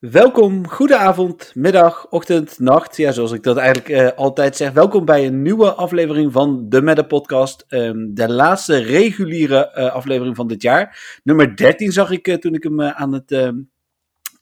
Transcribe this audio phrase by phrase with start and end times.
[0.00, 2.96] Welkom, goedenavond, middag, ochtend, nacht.
[2.96, 4.72] Ja, zoals ik dat eigenlijk uh, altijd zeg.
[4.72, 7.64] Welkom bij een nieuwe aflevering van de Meta Podcast.
[7.68, 11.18] Um, de laatste reguliere uh, aflevering van dit jaar.
[11.22, 13.54] Nummer 13 zag ik uh, toen ik hem aan, het, ehm,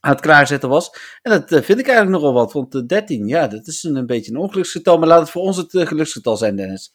[0.00, 0.90] aan het klaarzetten was.
[1.22, 2.52] En dat vind ik eigenlijk nogal wat.
[2.52, 4.98] Want 13, ja, dat is een, een, beetje een ongeluksgetal.
[4.98, 6.94] Maar laat het voor ons het geluksgetal zijn, Dennis.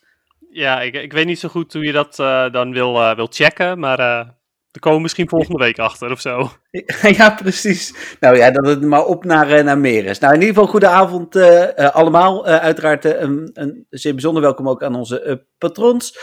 [0.49, 2.15] Ja, ik, ik weet niet zo goed hoe je dat
[2.53, 3.79] dan wil, wil checken.
[3.79, 4.35] Maar
[4.73, 6.51] er komen misschien volgende week achter of zo.
[7.17, 8.15] Ja, precies.
[8.19, 10.19] Nou ja, dat het maar op naar, eh, naar meer is.
[10.19, 12.47] Nou, in ieder geval, goedenavond uh, uh, allemaal.
[12.47, 16.17] Uh, uiteraard een, een zeer bijzonder welkom ook aan onze patrons.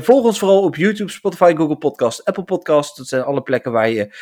[0.00, 2.96] volg ons vooral op YouTube, Spotify, Google Podcast, Apple Podcast.
[2.96, 4.14] Dat zijn alle plekken waar je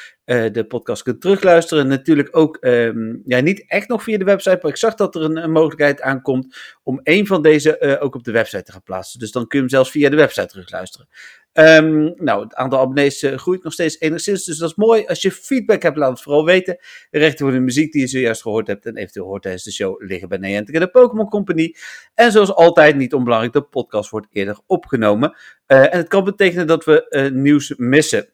[0.52, 1.88] de podcast kunt terugluisteren.
[1.88, 5.22] Natuurlijk ook, um, ja, niet echt nog via de website, maar ik zag dat er
[5.22, 9.18] een, een mogelijkheid aankomt om een van deze ook op de website te gaan plaatsen.
[9.18, 11.08] Dus dan kun je hem zelfs via de website terugluisteren.
[11.52, 15.06] Um, nou, het aantal abonnees uh, groeit nog steeds enigszins, dus dat is mooi.
[15.06, 16.78] Als je feedback hebt, laat het vooral weten.
[17.10, 19.72] De rechten voor de muziek die je zojuist gehoord hebt en eventueel hoort tijdens de
[19.72, 21.74] show liggen bij Niantic en de Pokémon Company.
[22.14, 25.36] En zoals altijd, niet onbelangrijk, de podcast wordt eerder opgenomen.
[25.66, 28.28] Uh, en het kan betekenen dat we uh, nieuws missen.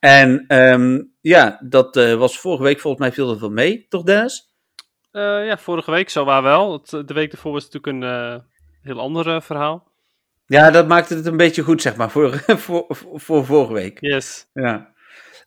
[0.00, 4.46] En um, ja, dat was vorige week volgens mij viel dat wel mee, toch Dennis?
[5.10, 6.82] ja, vorige week zo waar wel.
[6.82, 8.42] De week ervoor was natuurlijk een
[8.82, 9.87] heel ander verhaal.
[10.48, 14.00] Ja, dat maakte het een beetje goed, zeg maar, voor, voor, voor vorige week.
[14.00, 14.46] Yes.
[14.52, 14.92] Ja.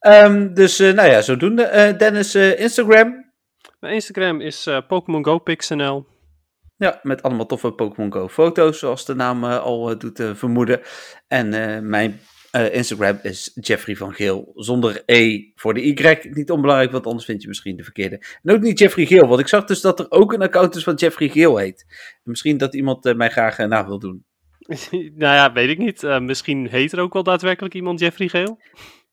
[0.02, 1.63] Um, dus, uh, nou ja, zodoende.
[1.63, 3.31] Uh, Dennis, uh, Instagram?
[3.79, 6.07] Mijn Instagram is Pokémon Go Pixnl.
[6.77, 10.81] Ja, met allemaal toffe Pokémon Go foto's, zoals de naam al doet vermoeden.
[11.27, 11.49] En
[11.89, 12.19] mijn
[12.72, 16.29] Instagram is Jeffrey van Geel, zonder E voor de Y.
[16.29, 18.22] Niet onbelangrijk, want anders vind je misschien de verkeerde.
[18.44, 20.83] En ook niet Jeffrey Geel, want ik zag dus dat er ook een account is
[20.83, 21.85] van Jeffrey Geel heet.
[22.23, 24.25] misschien dat iemand mij graag na wil doen.
[25.21, 26.03] nou ja, weet ik niet.
[26.03, 28.59] Uh, misschien heet er ook wel daadwerkelijk iemand Jeffrey Geel.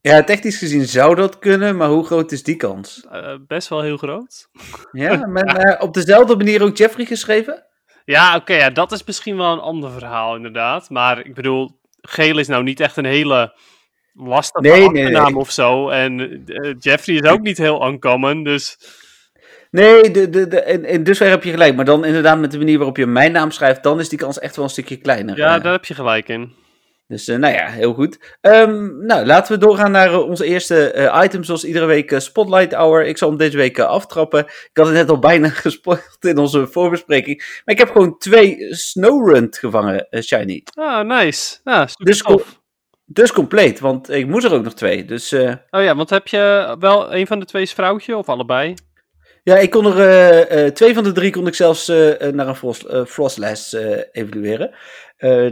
[0.01, 3.07] Ja, technisch gezien zou dat kunnen, maar hoe groot is die kans?
[3.13, 4.49] Uh, best wel heel groot.
[4.93, 7.67] Ja, maar uh, op dezelfde manier ook Jeffrey geschreven?
[8.05, 10.91] Ja, oké, okay, ja, dat is misschien wel een ander verhaal inderdaad.
[10.91, 13.59] Maar ik bedoel, Geel is nou niet echt een hele
[14.13, 15.37] lastige nee, achternaam nee, nee.
[15.37, 15.89] of zo.
[15.89, 16.45] En
[16.79, 18.79] Jeffrey is ook niet heel uncommon, dus...
[19.71, 21.77] Nee, de, de, de, in, in dusver heb je gelijk.
[21.77, 24.39] Maar dan inderdaad met de manier waarop je mijn naam schrijft, dan is die kans
[24.39, 25.37] echt wel een stukje kleiner.
[25.37, 26.53] Ja, daar heb je gelijk in.
[27.09, 28.37] Dus uh, nou ja, heel goed.
[28.41, 32.75] Um, nou, laten we doorgaan naar uh, onze eerste uh, item, zoals iedere week Spotlight
[32.75, 33.07] Hour.
[33.07, 34.45] Ik zal hem deze week aftrappen.
[34.45, 37.63] Ik had het net al bijna gespoild in onze voorbespreking.
[37.65, 40.63] Maar ik heb gewoon twee Snowrun gevangen, Shiny.
[40.75, 41.59] Ah, nice.
[41.65, 42.43] Ja, dus, com
[43.05, 45.05] dus compleet, want ik moest er ook nog twee.
[45.05, 48.75] Dus, oh ja, want heb je wel een van de twee is vrouwtje of allebei?
[49.49, 52.49] Ja, ik kon er uh, uh, twee van de drie kon ik zelfs uh, naar
[52.49, 53.75] een frost, frostlijst
[54.13, 54.71] evalueren.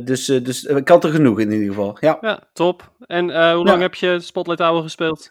[0.05, 1.97] dus, dus ik had er genoeg in ieder geval.
[2.01, 2.91] Ja, ja top.
[3.07, 3.25] En
[3.55, 3.83] hoe lang ja.
[3.83, 5.31] heb je Spotlight Hour gespeeld?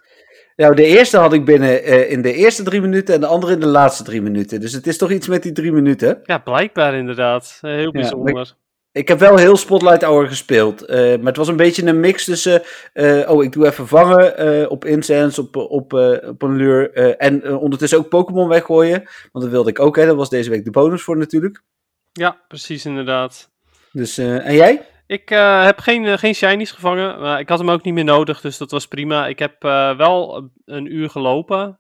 [0.56, 3.60] Nou, de eerste had ik binnen in de eerste drie minuten en de andere in
[3.60, 4.60] de laatste drie minuten.
[4.60, 6.20] Dus het is toch iets met die drie minuten.
[6.24, 7.58] Ja, blijkbaar inderdaad.
[7.62, 8.36] Heel bijzonder.
[8.36, 8.65] Ja,
[8.96, 10.90] ik heb wel heel Spotlight Hour gespeeld.
[10.90, 12.62] Uh, maar het was een beetje een mix tussen.
[12.94, 15.94] Uh, oh, ik doe even vangen uh, op incense, op, op,
[16.28, 17.16] op een lure.
[17.18, 19.04] en ondertussen ook Pokémon weggooien.
[19.32, 20.06] Want dat wilde ik ook, hè.
[20.06, 21.64] Dat was deze week de bonus voor natuurlijk.
[22.12, 23.52] Ja, precies, inderdaad.
[23.92, 24.82] Dus, en jij?
[25.08, 25.30] Ik
[25.64, 27.20] heb geen, geen shinies gevangen.
[27.20, 29.28] Maar ik had hem ook niet meer nodig, dus dat was prima.
[29.28, 29.62] Ik heb
[29.98, 31.80] wel een uur gelopen.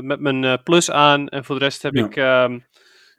[0.00, 1.28] met mijn plus aan.
[1.28, 2.04] En voor de rest heb ja.
[2.04, 2.16] ik.
[2.16, 2.58] Ehm,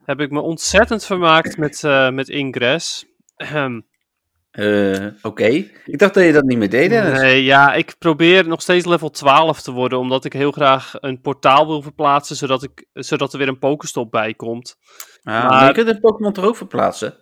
[0.05, 1.81] heb ik me ontzettend vermaakt met,
[2.13, 3.05] met Ingress.
[3.37, 5.45] Uh, Oké.
[5.85, 6.89] Ik dacht dat je dat niet meer deed.
[6.89, 7.19] Dennis.
[7.19, 11.21] Nee, ja, ik probeer nog steeds level 12 te worden, omdat ik heel graag een
[11.21, 14.77] portaal wil verplaatsen, zodat, ik, zodat er weer een Pokestop bij komt.
[15.23, 17.17] Ah, maar je kunt een Pokémon toch ook verplaatsen?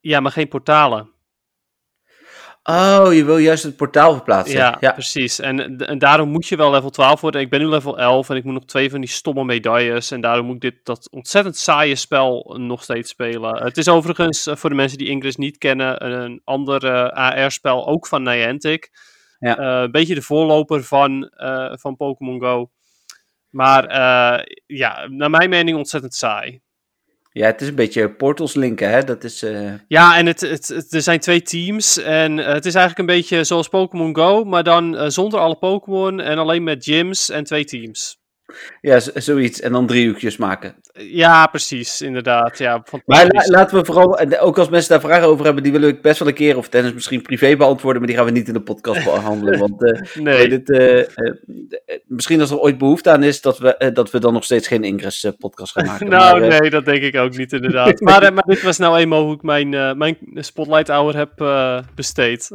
[0.00, 1.11] Ja, maar geen portalen.
[2.64, 4.56] Oh, je wil juist het portaal verplaatsen.
[4.56, 4.92] Ja, ja.
[4.92, 5.38] precies.
[5.38, 7.40] En, en daarom moet je wel level 12 worden.
[7.40, 10.10] Ik ben nu level 11 en ik moet nog twee van die stomme medailles.
[10.10, 13.62] En daarom moet ik dit, dat ontzettend saaie spel nog steeds spelen.
[13.62, 17.86] Het is overigens, eh, voor de mensen die Ingress niet kennen, een ander uh, AR-spel,
[17.86, 18.90] ook van Niantic.
[19.38, 19.58] Ja.
[19.58, 22.70] Uh, een beetje de voorloper van, uh, van Pokémon Go.
[23.48, 23.84] Maar
[24.66, 26.60] ja, naar mijn mening ontzettend saai.
[27.32, 29.04] Ja, het is een beetje portals linken, hè?
[29.04, 29.72] Dat is, uh...
[29.88, 31.98] Ja, en het, het, er zijn twee teams.
[31.98, 35.56] En uh, het is eigenlijk een beetje zoals Pokémon Go, maar dan uh, zonder alle
[35.56, 38.21] Pokémon en alleen met gyms en twee teams.
[38.80, 39.60] Ja, zoiets.
[39.60, 40.74] En dan drie uurtjes maken.
[40.92, 42.58] Ja, precies, inderdaad.
[42.58, 45.88] Ja, maar la laten we vooral, ook als mensen daar vragen over hebben, die willen
[45.88, 48.48] ik best wel een keer, of Dennis misschien privé beantwoorden, maar die gaan we niet
[48.48, 49.58] in de podcast behandelen.
[49.58, 50.48] want uh, nee.
[50.48, 51.06] Dit, uh, uh,
[52.06, 54.84] misschien als er ooit behoefte aan is, dat we, dat we dan nog steeds geen
[54.84, 56.08] Ingress podcast gaan maken.
[56.18, 58.00] nou, maar, nee, dat denk ik ook niet inderdaad.
[58.10, 59.68] maar, maar dit was nou eenmaal hoe ik mijn,
[59.98, 61.32] mijn Spotlight Hour heb
[61.94, 62.50] besteed.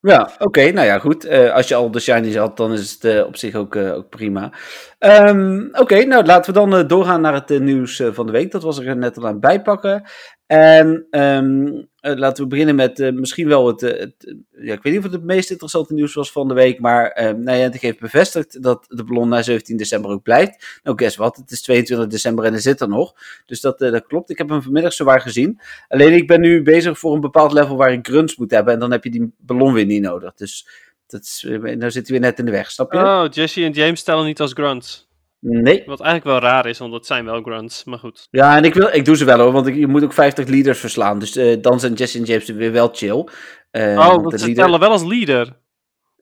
[0.00, 0.70] Ja, oké.
[0.70, 1.26] nou ja, goed.
[1.26, 3.94] Uh, als je al de shinies had, dan is het uh, op zich ook, uh,
[3.94, 4.52] ook prima.
[4.98, 8.50] Um, oké, nou laten we dan doorgaan naar het nieuws van de week.
[8.50, 10.02] Dat was er net al aan bijpakken.
[10.50, 15.02] En um, laten we beginnen met misschien wel het, het, ja, ik weet niet of
[15.02, 18.84] het het meest interessante nieuws was van de week, maar uh, Niantic heeft bevestigd dat
[18.88, 20.80] de ballon na 17 december ook blijft.
[20.82, 23.14] Nou, guess wat, het is 22 december en hij zit er nog.
[23.46, 24.30] Dus dat, dat klopt.
[24.30, 25.60] Ik heb hem vanmiddag zowaar gezien.
[25.88, 28.80] Alleen ik ben nu bezig voor een bepaald level waar ik grunts moet hebben en
[28.80, 30.34] dan heb je die ballon weer niet nodig.
[30.34, 30.68] Dus
[31.06, 32.98] dat is, nou zit hij weer net in de weg, snap je?
[32.98, 35.09] Oh, Jesse en James stellen niet als grunts.
[35.40, 35.82] Nee.
[35.86, 38.26] Wat eigenlijk wel raar is, want dat zijn wel grunts, maar goed.
[38.30, 40.48] Ja, en ik, wil, ik doe ze wel hoor, want ik, je moet ook 50
[40.48, 41.18] leaders verslaan.
[41.18, 43.28] Dus uh, dan zijn Jesse en James weer wel chill.
[43.72, 44.64] Uh, oh, want ze leader...
[44.64, 45.58] tellen wel als leader.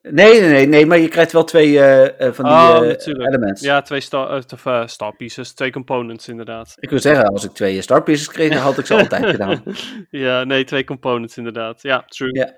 [0.01, 3.61] Nee, nee, nee, nee, maar je krijgt wel twee uh, van die oh, elements.
[3.61, 6.75] Ja, twee star, uh, star pieces, twee components inderdaad.
[6.79, 9.63] Ik wil zeggen, als ik twee star pieces kreeg, dan had ik ze altijd gedaan.
[10.09, 11.81] Ja, nee, twee components inderdaad.
[11.81, 12.33] Ja, true.
[12.33, 12.53] Ja.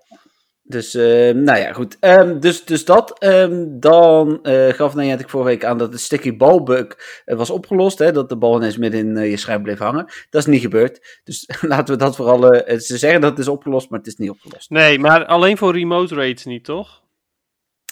[0.64, 1.98] Dus, uh, nou ja, goed.
[2.02, 3.24] Um, dus, dus dat.
[3.24, 7.50] Um, dan uh, gaf Niantic vorige week aan dat de sticky ball bug uh, was
[7.50, 8.00] opgelost.
[8.00, 10.06] Hè, dat de bal ineens midden in je scherm bleef hangen.
[10.30, 11.20] Dat is niet gebeurd.
[11.24, 12.42] Dus laten we dat vooral...
[12.66, 14.70] ze zeggen dat het is opgelost, maar het is niet opgelost.
[14.70, 17.01] Nee, maar alleen voor remote raids niet, toch?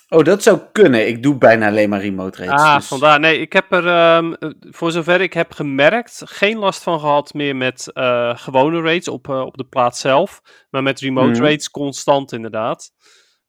[0.10, 1.08] Oh, dat zou kunnen.
[1.08, 2.64] Ik doe bijna alleen maar remote raids.
[2.64, 2.88] Ah, dus...
[2.88, 3.20] vandaar.
[3.20, 7.56] Nee, ik heb er, um, voor zover ik heb gemerkt, geen last van gehad meer
[7.56, 10.42] met uh, gewone raids op, uh, op de plaats zelf.
[10.70, 11.46] Maar met remote mm.
[11.46, 12.92] raids constant inderdaad.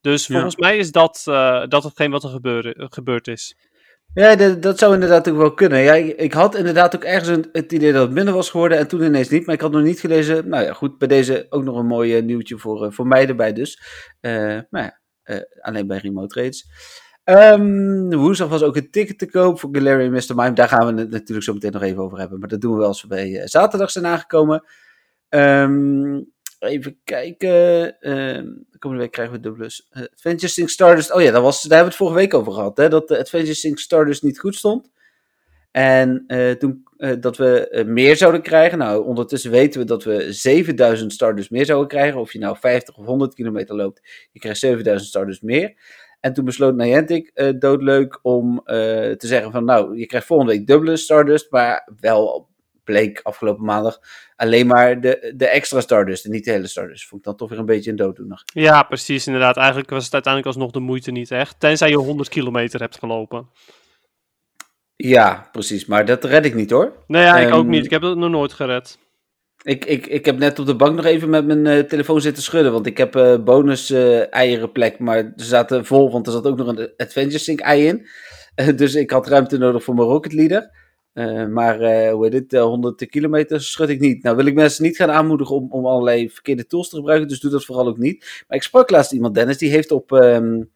[0.01, 3.57] Dus volgens mij is dat, uh, dat hetgeen wat er gebeuren, gebeurd is.
[4.15, 5.79] Ja, dat, dat zou inderdaad ook wel kunnen.
[5.79, 8.79] Ja, ik, ik had inderdaad ook ergens een, het idee dat het minder was geworden
[8.79, 9.47] en toen ineens niet.
[9.47, 10.49] Maar ik had nog niet gelezen.
[10.49, 13.81] Nou ja, goed, bij deze ook nog een mooi nieuwtje voor, voor mij erbij dus.
[14.71, 15.00] maar ja.
[15.31, 16.67] Uh, alleen bij remote raids.
[17.25, 20.35] Um, woensdag was ook een ticket te koop voor Galarian Mr.
[20.35, 20.53] Mime.
[20.53, 22.39] Daar gaan we het natuurlijk zo meteen nog even over hebben.
[22.39, 24.65] Maar dat doen we wel als we bij uh, zaterdag zijn aangekomen.
[25.29, 27.51] Um, even kijken.
[28.01, 29.89] De komende week krijgen we dubbelus.
[29.93, 31.13] Uh, Adventure Sync Stardust.
[31.13, 32.77] Oh ja, dat was, daar hebben we het vorige week over gehad.
[32.77, 34.91] Hè, dat de Adventure Sync Stardust niet goed stond.
[35.71, 38.79] En uh, toen uh, dat we uh, meer zouden krijgen.
[38.79, 42.21] Nou, ondertussen weten we dat we 7000 Stardust meer zouden krijgen.
[42.21, 45.75] Of je nou 50 of 100 kilometer loopt, je krijgt 7000 Stardust meer.
[46.21, 50.97] En toen besloot Niantic doodleuk om te zeggen van nou, je krijgt volgende week dubbele
[50.97, 51.51] Stardust.
[51.51, 52.49] Maar wel
[52.85, 54.01] bleek afgelopen maandag
[54.37, 57.07] alleen maar de, de extra Stardust en niet de hele Stardust.
[57.07, 58.43] Vond ik dan toch weer een beetje een dooddoener.
[58.45, 59.57] Ja, precies inderdaad.
[59.57, 61.61] Eigenlijk was het uiteindelijk alsnog de moeite niet echt.
[61.61, 63.49] Tenzij je 100 kilometer hebt gelopen.
[65.03, 65.87] Ja, precies.
[65.87, 66.93] Maar dat red ik niet hoor.
[67.07, 67.85] Nee, ja, ik um, ook niet.
[67.85, 68.99] Ik heb het nog nooit gered.
[69.63, 72.43] Ik, ik, ik heb net op de bank nog even met mijn uh, telefoon zitten
[72.43, 72.73] schudden.
[72.73, 74.99] Want ik heb uh, bonus uh, eierenplek.
[74.99, 78.07] Maar ze zaten vol, want er zat ook nog een Adventure Sync ei in.
[78.77, 80.71] dus ik had ruimte nodig voor mijn Rocket Leader.
[81.51, 81.79] maar
[82.11, 84.23] hoe heet het, 100 kilometer schud ik niet.
[84.23, 87.29] Nou wil ik mensen niet gaan aanmoedigen om, om allerlei verkeerde tools te gebruiken.
[87.29, 88.45] Dus doe dat vooral ook niet.
[88.49, 90.11] Maar ik sprak laatst iemand, Dennis, die heeft op...
[90.11, 90.71] Um,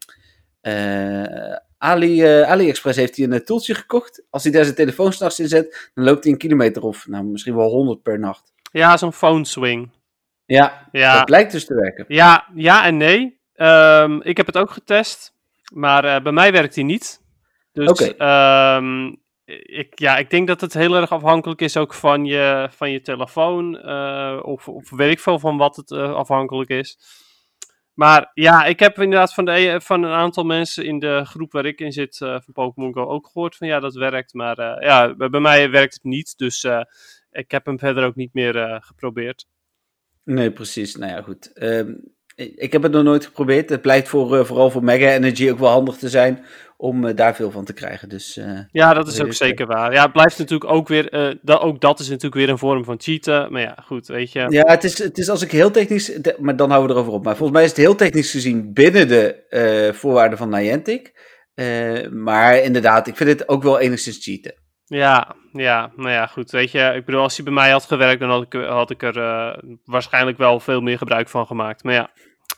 [1.84, 4.22] Ali, uh, AliExpress heeft hij een uh, toeltje gekocht.
[4.30, 7.24] Als hij daar zijn telefoon s'nachts in zet, dan loopt hij een kilometer of nou,
[7.24, 8.52] misschien wel 100 per nacht.
[8.72, 9.90] Ja, zo'n phone swing.
[10.46, 12.04] Ja, ja, dat lijkt dus te werken.
[12.08, 13.40] Ja, ja en nee.
[13.56, 15.34] Um, ik heb het ook getest,
[15.72, 17.20] maar uh, bij mij werkt hij niet.
[17.72, 18.76] Dus okay.
[18.76, 19.16] um,
[19.62, 23.00] ik, ja, ik denk dat het heel erg afhankelijk is ook van je, van je
[23.00, 23.82] telefoon.
[24.42, 26.98] of, of weet ik veel van wat het afhankelijk is.
[27.94, 31.52] Maar ja, ik heb inderdaad van, de, e- van een aantal mensen in de groep
[31.52, 34.34] waar ik in zit uh, van Pokémon Go ook gehoord van ja, dat werkt.
[34.34, 36.38] Maar uh, ja, bij mij werkt het niet.
[36.38, 36.80] Dus uh,
[37.30, 39.46] ik heb hem verder ook niet meer geprobeerd.
[40.24, 40.96] Nee, precies.
[40.96, 41.62] Nou ja, goed.
[41.62, 43.70] Um, ik heb het nog nooit geprobeerd.
[43.70, 46.44] Het blijkt voor, vooral voor Mega Energy ook wel handig te zijn
[46.76, 48.08] om uh, daar veel van te krijgen.
[48.08, 49.92] Dus, uh, ja, dat is ook zeker waar.
[49.92, 53.00] Ja, het blijft natuurlijk ook weer, dat, ook dat is natuurlijk weer een vorm van
[53.00, 53.52] cheaten.
[53.52, 54.46] Maar ja, goed, weet je.
[54.48, 57.24] Ja, het is, het is als ik heel technisch, maar dan houden we erover op.
[57.24, 61.12] Maar volgens mij is het heel technisch gezien binnen de voorwaarden van Niantic.
[62.10, 64.54] maar inderdaad, ik vind het ook wel enigszins cheaten.
[64.94, 66.50] Ja, ja, nou ja, goed.
[66.50, 69.02] Weet je, ik bedoel, als hij bij mij had gewerkt, dan had ik, had ik
[69.02, 71.82] er waarschijnlijk wel veel meer gebruik van gemaakt.
[71.82, 72.10] Maar ja,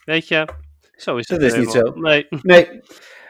[0.05, 0.49] weet je,
[0.93, 1.41] zo is het.
[1.41, 1.93] Dat is niet zo.
[1.95, 2.27] Nee.
[2.43, 2.81] Nee.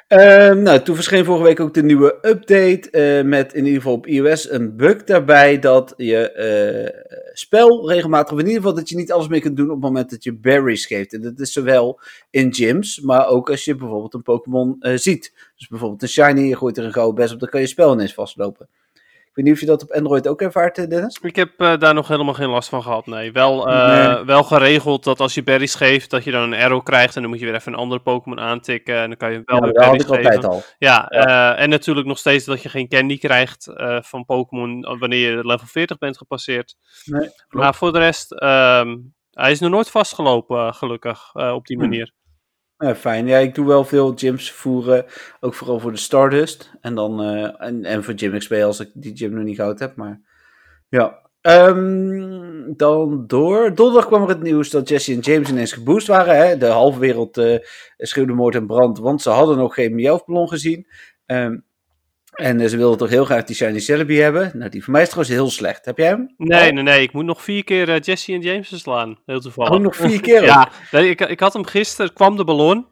[0.09, 3.95] Uh, nou, toen verscheen vorige week ook de nieuwe update uh, met in ieder geval
[3.95, 8.89] op iOS een bug daarbij dat je uh, spel regelmatig, of in ieder geval dat
[8.89, 11.13] je niet alles meer kunt doen op het moment dat je berries geeft.
[11.13, 15.53] En dat is zowel in gyms, maar ook als je bijvoorbeeld een Pokémon eh, ziet.
[15.57, 17.93] Dus bijvoorbeeld een shiny, je gooit er een gouden best op, dan kan je spel
[17.93, 18.69] ineens vastlopen
[19.37, 21.19] weet niet of je dat op Android ook ervaart, eh, Dennis?
[21.23, 23.33] Ik heb uh, daar nog helemaal geen last van gehad, nee.
[23.33, 24.25] Wel, uh, nee.
[24.25, 27.31] wel geregeld dat als je berries geeft, dat je dan een arrow krijgt en dan
[27.31, 29.85] moet je weer even een andere Pokémon aantikken en dan kan je wel ja, dat
[29.85, 30.63] had ik altijd al.
[30.79, 31.57] Ja, ja.
[31.57, 35.67] Uh, en natuurlijk nog steeds dat je geen candy krijgt van Pokémon wanneer je level
[35.67, 36.77] 40 bent gepasseerd.
[37.05, 42.13] Nee, maar voor de rest, um, hij is nog nooit vastgelopen, gelukkig, op die manier.
[42.97, 43.27] Fijn.
[43.27, 45.05] Ja, ik doe wel veel gyms voeren,
[45.41, 46.71] ook vooral voor de Stardust.
[46.81, 49.79] En, dan, eh, en, en voor Gym XP als ik die gym nog niet goud
[49.79, 49.97] heb.
[49.97, 50.21] Maar
[50.89, 51.25] ja.
[51.41, 53.75] Ehm, dan door.
[53.75, 56.37] Donderdag kwam er het nieuws dat Jesse en James ineens geboost waren.
[56.37, 56.57] Hè?
[56.57, 57.59] De halve wereld uh,
[57.97, 60.87] schreeuwde moord en brand, want ze hadden nog geen Meowth-ballon gezien.
[61.27, 61.66] Um,
[62.37, 64.51] en ze wilden toch heel graag die Shiny Celebi hebben.
[64.55, 65.85] Nou, die voor mij is trouwens heel slecht.
[65.85, 66.35] Heb jij hem?
[66.37, 66.75] Nee, oh.
[66.75, 67.03] nee, nee.
[67.03, 69.19] Ik moet nog vier keer uh, Jesse en James slaan.
[69.27, 69.73] Heel toevallig.
[69.73, 70.45] Oh, nog vier keer?
[70.55, 72.87] ja, nee, ik, ik had hem gisteren, kwam de ballon.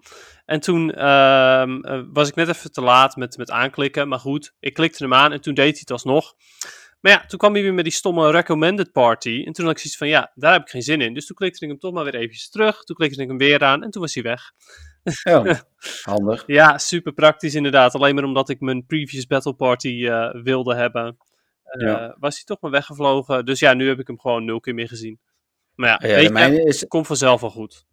[0.45, 4.09] En toen uh, was ik net even te laat met, met aanklikken.
[4.09, 6.35] Maar goed, ik klikte hem aan en toen deed hij het alsnog.
[7.01, 9.43] Maar ja, toen kwam hij weer met die stomme recommended party.
[9.47, 11.15] En toen had ik zoiets van, ja, daar heb ik geen zin in.
[11.15, 12.85] Dus toen klikte ik hem toch maar weer eventjes terug.
[12.85, 14.53] Toen klikte ik hem weer aan en toen was hij weg.
[15.23, 15.65] Ja,
[16.03, 16.45] handig.
[16.47, 17.95] ja, super praktisch inderdaad.
[17.95, 21.19] Alleen maar omdat ik mijn previous battle party uh, wilde hebben,
[21.73, 22.17] uh, ja.
[22.19, 23.45] was hij toch maar weggevlogen.
[23.45, 25.21] Dus ja, nu heb ik hem gewoon nul keer meer gezien.
[25.75, 26.85] Maar ja, ja weet je, is...
[26.89, 27.87] komt vanzelf wel goed.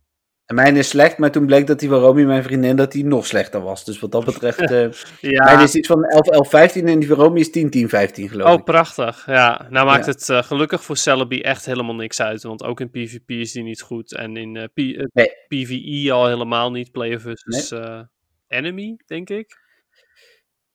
[0.52, 3.06] En mijn is slecht, maar toen bleek dat die van Romy, mijn vriendin, dat die
[3.06, 3.86] nog slechter was.
[3.86, 4.92] Dus wat dat betreft, uh,
[5.32, 5.44] ja.
[5.44, 8.30] mijn is iets van 11, 11, 15 en die van Romy is 10, 10, 15
[8.30, 8.60] geloof oh, ik.
[8.60, 9.26] Oh, prachtig.
[9.26, 10.12] Ja, nou maakt ja.
[10.12, 12.44] het uh, gelukkig voor Celebi echt helemaal niks uit.
[12.44, 14.16] Want ook in PvP is die niet goed.
[14.16, 15.32] En in uh, P nee.
[15.48, 16.92] PvE al helemaal niet.
[16.92, 18.04] Player versus nee.
[18.48, 19.60] Enemy, denk ik.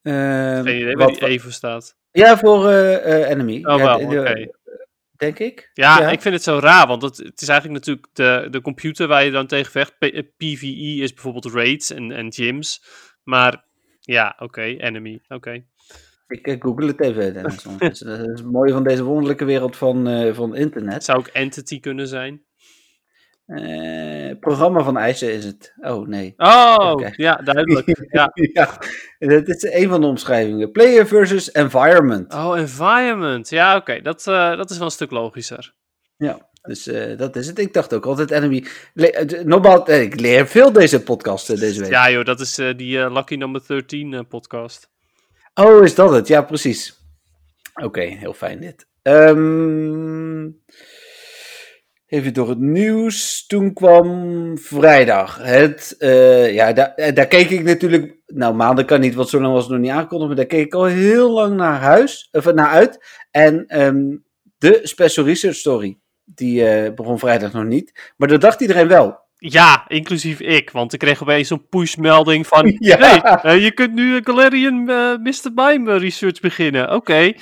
[0.03, 1.97] Geen idee waar die even staat.
[2.11, 3.65] Ja, voor Enemy.
[3.65, 4.19] Oh, ja, wel, oké.
[4.19, 4.51] Okay
[5.19, 5.71] denk ik.
[5.75, 8.61] Ja, ja, ik vind het zo raar, want het, het, is eigenlijk natuurlijk de, de
[8.61, 9.99] computer waar je dan tegen vecht.
[9.99, 12.85] P PvE is bijvoorbeeld raids en, en gyms.
[13.23, 13.65] Maar
[14.01, 15.35] ja, oké, okay, enemy, oké.
[15.35, 15.67] Okay.
[16.29, 19.77] Ik uh, google het even, dat, is, dat is het mooie van deze wonderlijke wereld
[19.77, 20.95] van, uh, van internet.
[20.95, 22.45] Het zou ook Entity kunnen zijn.
[23.47, 25.75] Uh, programma van eisen is het.
[25.81, 26.35] Oh, nee.
[26.37, 27.87] Oh, ja, duidelijk.
[28.19, 28.33] ja.
[28.53, 28.79] ja,
[29.19, 30.71] dit is een van de omschrijvingen.
[30.71, 32.35] Player versus environment.
[32.35, 33.49] Oh, environment.
[33.49, 33.81] Ja, oké.
[33.81, 34.03] Okay.
[34.03, 35.75] Dat, uh, dat is wel een stuk logischer.
[36.17, 37.59] Ja, dus uh, dat is het.
[37.59, 38.67] Ik dacht ook altijd enemy.
[38.95, 41.91] Le Normaal, ik leer veel deze podcast deze week.
[41.91, 44.91] Ja, joh, dat is die Lucky Number 13 podcast.
[45.55, 46.29] Oh, is dat het?
[46.29, 47.01] Ja, precies.
[47.75, 48.87] Oké, okay, heel fijn dit.
[49.03, 50.63] Um...
[52.07, 53.47] Even door het nieuws.
[53.47, 55.39] Toen kwam vrijdag.
[55.43, 58.17] Het, uh, ja, daar, daar keek ik natuurlijk.
[58.27, 60.27] Nou, maanden kan niet, want zo lang was het nog niet aangekondigd.
[60.27, 62.29] Maar daar keek ik al heel lang naar huis.
[62.33, 63.05] Of naar uit.
[63.31, 64.25] En um,
[64.59, 65.99] de Special Research Story.
[66.25, 68.13] Die uh, begon vrijdag nog niet.
[68.17, 69.25] Maar dat dacht iedereen wel.
[69.39, 70.71] Ja, inclusief ik.
[70.71, 72.77] Want ik kreeg opeens een pushmelding van...
[72.79, 72.99] ja.
[72.99, 74.85] Hey, uh, je kunt nu Galarian
[75.23, 75.51] Mr.
[75.55, 76.85] Mime research beginnen.
[76.85, 76.95] Oké.
[76.95, 77.37] Okay.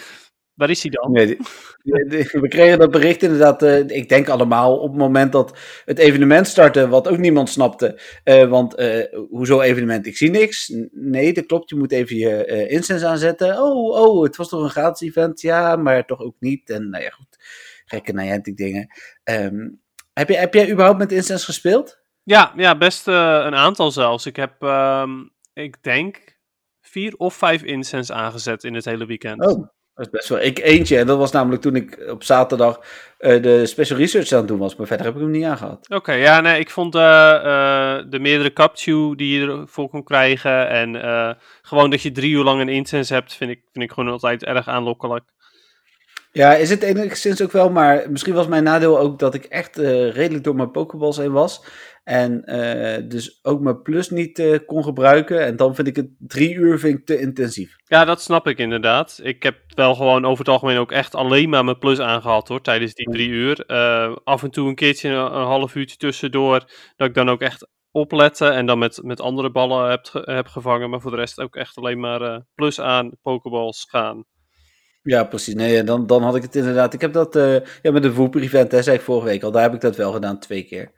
[0.54, 1.12] Waar is hij dan?
[1.12, 5.32] Nee, die, die, we kregen dat bericht inderdaad, uh, ik denk allemaal, op het moment
[5.32, 8.00] dat het evenement startte, wat ook niemand snapte.
[8.24, 10.06] Uh, want uh, hoezo evenement?
[10.06, 10.72] Ik zie niks.
[10.90, 11.70] Nee, dat klopt.
[11.70, 13.62] Je moet even je incense aanzetten.
[13.62, 15.40] Oh, oh, het was toch een gratis event?
[15.40, 16.70] Ja, maar toch ook niet.
[16.70, 17.38] En nou ja, goed.
[17.84, 18.88] Gekke Niantic dingen.
[19.24, 19.80] Um,
[20.12, 21.98] heb, je, heb jij überhaupt met incense gespeeld?
[22.22, 24.26] Ja, ja best een aantal zelfs.
[24.26, 26.38] Ik heb, um, ik denk,
[26.80, 29.46] vier of vijf incense aangezet in het hele weekend.
[29.46, 29.68] Oh.
[29.94, 30.40] Dat is best wel.
[30.40, 32.80] Ik eentje, en dat was namelijk toen ik op zaterdag
[33.18, 34.76] uh, de special research aan het doen was.
[34.76, 35.78] Maar verder heb ik hem niet aangehad.
[35.84, 40.04] Oké, okay, ja, nee, ik vond uh, uh, de meerdere captue die je ervoor kon
[40.04, 40.68] krijgen.
[40.68, 40.96] En
[41.62, 44.44] gewoon dat je drie uur lang een incense hebt, vind ik, vind ik gewoon altijd
[44.44, 45.24] erg aanlokkelijk.
[46.32, 49.76] Ja, is het enigszins ook wel, maar misschien was mijn nadeel ook dat ik echt
[49.76, 51.64] redelijk door mijn pokeballs heen was.
[52.04, 55.44] En uh, dus ook mijn plus niet uh, kon gebruiken.
[55.44, 57.76] En dan vind ik het drie uur vind ik te intensief.
[57.84, 59.20] Ja, dat snap ik inderdaad.
[59.22, 62.60] Ik heb wel gewoon over het algemeen ook echt alleen maar mijn plus aangehad hoor,
[62.60, 63.64] tijdens die drie uur.
[63.66, 66.64] Uh, af en toe een keertje een, een, half uurtje tussendoor.
[66.96, 70.90] Dat ik dan ook echt opletten en dan met, met andere ballen heb, heb gevangen.
[70.90, 74.24] Maar voor de rest ook echt alleen maar plus aan pokeballs gaan.
[75.02, 75.54] Ja, precies.
[75.54, 76.94] Nee, dan, dan had ik het inderdaad.
[76.94, 77.34] Ik heb dat
[77.82, 79.50] ja, met de Voeper event, hè, zei ik vorige week al.
[79.50, 80.92] Daar heb ik dat wel gedaan, twee keer.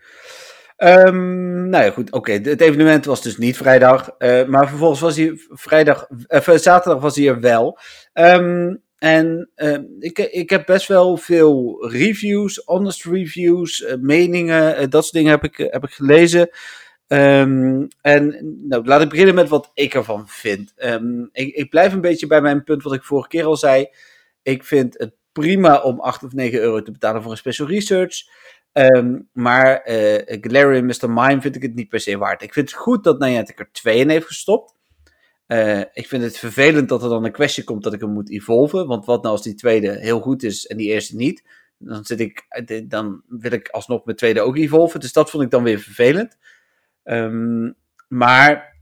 [0.77, 2.13] Um, nou ja, goed.
[2.13, 4.15] Oké, het evenement was dus niet vrijdag.
[4.19, 7.79] Uh, maar vervolgens was hij vrijdag, uh, zaterdag was hij er wel.
[8.13, 15.03] Um, en uh, ik, ik heb best wel veel reviews, honest reviews, uh, meningen, dat
[15.03, 16.51] soort dingen heb ik, heb ik gelezen.
[17.07, 17.91] En
[18.69, 20.73] nou, laat ik beginnen met wat ik ervan vind.
[21.33, 23.89] Ik, ik blijf een beetje bij mijn punt wat ik vorige keer al zei.
[24.43, 28.29] Ik vind het prima om 8 of 9 euro te betalen voor een special research.
[28.79, 31.11] Um, maar uh, Galarian Mr.
[31.11, 32.43] Mime vind ik het niet per se waard.
[32.43, 34.75] Ik vind het goed dat Niantic er twee in heeft gestopt.
[35.47, 38.31] Uh, ik vind het vervelend dat er dan een kwestie komt dat ik hem moet
[38.31, 38.87] evolven.
[38.87, 41.45] Want wat nou als die tweede heel goed is en die eerste niet?
[41.79, 42.47] Dan, zit ik,
[42.89, 45.01] dan wil ik alsnog mijn tweede ook evolven.
[45.01, 46.37] Dus dat vond ik dan weer vervelend.
[47.05, 47.75] Um,
[48.09, 48.77] maar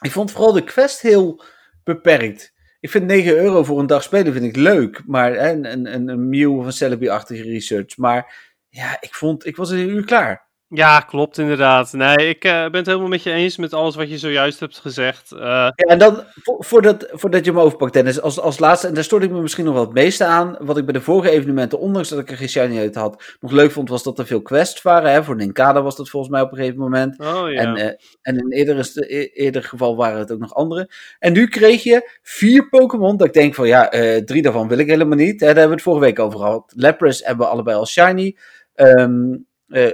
[0.00, 1.42] ik vond vooral de quest heel
[1.84, 2.54] beperkt.
[2.80, 5.02] Ik vind 9 euro voor een dag spelen vind ik leuk.
[5.06, 7.96] Maar een, een, een Mew of een Celebi-achtige research.
[7.96, 10.48] Maar ja, ik vond, ik was een uur klaar.
[10.70, 11.92] Ja, klopt inderdaad.
[11.92, 14.78] Nee, ik uh, ben het helemaal met je eens met alles wat je zojuist hebt
[14.78, 15.32] gezegd.
[15.32, 15.40] Uh...
[15.40, 19.04] Ja, en dan, vo voordat, voordat je me overpakt, Dennis, als, als laatste, en daar
[19.04, 21.78] stoorde ik me misschien nog wel het meeste aan, wat ik bij de vorige evenementen,
[21.78, 24.42] ondanks dat ik er geen shiny uit had, nog leuk vond, was dat er veel
[24.42, 25.12] quests waren.
[25.12, 25.24] Hè?
[25.24, 27.18] Voor Ninkada was dat volgens mij op een gegeven moment.
[27.18, 27.60] Oh, ja.
[27.60, 27.84] en, uh,
[28.22, 30.90] en in eerder, e-, eerder geval waren het ook nog andere.
[31.18, 33.88] En nu kreeg je vier Pokémon, dat ik denk van ja,
[34.24, 35.40] drie daarvan wil ik helemaal niet.
[35.40, 35.46] Hè?
[35.46, 36.72] Daar hebben we het vorige week over gehad.
[36.76, 38.36] Lapras hebben we allebei al shiny.
[38.80, 39.46] Um,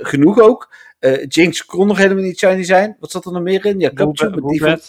[0.03, 0.75] genoeg ook.
[1.01, 2.97] Uh, Jinx kon nog helemaal niet shiny zijn.
[3.01, 3.81] Wat zat er nog meer in?
[3.81, 4.81] Ja, Capture.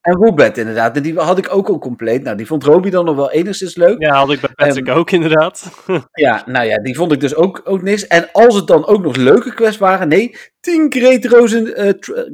[0.00, 0.96] En Woobet inderdaad.
[0.96, 2.22] En die had ik ook al compleet.
[2.22, 4.00] Nou, die vond Roby dan nog wel enigszins leuk.
[4.02, 5.84] Ja, had ik bij Patrick um, ook inderdaad.
[6.12, 8.06] ja, nou ja, die vond ik dus ook, ook niks.
[8.06, 11.92] En als het dan ook nog leuke quests waren, nee, 10 great, in, uh,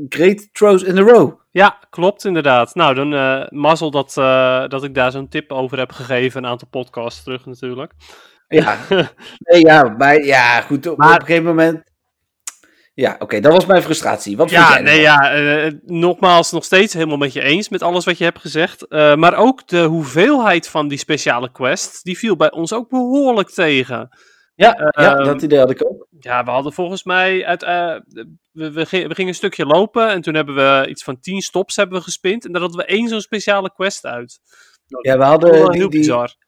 [0.08, 1.32] great throws in a row.
[1.50, 2.74] Ja, klopt inderdaad.
[2.74, 6.50] Nou, dan uh, mazzel dat, uh, dat ik daar zo'n tip over heb gegeven, een
[6.50, 7.92] aantal podcasts terug natuurlijk.
[8.48, 8.78] Ja,
[9.38, 11.86] nee, ja, maar ja, goed, op, maar, op een gegeven moment
[12.96, 14.36] ja, oké, okay, dat was mijn frustratie.
[14.36, 18.18] Wat ja, nee, ja, uh, nogmaals, nog steeds helemaal met je eens met alles wat
[18.18, 18.86] je hebt gezegd.
[18.88, 23.50] Uh, maar ook de hoeveelheid van die speciale quests, die viel bij ons ook behoorlijk
[23.50, 24.08] tegen.
[24.54, 26.06] Ja, uh, ja dat idee had ik ook.
[26.20, 28.02] Ja, we hadden volgens mij, uit, we,
[28.52, 31.98] we, we, gingen een stukje lopen en toen hebben we iets van 10 stops hebben
[31.98, 32.44] we gespind.
[32.46, 34.40] En daar hadden we één zo'n speciale quest uit.
[35.00, 36.45] Ja, we hadden heel die, bizar die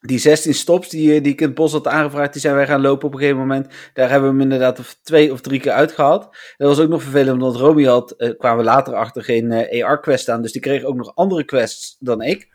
[0.00, 3.12] 16 stops die, eh, die het bos had aangevraagd, die zijn wij gaan lopen op
[3.12, 3.74] een gegeven moment.
[3.92, 6.22] Daar hebben we hem inderdaad twee of drie keer uitgehaald.
[6.56, 9.86] Dat was ook nog vervelend, omdat Romy had, uh, kwamen we later achter, geen eh,
[9.86, 10.42] AR-quest aan.
[10.42, 12.54] Dus die kreeg ook nog andere quests dan ik.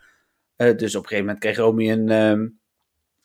[0.56, 2.60] Dus op een gegeven moment kreeg Romy een, um,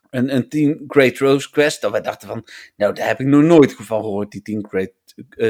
[0.09, 1.81] een, een Team Great Rose quest.
[1.81, 4.91] Dat wij dachten van, nou daar heb ik nog nooit van gehoord, die Team Great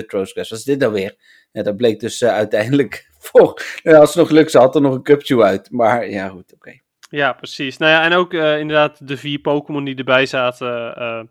[0.07, 0.49] Rose quest.
[0.49, 1.15] Wat is dit nou weer?
[1.51, 5.41] Ja, dat bleek dus uiteindelijk voor, als het nog geluk had er nog een Cupchew
[5.41, 5.71] uit.
[5.71, 6.79] Maar ja, goed, oké.
[7.09, 7.77] Ja, precies.
[7.77, 11.21] Nou ja, en ook uh, inderdaad de vier Pokémon die erbij zaten, uh,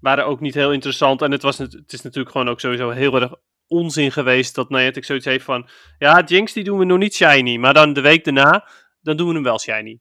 [0.00, 1.22] waren ook niet heel interessant.
[1.22, 3.32] En het, was, het is natuurlijk gewoon ook sowieso heel erg
[3.66, 5.68] onzin geweest dat Niantic zoiets heeft van...
[5.98, 8.68] Ja, Jinx die doen we nog niet shiny, maar dan de week daarna,
[9.00, 9.98] dan doen we hem wel shiny.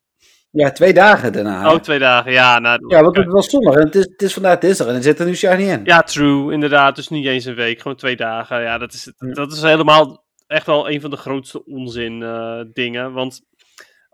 [0.51, 1.73] Ja, twee dagen daarna.
[1.73, 2.59] Oh, twee dagen, ja.
[2.59, 5.03] Nou, ja, want het was zondag en het is, het is vandaag dinsdag en er
[5.03, 5.81] zit er nu shiny in.
[5.83, 6.95] Ja, true, inderdaad.
[6.95, 8.61] Dus niet eens een week, gewoon twee dagen.
[8.61, 13.13] Ja, dat is, dat is helemaal echt wel een van de grootste onzin uh, dingen.
[13.13, 13.41] Want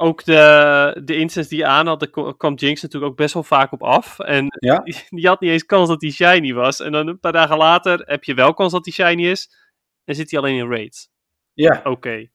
[0.03, 3.43] ook de, de instance die je aan had, daar kwam Jinx natuurlijk ook best wel
[3.43, 4.19] vaak op af.
[4.19, 4.79] En ja?
[4.79, 6.79] die, die, had niet eens kans dat hij shiny was.
[6.79, 9.49] En dan een paar dagen later heb je wel kans dat hij shiny is.
[10.03, 11.09] En zit hij alleen in raids.
[11.53, 11.81] Ja.
[11.83, 12.27] Oké.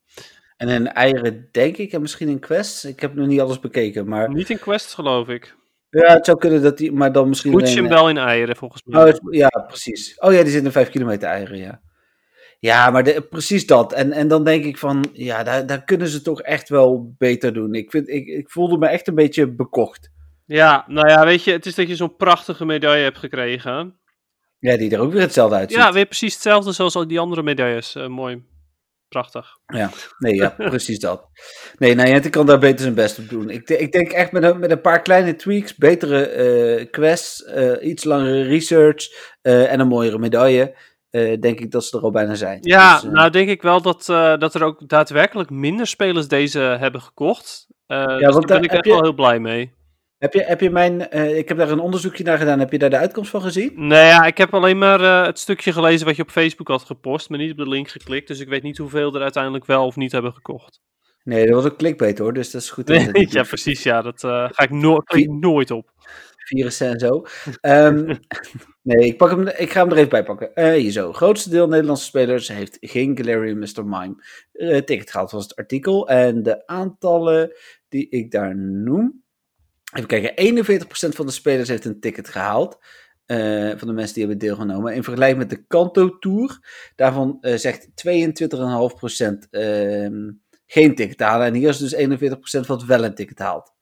[0.56, 2.84] En in eieren denk ik, en misschien in quests.
[2.84, 4.34] Ik heb nog niet alles bekeken, maar...
[4.34, 5.56] Niet in quests, geloof ik.
[5.90, 7.52] Ja, het zou kunnen dat hij, maar dan misschien...
[7.52, 9.12] Moet je hem wel in eieren, volgens mij.
[9.12, 10.18] Oh, ja, precies.
[10.18, 11.80] Oh ja, die zit in 5 kilometer eieren, ja.
[12.60, 13.92] Ja, maar de, precies dat.
[13.92, 17.52] En, en dan denk ik van, ja, daar, daar kunnen ze toch echt wel beter
[17.52, 17.74] doen.
[17.74, 20.10] Ik, vind, ik, ik voelde me echt een beetje bekocht.
[20.44, 23.98] Ja, nou ja, weet je, het is dat je zo'n prachtige medaille hebt gekregen.
[24.58, 25.78] Ja, die er ook weer hetzelfde uitziet.
[25.78, 27.96] Ja, weer precies hetzelfde zoals al die andere medailles.
[27.96, 28.42] Uh, mooi.
[29.08, 29.58] Prachtig.
[29.66, 31.28] Ja, nee, ja, precies dat.
[31.78, 33.50] Nee, Niantic kan daar beter zijn best op doen.
[33.50, 36.36] Ik, ik denk echt met een, met een paar kleine tweaks, betere
[36.80, 39.06] uh, quests, uh, iets langere research
[39.42, 40.76] en een mooiere medaille
[41.10, 42.58] uh, denk ik dat ze er al bijna zijn.
[42.60, 46.28] Ja, dus, uh, nou denk ik wel dat, uh, dat er ook daadwerkelijk minder spelers
[46.28, 47.66] deze hebben gekocht.
[47.86, 49.76] ja, dus daar ben ik echt je, wel heel blij mee.
[50.18, 52.90] Heb je, heb je mijn, ik heb daar een onderzoekje naar gedaan, heb je daar
[52.90, 53.72] de uitkomst van gezien?
[53.74, 57.28] Nee, ja, ik heb alleen maar het stukje gelezen wat je op Facebook had gepost,
[57.28, 58.28] maar niet op de link geklikt.
[58.28, 60.80] Dus ik weet niet hoeveel er uiteindelijk wel of niet hebben gekocht.
[61.24, 62.88] Nee, dat was ook clickbait hoor, dus dat is goed.
[62.88, 65.02] Nee, ja, precies, ja, dat ga ik no
[65.40, 65.90] nooit op
[66.48, 67.26] virussen en zo.
[67.60, 68.18] Um,
[68.82, 70.50] nee, ik, pak hem, ik ga hem er even bij pakken.
[70.54, 71.12] Uh, zo.
[71.12, 73.84] Grootste deel Nederlandse spelers heeft geen Galarian Mr.
[73.84, 74.14] Mime
[74.52, 76.08] uh, ticket gehaald, was het artikel.
[76.08, 77.52] En de aantallen
[77.88, 79.22] die ik daar noem.
[79.92, 82.78] Even kijken, 41% van de spelers heeft een ticket gehaald.
[83.26, 84.94] Uh, van de mensen die hebben deelgenomen.
[84.94, 86.58] In vergelijking met de Kanto Tour.
[86.96, 87.92] Daarvan zegt 22,5%
[89.50, 90.32] uh,
[90.66, 91.46] geen ticket halen.
[91.46, 93.76] En hier is dus 41% wat wel een ticket haalt.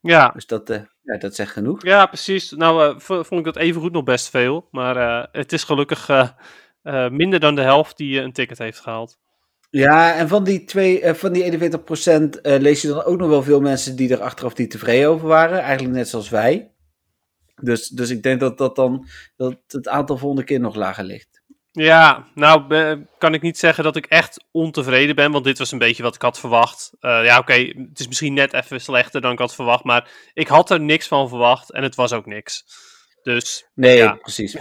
[0.00, 0.28] Ja.
[0.28, 1.84] Dus dat, uh, ja, dat zegt genoeg.
[1.84, 2.50] Ja, precies.
[2.50, 4.68] Nou, uh, vond ik dat even goed nog best veel.
[4.70, 6.08] Maar uh, het is gelukkig
[7.10, 9.18] minder dan de helft die een ticket heeft gehaald.
[9.70, 13.60] Ja, en van die, twee, van die 41% lees je dan ook nog wel veel
[13.60, 15.60] mensen die er achteraf niet tevreden over waren.
[15.60, 16.72] Eigenlijk net zoals wij.
[17.62, 21.39] Dus, dus ik denk dat, dat dan dat het aantal volgende keer nog lager ligt.
[21.72, 22.74] Ja, nou
[23.18, 26.14] kan ik niet zeggen dat ik echt ontevreden ben, want dit was een beetje wat
[26.14, 26.92] ik had verwacht.
[27.00, 30.10] Uh, ja, oké, okay, het is misschien net even slechter dan ik had verwacht, maar
[30.34, 32.64] ik had er niks van verwacht en het was ook niks.
[33.22, 33.68] Dus.
[33.74, 34.12] Nee, ja.
[34.12, 34.56] precies.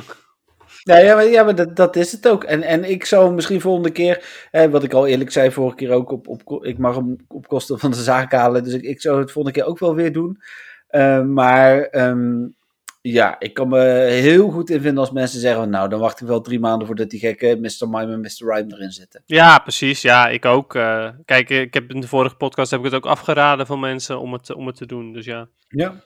[0.84, 2.44] Ja, ja, maar, ja, maar dat, dat is het ook.
[2.44, 5.92] En, en ik zou misschien volgende keer, eh, wat ik al eerlijk zei vorige keer
[5.92, 8.64] ook, op, op, ik mag hem op kosten van de zaak halen.
[8.64, 10.42] Dus ik, ik zou het volgende keer ook wel weer doen.
[10.90, 12.56] Uh, maar um,
[13.02, 16.28] Ja, ik kan me heel goed in vinden als mensen zeggen, nou, dan wacht ik
[16.28, 17.90] wel drie maanden voordat die gekke Mr.
[17.90, 18.54] Mime en Mr.
[18.54, 19.24] Rhyme erin zitten.
[19.26, 20.02] Ja, precies.
[20.02, 20.76] Ja, ik ook.
[20.76, 24.20] Uh, kijk, ik heb in de vorige podcast heb ik het ook afgeraden van mensen
[24.20, 25.48] om het, om het te doen, dus ja.
[25.68, 26.04] Ja,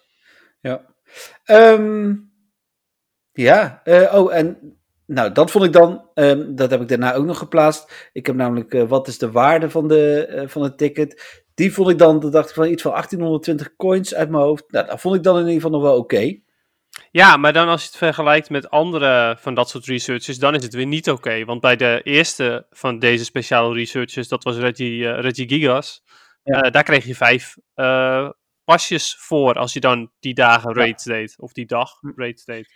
[0.61, 0.81] ja.
[1.45, 2.31] Um,
[3.31, 7.25] ja, uh, oh, en nou, dat vond ik dan, um, dat heb ik daarna ook
[7.25, 8.09] nog geplaatst.
[8.13, 11.41] Ik heb namelijk, uh, wat is de waarde van, de, van het ticket?
[11.53, 14.71] Die vond ik dan, dat dacht ik van iets van 1820 coins uit mijn hoofd.
[14.71, 16.15] Nou, dat vond ik dan in ieder geval nog wel oké.
[16.15, 16.43] Okay.
[17.11, 20.63] Ja, maar dan als je het vergelijkt met andere van dat soort researches, dan is
[20.63, 21.17] het weer niet oké.
[21.17, 21.45] Okay.
[21.45, 26.03] Want bij de eerste van deze speciale researches, dat was Reggie, uh, Reggie Gigas,
[26.43, 26.65] ja.
[26.65, 28.29] uh, daar kreeg je vijf uh,
[28.63, 30.93] pasjes voor als je dan die dagen ja.
[31.03, 31.35] deed.
[31.39, 32.73] Of die dag raids deed.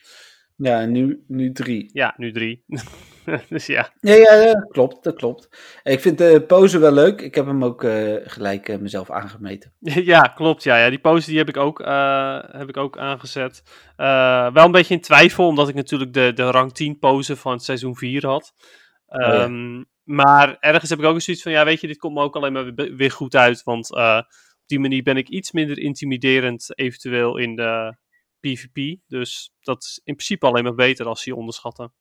[0.56, 1.90] Ja, nu, nu drie.
[1.94, 2.64] Ja, nu drie.
[3.50, 3.94] dus ja.
[4.00, 5.50] Ja, ja, ja, klopt, dat klopt.
[5.84, 7.22] Ik vind de pose wel leuk.
[7.22, 9.74] Ik heb hem ook uh, gelijk uh, mezelf aangemeten.
[10.14, 10.64] ja, klopt.
[10.64, 10.90] Ja, ja.
[10.90, 13.64] die pose die heb ik ook, uh, heb ik ook aangezet.
[14.54, 17.96] wel een beetje in twijfel, omdat ik natuurlijk de, de rang 10 pose van seizoen
[17.96, 18.54] 4 had.
[19.10, 19.44] Um, oh, ja.
[19.44, 22.22] Ehm, maar ergens heb ik ook een zoiets van, ja, weet je, dit komt me
[22.22, 23.64] ook alleen maar weer goed uit.
[23.64, 24.26] Want op
[24.66, 27.98] die manier ben ik iets minder intimiderend eventueel in de
[28.40, 29.00] PvP.
[29.08, 31.94] Dus dat is in principe alleen maar beter als je onderschatten.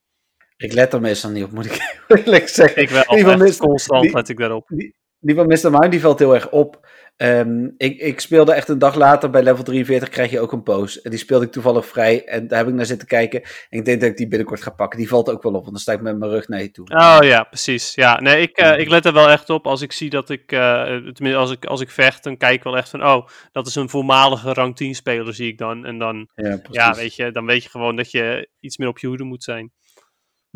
[0.56, 2.82] Ik let er meestal niet op, moet ik eerlijk zeggen.
[2.82, 3.56] Ik wel, die van Mr.
[3.56, 4.68] constant die, let ik daarop.
[4.68, 5.70] Die, die van Mr.
[5.70, 6.86] Mime, die valt heel erg op.
[7.16, 10.62] Um, ik, ik speelde echt een dag later, bij level 43 krijg je ook een
[10.62, 11.02] pose.
[11.02, 13.42] En die speelde ik toevallig vrij en daar heb ik naar zitten kijken.
[13.42, 14.98] En ik denk dat ik die binnenkort ga pakken.
[14.98, 16.86] Die valt ook wel op, want dan sta ik met mijn rug naar je toe.
[16.88, 17.94] Oh ja, precies.
[17.94, 19.66] Ja, nee, ik, uh, ik let er wel echt op.
[19.66, 22.62] Als ik zie dat ik, uh, tenminste als ik, als ik vecht, dan kijk ik
[22.62, 25.84] wel echt van, oh, dat is een voormalige rang 10 speler, zie ik dan.
[25.84, 28.98] En dan, ja, ja, weet je, dan weet je gewoon dat je iets meer op
[28.98, 29.72] je hoede moet zijn.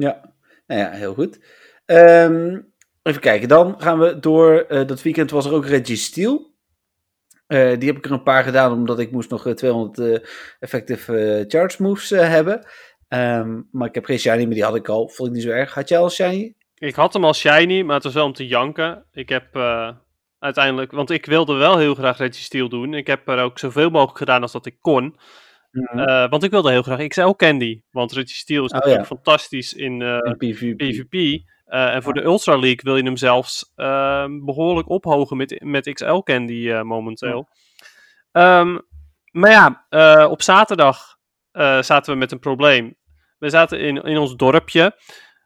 [0.00, 0.32] Ja,
[0.66, 1.40] nou ja, heel goed.
[1.86, 4.66] Um, even kijken, dan gaan we door.
[4.68, 6.54] Uh, dat weekend was er ook Reggie Steel.
[7.48, 10.18] Uh, die heb ik er een paar gedaan, omdat ik moest nog 200 uh,
[10.58, 12.66] effective charge moves hebben.
[13.08, 15.08] Um, maar ik heb geen shiny, maar die had ik al.
[15.08, 15.74] Vond ik niet zo erg.
[15.74, 16.54] Had jij al shiny?
[16.74, 19.06] Ik had hem al shiny, maar het was wel om te janken.
[19.12, 19.56] Ik heb
[20.38, 22.94] uiteindelijk, want ik wilde wel heel graag Reggie Steel doen.
[22.94, 25.16] Ik heb er ook zoveel mogelijk gedaan als dat ik kon.
[25.70, 26.28] Mm -hmm.
[26.28, 27.82] want ik wilde heel graag XL Candy.
[27.90, 29.14] Want Reggie Steel is oh, natuurlijk ja.
[29.14, 30.76] fantastisch in, in PvP.
[30.76, 31.14] PvP.
[31.14, 35.92] Uh, en voor de Ultra League wil je hem zelfs uh, behoorlijk ophogen met, met
[35.92, 37.48] XL Candy momenteel.
[38.32, 38.60] Ja.
[38.60, 38.80] Um,
[39.30, 41.16] maar ja, op zaterdag
[41.80, 42.96] zaten we met een probleem.
[43.38, 44.96] We zaten in, in ons dorpje,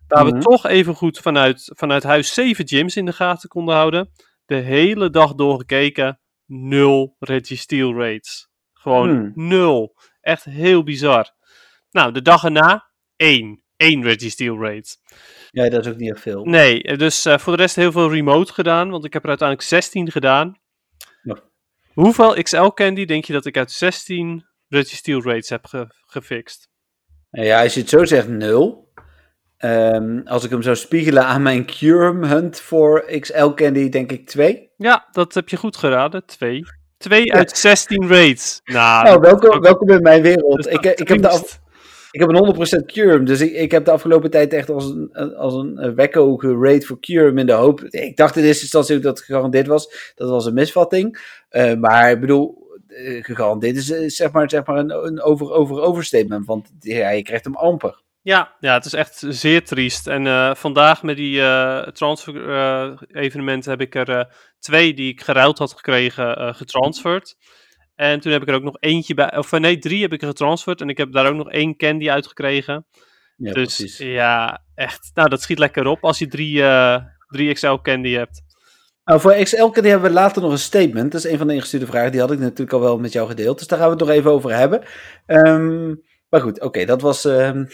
[0.09, 0.39] waar mm -hmm.
[0.39, 4.11] we toch even goed vanuit, vanuit huis zeven gyms in de gaten konden houden.
[4.47, 8.49] De hele dag doorgekeken, nul Reggie Steel rates.
[8.73, 9.33] Gewoon mm.
[9.35, 9.95] nul.
[10.25, 11.31] Echt heel bizar.
[11.91, 13.63] Nou, de dag erna, één.
[13.77, 14.97] Eén Reggie Steel rate.
[15.51, 16.45] Ja, dat is ook niet echt veel.
[16.45, 19.69] Nee, dus uh, voor de rest heel veel remote gedaan, want ik heb er uiteindelijk
[19.69, 20.59] 16 gedaan.
[21.23, 21.41] Ja.
[21.93, 26.69] Hoeveel XL candy denk je dat ik uit 16 Reggie Steel rates heb ge gefixt?
[27.31, 28.93] Ja, als je het zo zegt, nul.
[29.59, 34.27] Um, als ik hem zou spiegelen aan mijn Cure Hunt voor XL Candy, denk ik
[34.27, 34.71] 2.
[34.77, 36.27] Ja, dat heb je goed geraden.
[36.97, 37.25] 2.
[37.25, 38.61] 2 uit 16 raids.
[38.65, 40.67] Nou, nou welkom, welkom in mijn wereld.
[40.71, 41.61] Ik, ik heb de af,
[42.11, 45.37] ik heb een 100% Curum, dus ik, ik heb de afgelopen tijd echt als een,
[45.37, 47.81] als een wekko gerate voor Curum in de hoop.
[47.81, 50.13] Ik dacht in eerste instantie dat het gegarandeerd was.
[50.15, 51.19] Dat was een misvatting.
[51.51, 55.81] Uh, maar ik bedoel, uh, gegarandeerd is zeg maar, zeg maar een, een over, over
[55.81, 58.03] overstatement, want ja, je krijgt hem amper.
[58.25, 60.07] Ja, ja, het is echt zeer triest.
[60.07, 65.73] En uh, vandaag met die uh, transfer-evenementen heb ik er twee die ik geruild had
[65.73, 67.37] gekregen getransferd.
[67.95, 70.29] En toen heb ik er ook nog eentje bij, of nee, drie heb ik er
[70.29, 70.81] getransferd.
[70.81, 72.87] En ik heb daar ook nog één candy uitgekregen.
[73.37, 73.99] Ja, dus precies.
[73.99, 75.11] ja, echt.
[75.15, 76.63] Nou, dat schiet lekker op als je drie,
[77.29, 78.43] drie XL candy hebt.
[79.05, 81.13] Nou, voor XL candy hebben we later nog een statement.
[81.13, 82.13] Dat is een van de ingestuurde vragen.
[82.13, 83.59] Die had ik natuurlijk al wel met jou gedeeld.
[83.59, 84.83] Dus daar gaan we het nog even over hebben.
[85.27, 86.03] Um,
[86.35, 87.69] maar goed, oké, dat was, um,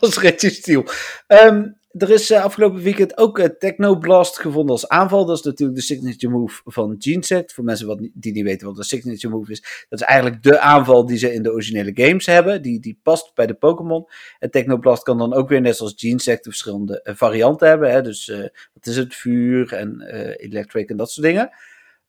[0.00, 0.84] was Reggie Steel.
[1.26, 5.24] Um, er is uh, afgelopen weekend ook uh, Technoblast gevonden als aanval.
[5.24, 7.52] Dat is natuurlijk de signature move van Genesect.
[7.52, 9.86] Voor mensen wat, die niet weten wat een signature move is.
[9.88, 12.62] Dat is eigenlijk de aanval die ze in de originele games hebben.
[12.62, 14.06] Die, die past bij de Pokémon.
[14.38, 17.90] En Technoblast kan dan ook weer net zoals Genesect verschillende uh, varianten hebben.
[17.90, 18.02] Hè?
[18.02, 18.26] Dus
[18.74, 19.14] wat is het?
[19.14, 20.00] Vuur en
[20.36, 21.50] electric en dat soort dingen.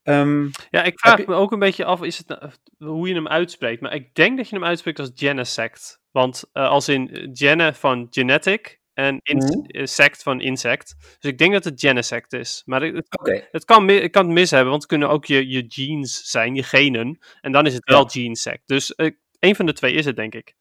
[0.03, 1.23] Um, ja, ik vraag je...
[1.27, 3.81] me ook een beetje af is het, nou, hoe je hem uitspreekt.
[3.81, 6.01] Maar ik denk dat je hem uitspreekt als Genesect.
[6.11, 10.23] Want als in Gene van Genetic en insect mm.
[10.23, 10.95] van insect.
[11.19, 12.61] Dus ik denk dat het Genesect is.
[12.65, 13.47] Maar het, okay.
[13.51, 16.55] het kan, ik kan het mis hebben, want het kunnen ook je, je genes zijn,
[16.55, 17.19] je genen.
[17.41, 18.09] En dan is het wel ja.
[18.09, 18.61] Genesect.
[18.65, 20.55] Dus uh, een van de twee is het, denk ik.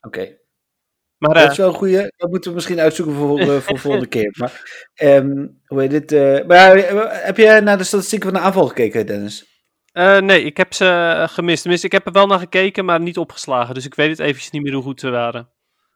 [0.00, 0.18] Oké.
[0.18, 0.38] Okay.
[1.20, 2.12] Maar, dat is wel een goede.
[2.16, 4.34] Dat moeten we misschien uitzoeken voor, uh, voor volgende keer.
[4.38, 6.12] Maar um, hoe heet dit?
[6.12, 6.76] Uh, maar
[7.24, 9.64] heb je naar de statistieken van de aanval gekeken, Dennis?
[9.92, 11.60] Uh, nee, ik heb ze gemist.
[11.60, 13.74] Tenminste, ik heb er wel naar gekeken, maar niet opgeslagen.
[13.74, 15.48] Dus ik weet het eventjes niet meer hoe goed ze waren.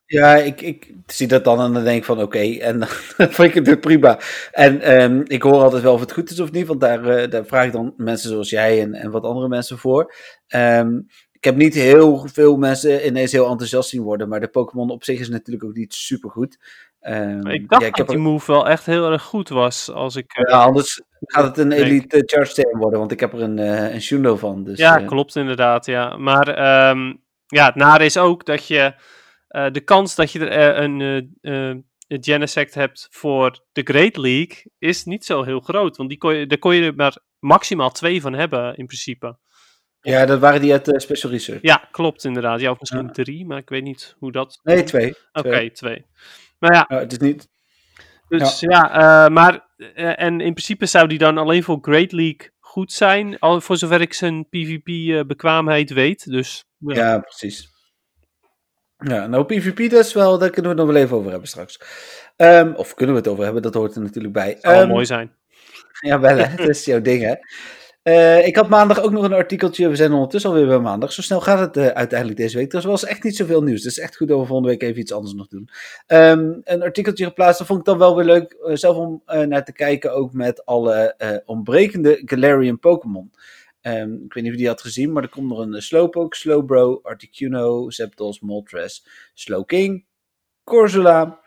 [0.06, 2.88] Ja, ik, ik zie dat dan en dan denk ik van oké, en dan
[3.37, 4.18] vind ik het weer prima.
[4.52, 7.30] En um, ik hoor altijd wel of het goed is of niet, want daar, uh,
[7.30, 10.14] daar vraag ik dan mensen zoals jij en, en wat andere mensen voor.
[10.54, 11.06] Um,
[11.44, 15.04] ik heb niet heel veel mensen ineens heel enthousiast zien worden, maar de Pokémon op
[15.04, 16.59] zich is natuurlijk ook niet super goed.
[17.00, 19.90] Um, ik dacht ja, ik dat die move wel echt heel erg goed was.
[19.90, 23.42] Als ik, ja, anders gaat het een Elite Charge Stone worden, want ik heb er
[23.42, 24.64] een, uh, een Shundo van.
[24.64, 26.16] Dus, ja, uh, klopt inderdaad, ja.
[26.16, 26.48] Maar
[26.90, 28.94] um, ja, het nare is ook dat je
[29.48, 31.00] de kans dat je er een,
[31.40, 35.96] een Genesect hebt voor de Great League is niet zo heel groot.
[35.96, 39.38] Want die kon je, daar kon je er maar maximaal twee van hebben, in principe.
[40.04, 41.62] Ja, dat waren die uit uh, Special Research.
[41.62, 42.60] Ja, klopt inderdaad.
[42.60, 43.12] Ja, of misschien ja.
[43.12, 44.60] drie, maar ik weet niet hoe dat...
[44.62, 45.14] Nee, twee.
[45.32, 45.70] Oké, twee.
[45.70, 46.06] twee.
[46.58, 46.84] Maar ja.
[46.98, 47.48] Het is niet...
[48.28, 49.72] Dus ja, ja uh, maar...
[49.76, 53.76] Uh, en in principe zou die dan alleen voor Great League goed zijn, al voor
[53.76, 56.30] zover ik zijn PvP-bekwaamheid weet.
[56.30, 56.94] Dus, ja.
[56.94, 57.72] ja, precies.
[58.96, 61.80] Ja, nou PvP is wel, daar kunnen we het nog wel even over hebben straks.
[62.36, 64.52] Um, of kunnen we het over hebben, dat hoort er natuurlijk bij.
[64.52, 65.32] Dat zou um, mooi zijn.
[66.00, 67.34] Ja, wel hè, dat is jouw ding hè.
[68.04, 69.88] Uh, ik had maandag ook nog een artikeltje.
[69.88, 71.12] We zijn ondertussen alweer bij maandag.
[71.12, 72.72] Zo snel gaat het uh, uiteindelijk deze week.
[72.72, 73.82] Er was echt niet zoveel nieuws.
[73.82, 75.68] Dus echt goed over volgende week even iets anders nog doen.
[76.06, 77.58] Um, een artikeltje geplaatst.
[77.58, 78.56] Dat vond ik dan wel weer leuk.
[78.66, 80.14] Uh, zelf om naar te kijken.
[80.14, 81.14] Ook met alle
[81.46, 83.30] ontbrekende Galarian Pokémon.
[83.82, 85.12] Um, ik weet niet of je die had gezien.
[85.12, 90.04] Maar er komt nog een Slowpoke, Slowbro, Articuno, Zapdos, Moltres, Slowking,
[90.64, 91.40] Corsola.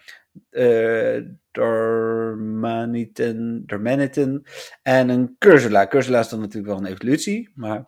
[1.57, 4.45] Dormanitan, Dormanitan
[4.83, 5.87] en een Cursula.
[5.87, 7.85] Cursula is dan natuurlijk wel een evolutie, maar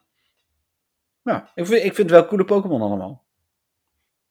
[1.23, 3.25] ja, ik vind, ik vind het wel coole Pokémon allemaal.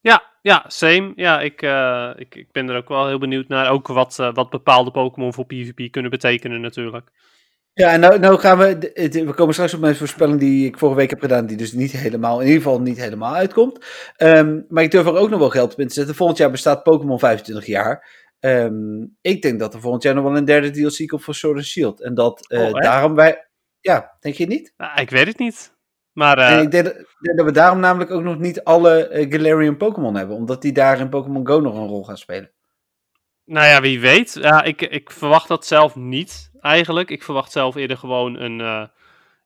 [0.00, 1.12] Ja, ja, same.
[1.14, 3.70] Ja, ik, uh, ik, ik ben er ook wel heel benieuwd naar.
[3.70, 7.10] Ook wat, uh, wat bepaalde Pokémon voor PvP kunnen betekenen natuurlijk.
[7.72, 8.90] Ja, en nou, nou gaan we,
[9.26, 11.92] we komen straks op mijn voorspelling die ik vorige week heb gedaan, die dus niet
[11.92, 13.84] helemaal, in ieder geval niet helemaal uitkomt.
[14.16, 16.14] Um, maar ik durf er ook nog wel geld op in te zetten.
[16.14, 18.26] Volgend jaar bestaat Pokémon 25 jaar.
[18.40, 21.56] Um, ik denk dat er volgend jaar nog wel een derde DLC komt voor Sword
[21.56, 22.02] and Shield.
[22.02, 23.48] En dat uh, oh, daarom wij...
[23.80, 24.74] Ja, denk je niet?
[24.76, 25.76] Nou, ik weet het niet.
[26.12, 26.50] Maar, uh...
[26.50, 26.84] en ik denk,
[27.20, 30.36] denk, dat we daarom namelijk ook nog niet alle uh, Galarian Pokémon hebben.
[30.36, 32.52] Omdat die daar in Pokémon Go nog een rol gaan spelen.
[33.44, 34.32] Nou ja, wie weet.
[34.40, 37.10] Ja, ik, ik verwacht dat zelf niet, eigenlijk.
[37.10, 38.60] Ik verwacht zelf eerder gewoon een...
[38.60, 38.84] Uh,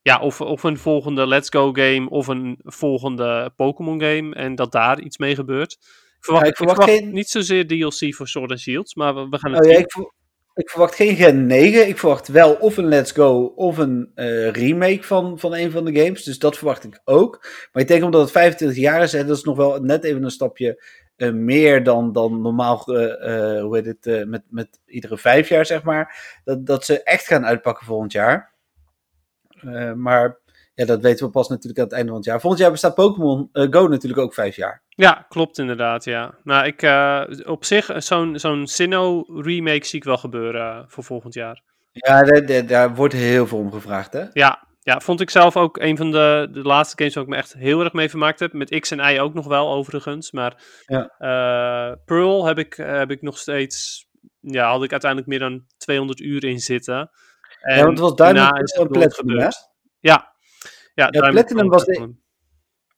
[0.03, 4.35] ja, of, of een volgende Let's Go game of een volgende Pokémon game.
[4.35, 5.79] En dat daar iets mee gebeurt
[6.25, 7.13] verwacht, ik verwacht, ik verwacht geen...
[7.13, 9.93] niet zozeer DLC voor Sword and Shields, maar we, we gaan het oh, ja, ik,
[9.93, 10.13] ver...
[10.55, 11.89] ik, verwacht geen Gen 9.
[11.89, 15.85] Ik verwacht wel of een Let's Go of een uh, remake van, van een van
[15.85, 16.23] de games.
[16.23, 17.39] Dus dat verwacht ik ook.
[17.73, 20.23] Maar ik denk omdat het 25 jaar is, hè, dat is nog wel net even
[20.23, 20.85] een stapje
[21.17, 25.83] uh, meer dan, dan normaal, uh, hoe heet het, met, met iedere vijf jaar zeg
[25.83, 26.41] maar.
[26.45, 28.53] Dat, dat ze echt gaan uitpakken volgend jaar.
[29.97, 30.41] maar
[30.75, 32.41] ja, dat weten we pas natuurlijk aan het einde van het jaar.
[32.41, 34.83] Volgend jaar bestaat Pokémon Go natuurlijk ook vijf jaar.
[34.89, 36.35] Ja, klopt inderdaad, ja.
[36.45, 41.35] Nou, ik, uh, op zich, zo'n zo'n Sinnoh remake zie ik wel gebeuren voor volgend
[41.35, 41.63] jaar.
[41.93, 44.25] Ja, daar, daar, wordt heel veel om gevraagd, hè?
[44.33, 47.37] Ja, ja, vond ik zelf ook een van de, de laatste games waar ik me
[47.37, 48.53] echt heel erg mee vermaakt heb.
[48.53, 50.33] Met X en Y ook nog wel, overigens.
[50.33, 51.03] Maar ja.
[51.19, 54.07] uh, Pearl heb ik, heb ik nog steeds...
[54.41, 57.11] Ja, had ik uiteindelijk meer dan 200 uur in zitten.
[57.61, 59.49] En ja, want het was duidelijk een Platinum, hè?
[60.01, 60.32] Ja.
[60.95, 62.15] Ja, ja Platinum was de,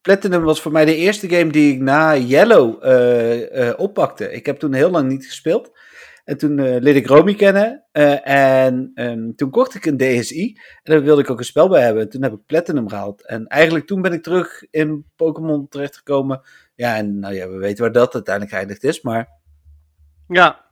[0.01, 4.31] Platinum was voor mij de eerste game die ik na Yellow uh, uh, oppakte.
[4.31, 5.71] Ik heb toen heel lang niet gespeeld.
[6.23, 7.83] En toen uh, leerde ik Romy kennen.
[8.23, 10.53] en um, toen kocht ik een DSI.
[10.83, 12.03] En daar wilde ik ook een spel bij hebben.
[12.03, 13.25] En toen heb ik Platinum gehaald.
[13.25, 16.41] En eigenlijk toen ben ik terug in Pokémon terechtgekomen.
[16.75, 19.01] Ja, en nou ja, we weten waar dat uiteindelijk geëindigd is.
[19.01, 19.29] Maar...
[20.27, 20.64] Ja,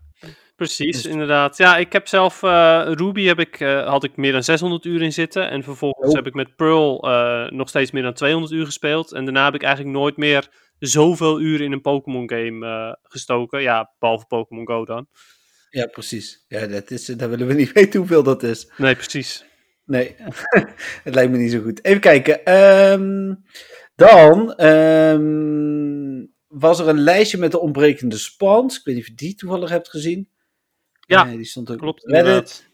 [0.56, 1.12] Precies, dus...
[1.12, 1.58] inderdaad.
[1.58, 5.02] Ja, ik heb zelf uh, Ruby heb ik, uh, had ik meer dan 600 uur
[5.02, 5.50] in zitten.
[5.50, 6.16] En vervolgens oh.
[6.16, 9.12] heb ik met Pearl uh, nog steeds meer dan 200 uur gespeeld.
[9.12, 10.48] En daarna heb ik eigenlijk nooit meer
[10.80, 13.62] zoveel uren in een Pokémon game gestoken.
[13.62, 15.08] Ja, behalve Pokémon Go dan.
[15.70, 16.46] Ja, precies.
[16.48, 18.72] Ja, dat, is, dat willen we niet weten hoeveel dat is.
[18.78, 19.46] Nee, precies.
[19.86, 20.16] Nee,
[21.04, 21.84] het lijkt me niet zo goed.
[21.86, 22.54] Even kijken.
[22.92, 23.44] Um,
[23.96, 28.78] dan um, was er een lijstje met de ontbrekende spawns.
[28.78, 30.30] Ik weet niet of je die toevallig hebt gezien.
[31.06, 32.04] Ja, die stond ook klopt.
[32.04, 32.72] Reddit.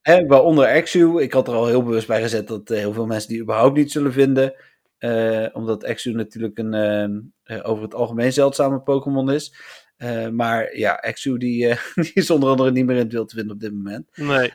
[0.00, 1.20] Hè, waaronder Exu.
[1.20, 3.76] Ik had er al heel bewust bij gezet dat uh, heel veel mensen die überhaupt
[3.76, 4.54] niet zullen vinden.
[4.98, 9.54] Uh, omdat Exu natuurlijk een uh, over het algemeen zeldzame Pokémon is.
[9.98, 13.34] Uh, maar ja, Exu die, die is onder andere niet meer in het wild te
[13.36, 14.08] vinden op dit moment.
[14.14, 14.52] Nee.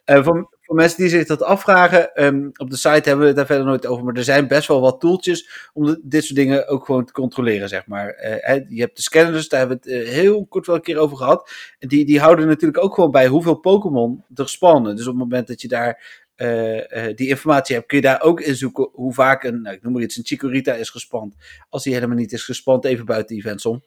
[0.63, 3.65] Voor mensen die zich dat afvragen, um, op de site hebben we het daar verder
[3.65, 4.03] nooit over.
[4.03, 7.13] Maar er zijn best wel wat tooltjes om de, dit soort dingen ook gewoon te
[7.13, 8.07] controleren, zeg maar.
[8.23, 10.97] Uh, je hebt de scanners, daar hebben we het uh, heel kort wel een keer
[10.97, 11.51] over gehad.
[11.79, 14.95] Die, die houden natuurlijk ook gewoon bij hoeveel Pokémon er spannen.
[14.95, 18.21] Dus op het moment dat je daar eh, eh, die informatie hebt, kun je daar
[18.21, 21.35] ook in zoeken hoe vaak een, nou, ik noem maar iets, een Chikorita is gespand.
[21.69, 23.83] Als die helemaal niet is gespand, even buiten events om.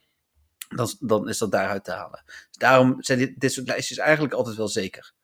[0.69, 2.23] Dan, dan is dat daaruit te halen.
[2.27, 5.15] Dus daarom zijn dit, dit soort lijstjes eigenlijk altijd wel zeker.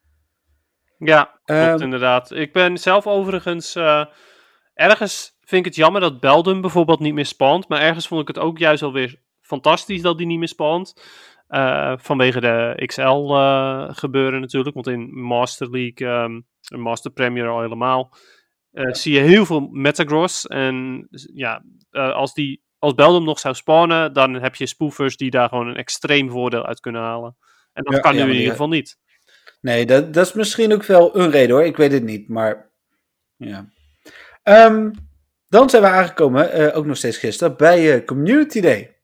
[1.05, 2.31] Ja, klopt Ehm, inderdaad.
[2.31, 3.75] Ik ben zelf overigens...
[3.75, 4.05] eh,
[4.75, 7.69] ergens vind ik het jammer dat Beldum bijvoorbeeld niet meer spant.
[7.69, 11.03] Maar ergens vond ik het ook juist alweer fantastisch dat die niet meer spant.
[11.47, 14.75] Eh, vanwege de XL eh, gebeuren natuurlijk.
[14.75, 16.09] Want in Master League,
[16.69, 18.15] en Master Premier al helemaal,
[18.73, 20.47] zie je heel veel Metagross.
[20.47, 25.49] En ja, als, die, als Beldum nog zou spawnen, dan heb je spoofers die daar
[25.49, 27.37] gewoon een extreem voordeel uit kunnen halen.
[27.73, 28.99] En dat Ja, kan ja, nu in ieder geval niet.
[29.62, 31.64] Nee, dat, dat is misschien ook wel een reden hoor.
[31.64, 32.70] Ik weet het niet, maar
[33.37, 33.66] ja.
[34.42, 34.90] Ehm,
[35.48, 38.96] dan zijn we aangekomen, eh, ook nog steeds gisteren, bij eh, Community Day.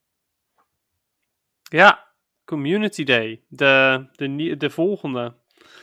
[1.62, 2.06] Ja,
[2.44, 3.42] Community Day.
[3.48, 5.34] De, de, de volgende.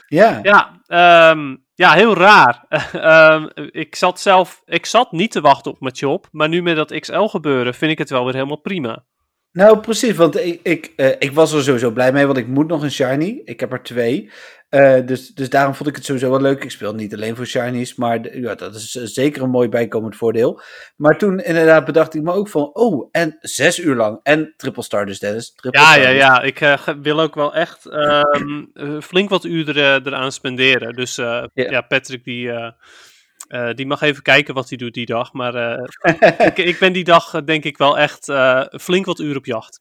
[0.06, 2.64] Ja, Ja, ehm, ja heel raar.
[2.92, 6.76] Ehm, ik zat zelf, ik zat niet te wachten op mijn job, maar nu met
[6.76, 9.04] dat XL gebeuren vind ik het wel weer helemaal prima.
[9.52, 12.68] nou precies, want ik, ik, eh, ik was er sowieso blij mee, want ik moet
[12.68, 13.40] nog een Shiny.
[13.44, 14.30] Ik heb er twee.
[14.68, 16.64] Eh, dus, dus daarom vond ik het sowieso wel leuk.
[16.64, 19.68] Ik speel niet alleen voor Shinies, maar de- ja, dat is eh, zeker een mooi
[19.68, 20.60] bijkomend voordeel.
[20.96, 24.20] Maar toen inderdaad bedacht ik me ook van, oh, en zes uur lang.
[24.22, 25.52] En triple star dus, Dennis.
[25.54, 26.42] Triple Ja, star ja, ja.
[26.42, 30.94] Ik eh, wil ook wel echt ehm, eh, flink wat uren eraan spenderen.
[30.94, 31.48] Dus Ja.
[31.54, 31.80] ja.
[31.80, 32.50] Patrick die,
[33.74, 35.32] die mag even kijken wat hij doet die dag.
[35.32, 35.78] Maar
[36.50, 38.32] ik, ik ben die dag denk ik wel echt
[38.82, 39.80] flink wat uur op jacht.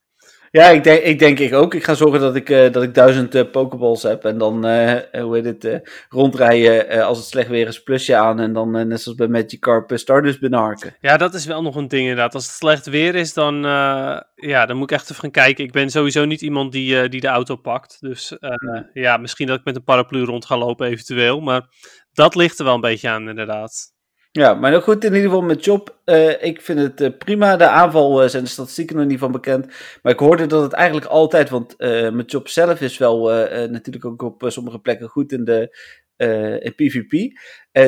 [0.56, 1.74] Ja, ik denk, ik denk ik ook.
[1.74, 4.26] Ik ga zorgen dat ik, eh, dat ik duizend eh, pokeballs heb.
[4.26, 8.40] En dan, eh, hoe heet het, rondrijden als het slecht weer is, plusje aan.
[8.40, 10.96] En dan, net zoals bij Magikarp, Stardust binnenharken.
[11.00, 12.34] Ja, dat is wel nog een ding inderdaad.
[12.34, 13.56] Als het slecht weer is, dan,
[14.36, 15.64] ja, dan moet ik echt even gaan kijken.
[15.64, 17.98] Ik ben sowieso niet iemand die, die de auto pakt.
[18.00, 18.38] Dus
[18.94, 21.40] ja, misschien dat ik met een paraplu rond ga lopen eventueel.
[21.40, 21.68] Maar
[22.14, 23.95] dat ligt er wel een beetje aan inderdaad.
[24.38, 25.98] Ja, maar goed, in ieder geval met Job.
[26.04, 27.58] eh, ik vind het eh, prima.
[27.58, 29.68] De aanval eh, zijn de statistieken nog niet van bekend.
[30.02, 31.76] Maar ik hoorde dat het eigenlijk altijd, want
[32.14, 33.30] met Job zelf is wel
[33.68, 35.78] natuurlijk ook op sommige plekken goed in de
[36.62, 37.38] in PvP.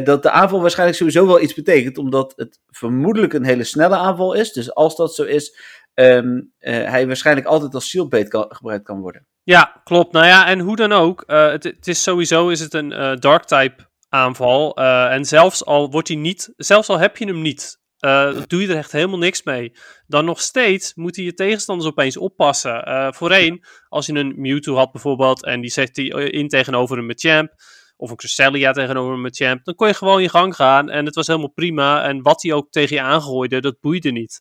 [0.05, 4.33] dat de aanval waarschijnlijk sowieso wel iets betekent, omdat het vermoedelijk een hele snelle aanval
[4.33, 4.51] is.
[4.51, 5.59] Dus als dat zo is,
[5.93, 9.25] ehm, eh, hij waarschijnlijk altijd als shieldbait gebruikt kan worden.
[9.43, 10.11] Ja, klopt.
[10.11, 11.23] Nou ja, en hoe dan ook.
[11.27, 14.75] het, is sowieso is het een dark type aanval.
[14.75, 18.61] eh, en zelfs al wordt hij niet, zelfs al heb je hem niet, eh, doe
[18.61, 19.71] je er echt helemaal niks mee.
[20.07, 22.83] Dan nog steeds moeten je tegenstanders opeens oppassen.
[22.85, 27.05] Eh voorheen, als je een Mewtwo had bijvoorbeeld en die zet hij in tegenover een
[27.05, 27.53] Machamp,
[27.97, 31.15] of een Cresselia tegenover een Machamp, dan kon je gewoon je gang gaan en het
[31.15, 32.03] was helemaal prima.
[32.03, 34.39] En wat hij ook tegen je aangooide, dat boeide niet.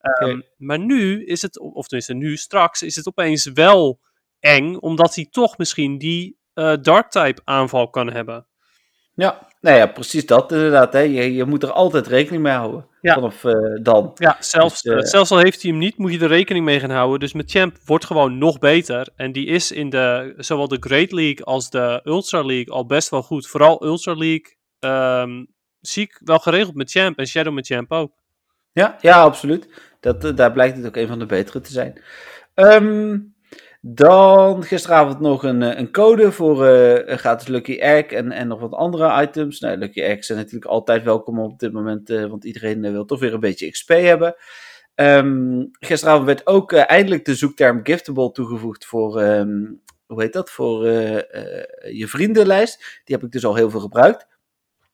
[0.00, 0.40] Ehm.
[0.56, 4.00] Maar nu is het, of tenminste nu straks, is het opeens wel
[4.40, 8.46] eng, omdat hij toch misschien die eh dark type aanval kan hebben.
[9.16, 10.92] Ja, nou ja, precies dat inderdaad.
[10.92, 11.00] Hè.
[11.00, 12.86] Je, je moet er altijd rekening mee houden.
[13.00, 13.14] Ja.
[13.14, 13.52] Vanaf eh,
[13.82, 14.10] dan.
[14.14, 16.80] Ja, zelfs, Dus, eh, zelfs al heeft hij hem niet, moet je er rekening mee
[16.80, 17.20] gaan houden.
[17.20, 19.08] Dus met Champ wordt gewoon nog beter.
[19.16, 23.08] En die is in de, zowel de Great League als de Ultra League al best
[23.08, 23.46] wel goed.
[23.46, 25.44] Vooral Ultra League ehm,
[25.80, 28.12] zie ik wel geregeld met Champ en Shadow met Champ ook.
[28.72, 29.68] Ja, ja, absoluut.
[30.00, 32.02] Dat, eh, daar blijkt het ook een van de betere te zijn.
[32.54, 33.18] Ehm,
[33.94, 38.60] dan gisteravond nog een, eh, een code voor een gratis Lucky Egg en, en nog
[38.60, 39.60] wat andere items.
[39.60, 43.20] Nou, Lucky Eggs zijn natuurlijk altijd welkom op dit moment, eh, want iedereen wil toch
[43.20, 44.36] weer een beetje XP hebben.
[44.94, 49.64] Ehm, gisteravond werd ook eindelijk de zoekterm giftable toegevoegd voor, ehm,
[50.06, 53.00] hoe heet dat, voor je vriendenlijst.
[53.04, 54.26] Die heb ik dus al heel veel gebruikt.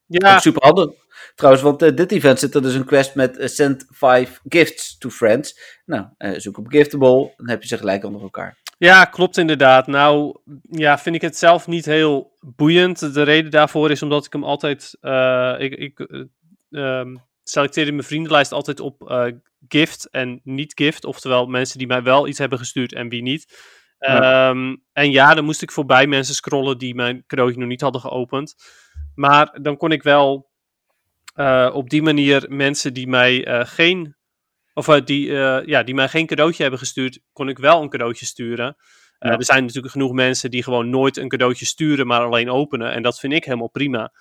[0.06, 0.90] Ja, super handig.
[1.34, 5.80] Trouwens, want dit event zit er dus een quest met send 5 gifts to friends.
[5.84, 8.61] Nou, zoek op giftable, dan heb je ze gelijk onder elkaar.
[8.82, 9.86] Ja, klopt inderdaad.
[9.86, 10.38] Nou,
[10.70, 13.14] ja, vind ik het zelf niet heel boeiend.
[13.14, 14.96] De reden daarvoor is omdat ik hem altijd.
[15.00, 16.20] eh, ik ik eh,
[16.70, 19.26] ehm, selecteer in mijn vriendenlijst altijd op eh,
[19.68, 21.04] gift en niet gift.
[21.04, 23.56] Oftewel mensen die mij wel iets hebben gestuurd en wie niet.
[23.98, 24.48] Ja.
[24.48, 28.00] Ehm, en ja, dan moest ik voorbij mensen scrollen die mijn cadeautje nog niet hadden
[28.00, 28.54] geopend.
[29.14, 30.50] Maar dan kon ik wel
[31.72, 34.16] op die manier mensen die mij geen.
[34.74, 37.88] Of eh, die, eh, ja, die mij geen cadeautje hebben gestuurd, kon ik wel een
[37.88, 38.76] cadeautje sturen.
[39.18, 39.36] Eh, Ja.
[39.36, 42.92] Er zijn natuurlijk genoeg mensen die gewoon nooit een cadeautje sturen, maar alleen openen.
[42.92, 44.12] En dat vind ik helemaal prima.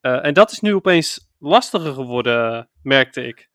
[0.00, 3.48] En dat is nu opeens lastiger geworden, merkte ik.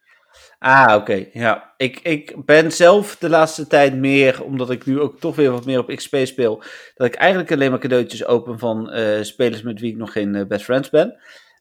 [0.59, 1.25] Ah, oké.
[1.33, 5.51] Ja, ik, ik ben zelf de laatste tijd meer, omdat ik nu ook toch weer
[5.51, 6.63] wat meer op XP speel,
[6.95, 10.63] dat ik eigenlijk alleen maar cadeautjes open van spelers met wie ik nog geen best
[10.63, 11.15] friends ben.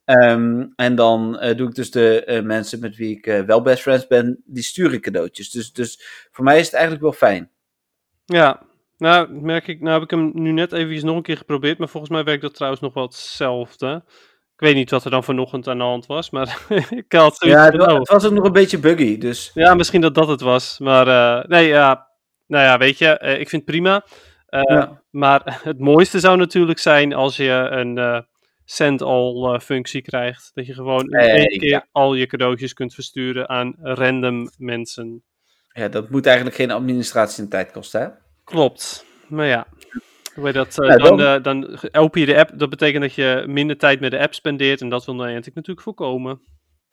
[0.04, 3.62] Ehm, en dan eh, doe ik dus de eh, mensen met wie ik eh, wel
[3.62, 5.50] best friends ben, die stuur ik cadeautjes.
[5.50, 7.50] Dus, dus voor mij is het eigenlijk wel fijn.
[8.24, 8.62] Ja,
[8.98, 11.88] nou merk ik, nou heb ik hem nu net even nog een keer geprobeerd, maar
[11.88, 14.02] volgens mij werkt dat trouwens nog wel hetzelfde.
[14.52, 16.58] Ik weet niet wat er dan vanochtend aan de hand was, maar
[16.90, 17.98] ik had Ja, het, wa- oh.
[17.98, 19.50] het was ook nog een beetje buggy, dus...
[19.54, 20.78] Ja, misschien dat dat het was.
[20.78, 22.10] Maar nee, ja.
[22.46, 24.04] Nou ja, weet je, ik vind het prima.
[24.48, 25.02] Ja.
[25.10, 28.26] Maar het mooiste zou natuurlijk zijn als je een
[28.64, 30.50] send all eh, functie krijgt.
[30.54, 31.86] Dat je gewoon in één keer ja.
[31.92, 35.22] al je cadeautjes kunt versturen aan random mensen.
[35.72, 38.08] Ja, dat moet eigenlijk geen administratie en tijd kosten, hè?
[38.44, 39.06] Klopt.
[39.28, 39.66] Maar ja.
[40.52, 42.50] Dat, eh, Ja, dan, dan- eh, dan open je de app.
[42.54, 44.80] Dat betekent dat je minder tijd met de app spendeert.
[44.80, 46.40] En dat wil Niantic natuurlijk voorkomen.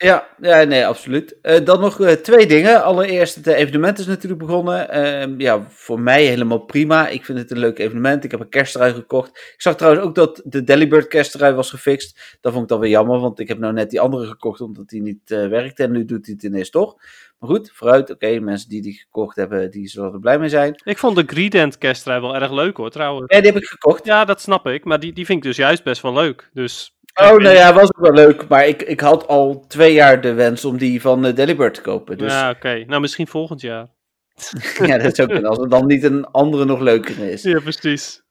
[0.02, 1.38] Ja, ja nee, absoluut.
[1.42, 2.82] Eh, dan nog eh, twee dingen.
[2.84, 4.90] Allereerst, het eh, evenement is natuurlijk begonnen.
[4.90, 7.08] Ehm, ja, voor mij helemaal prima.
[7.08, 8.24] Ik vind het een leuk evenement.
[8.24, 9.28] Ik heb een kersttrui gekocht.
[9.28, 12.38] Ik zag trouwens ook dat de Delibird kersttrui was gefixt.
[12.40, 14.88] Dat vond ik dan weer jammer, want ik heb nou net die andere gekocht omdat
[14.88, 15.82] die niet werkte.
[15.82, 16.96] En nu doet hij het ineens toch.
[17.38, 18.10] Maar goed, vooruit.
[18.10, 20.80] Oké, mensen die die gekocht hebben, die zullen er blij mee zijn.
[20.84, 23.34] Ik vond de Greedent kersttrui wel erg leuk hoor, trouwens.
[23.34, 24.04] Ja, die heb ik gekocht.
[24.04, 24.84] Ja, dat snap ik.
[24.84, 26.50] Maar die, die vind ik dus juist best wel leuk.
[26.52, 26.94] Dus...
[27.14, 28.48] Oh, nou ja, was ook wel leuk.
[28.48, 31.80] Maar ik, ik had al twee jaar de wens om die van eh, Delibird te
[31.80, 32.18] kopen.
[32.18, 32.84] Dus Ja, oké.
[32.86, 33.86] Nou, misschien volgend jaar.
[34.86, 35.50] ja, dat zou kunnen.
[35.50, 37.42] Als er dan niet een andere nog leuker is.
[37.42, 38.22] Ja, precies.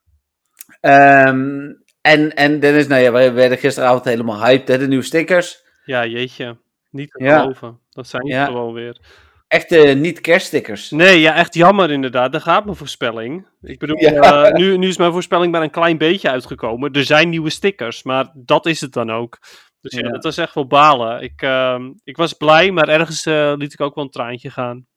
[0.82, 1.72] Ehm,
[2.02, 5.64] en, en Dennis, nou ja, wij werden gisteravond helemaal hyped, hè, de nieuwe stickers.
[5.86, 6.58] Ja, jeetje.
[6.92, 7.40] Niet te Ja.
[7.40, 7.80] geloven.
[7.90, 8.46] Dat zijn Ja.
[8.46, 8.98] ze gewoon weer.
[9.50, 10.90] Echte niet-kerststickers.
[10.92, 12.32] Nee, ja, echt jammer inderdaad.
[12.32, 13.48] Daar gaat mijn voorspelling.
[13.62, 14.46] Ik bedoel, Ja.
[14.46, 16.92] eh, nu, nu is mijn voorspelling maar een klein beetje uitgekomen.
[16.94, 19.38] Er zijn nieuwe stickers, maar dat is het dan ook.
[19.82, 20.12] Dus ja, Ja.
[20.12, 21.22] dat was echt wel balen.
[21.22, 24.88] Ik, ehm, ik was blij, maar ergens eh, liet ik ook wel een traantje gaan.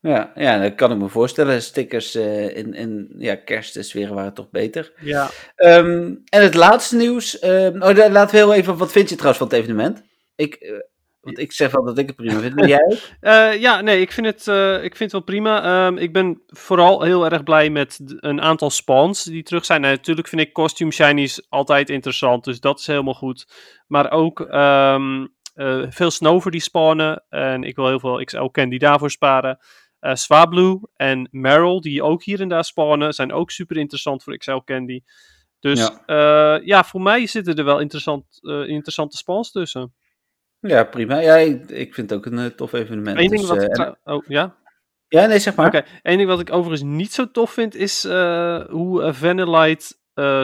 [0.00, 1.62] Ja, ja, dat kan ik me voorstellen.
[1.62, 4.92] Stickers eh, in, in ja, kerstsferen waren toch beter.
[5.00, 5.30] Ja.
[5.56, 7.38] Ehm, en het laatste nieuws.
[7.38, 8.76] ehm, oh, daar- laten we heel even.
[8.76, 10.02] Wat vind je trouwens van het evenement?
[10.34, 10.82] Ik,
[11.24, 12.64] want ik zeg wel dat ik het prima vind.
[12.68, 12.98] Jij?
[13.20, 15.62] Eh, ja, nee, ik vind het, eh, ik vind het wel prima.
[15.62, 19.84] Ehm, ik ben vooral heel erg blij met een aantal spawns die terug zijn.
[19.84, 23.46] En natuurlijk vind ik costume shinies altijd interessant, dus dat is helemaal goed.
[23.86, 27.24] Maar ook ehm, eh, veel Snover die spawnen.
[27.28, 29.58] En ik wil heel veel XL candy daarvoor sparen.
[29.98, 34.36] Eh Swablu en Meryl, die ook hier en daar spawnen, zijn ook super interessant voor
[34.36, 35.00] XL candy.
[35.60, 36.60] Dus Ja.
[36.64, 38.24] ja, voor mij zitten er wel interessant,
[38.66, 39.94] interessante spawns tussen.
[40.68, 41.18] Ja, prima.
[41.20, 43.18] Ja, ik, ik vind het ook een eh, tof evenement.
[43.18, 44.54] Eén ding dus, wat eh, ik en- oh, ja?
[45.08, 45.66] ja, nee, zeg maar.
[45.66, 49.94] Oké, één ding wat ik overigens niet zo tof vind, is eh, hoe uh, Vanillite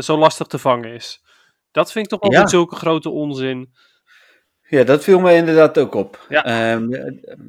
[0.02, 1.22] zo lastig te vangen is.
[1.70, 2.48] Dat vind ik toch altijd Ja.
[2.48, 3.72] zulke grote onzin.
[4.68, 6.26] Ja, dat viel me inderdaad ook op.
[6.28, 6.44] Ja.
[6.44, 6.88] Ehm,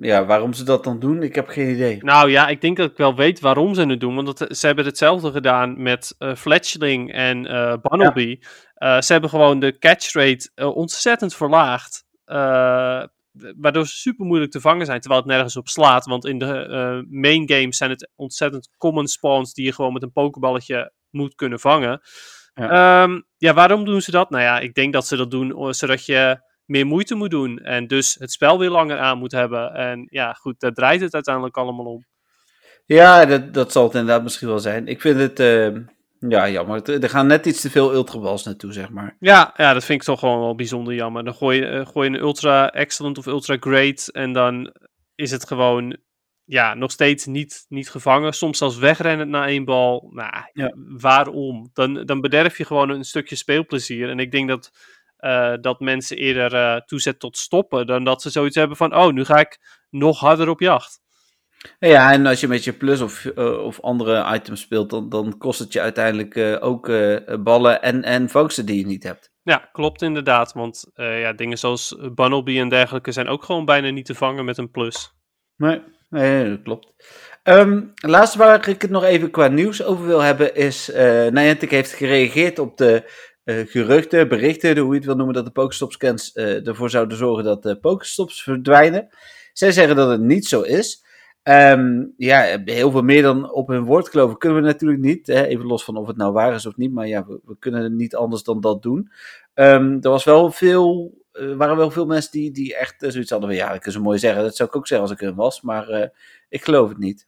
[0.02, 1.98] ja, waarom ze dat dan doen, ik heb geen idee.
[2.04, 4.16] Nou ja, ik denk dat ik wel weet waarom ze het doen.
[4.16, 7.42] Want dat, ze hebben hetzelfde gedaan met eh Fletchling en
[7.82, 8.40] Bunnelby.
[8.74, 12.04] Eh, ze hebben gewoon de catch rate ontzettend verlaagd.
[12.32, 13.04] Eh,
[13.58, 16.06] waardoor ze super moeilijk te vangen zijn, terwijl het nergens op slaat.
[16.06, 20.04] Want in de eh, main games zijn het ontzettend common spawns die je gewoon met
[20.04, 22.02] een pokeballetje moet kunnen vangen.
[22.54, 22.74] Ja.
[22.74, 24.30] Ja, ja waarom doen ze dat?
[24.30, 27.58] Nou ja, ik denk dat ze dat doen eh, zodat je meer moeite moet doen.
[27.58, 29.74] En dus het spel weer langer aan moet hebben.
[29.74, 32.06] En ja, goed, daar draait het uiteindelijk allemaal om.
[32.86, 34.88] Ja, dat, dat zal het inderdaad misschien wel zijn.
[34.88, 35.82] Ik vind het, ehm,
[36.30, 37.02] ja, jammer.
[37.02, 39.16] Er gaan net iets te veel ultraballs naartoe, zeg maar.
[39.20, 41.24] Ja, ja, dat vind ik toch gewoon wel bijzonder jammer.
[41.24, 44.74] Dan gooi je, eh, gooi je een ultra excellent of ultra great en dan
[45.16, 45.98] is het gewoon
[46.44, 48.34] ja, nog steeds niet, niet gevangen.
[48.34, 50.10] Soms zelfs wegrennen na één bal.
[50.14, 50.74] Nou, Ja.
[50.76, 51.70] waarom?
[51.74, 54.10] Dan, dan bederf je gewoon een stukje speelplezier.
[54.10, 54.72] En ik denk dat,
[55.18, 59.12] eh, dat mensen eerder eh toezet tot stoppen dan dat ze zoiets hebben van, oh,
[59.14, 59.60] nu ga ik
[59.90, 61.01] nog harder op jacht.
[61.80, 65.38] Ja, en als je met je plus of, eh, of andere items speelt, dan, dan
[65.38, 69.32] kost het je uiteindelijk eh, ook eh, ballen en, en vangsten die je niet hebt.
[69.44, 70.54] Ja, klopt inderdaad.
[70.54, 74.58] Want ja, dingen zoals Bunnelby en dergelijke zijn ook gewoon bijna niet te vangen met
[74.58, 75.14] een plus.
[75.58, 76.94] Nee, nee dat klopt.
[77.44, 80.92] Ehm laatste waar ik het nog even qua nieuws over wil hebben is,
[81.32, 83.04] Niantic heeft gereageerd op de
[83.46, 87.80] geruchten, berichten, hoe je het wil noemen, dat de Pokestop-scans ervoor zouden zorgen dat de
[87.80, 89.08] Pokestops verdwijnen.
[89.54, 91.04] Zij zeggen dat het niet zo is.
[91.44, 95.28] Ehm, ja, heel veel meer dan op hun woord geloven kunnen we natuurlijk niet.
[95.28, 95.46] Hè?
[95.46, 96.94] Even los van of het nou waar is of niet.
[96.94, 99.12] Maar ja, we, kunnen niet anders dan dat doen.
[99.54, 103.30] Ehm, er was wel veel, er waren wel veel mensen die, die echt eh, zoiets
[103.30, 103.58] hadden van...
[103.58, 104.44] Ja, dat kunnen ze mooi zeggen.
[104.44, 105.62] Dat zou ik ook zeggen als ik hun was.
[105.62, 106.10] Maar eh,
[106.50, 107.28] ik geloof het niet.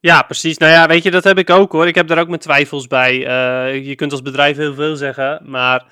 [0.00, 0.58] Ja, precies.
[0.58, 1.86] Nou ja, weet je, dat heb ik ook hoor.
[1.86, 3.26] Ik heb daar ook mijn twijfels bij.
[3.26, 5.86] Eh, je kunt als bedrijf heel veel zeggen, maar...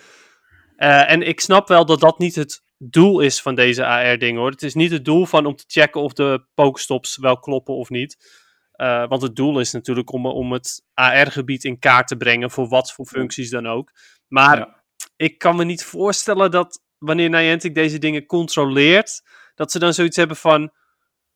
[0.77, 4.51] eh, en ik snap wel dat dat niet het doel is van deze AR-ding hoor.
[4.51, 7.89] Het is niet het doel van om te checken of de pokestops wel kloppen of
[7.91, 8.41] niet.
[8.73, 12.69] Eh, want het doel is natuurlijk om, om het AR-gebied in kaart te brengen voor
[12.69, 13.91] wat voor functies dan ook.
[14.29, 14.83] Maar Ja.
[15.17, 19.23] ik kan me niet voorstellen dat wanneer Niantic deze dingen controleert,
[19.55, 20.73] dat ze dan zoiets hebben van...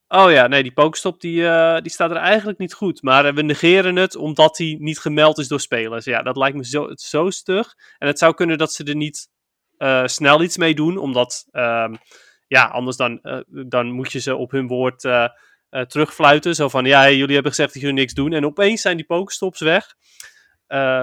[0.09, 3.03] Oh ja, nee, die Pokestop die, eh, die staat er eigenlijk niet goed.
[3.03, 6.05] Maar eh, we negeren het omdat die niet gemeld is door spelers.
[6.05, 7.75] Ja, dat lijkt me zo, zo stug.
[7.99, 9.29] En het zou kunnen dat ze er niet
[9.79, 11.95] eh, snel iets mee doen, omdat ehm,
[12.47, 15.29] ja, anders dan, eh, dan moet je ze op hun woord eh,
[15.87, 16.55] terugfluiten.
[16.55, 18.33] Zo van, ja, jullie hebben gezegd dat jullie niks doen.
[18.33, 19.95] En opeens zijn die pokestops weg.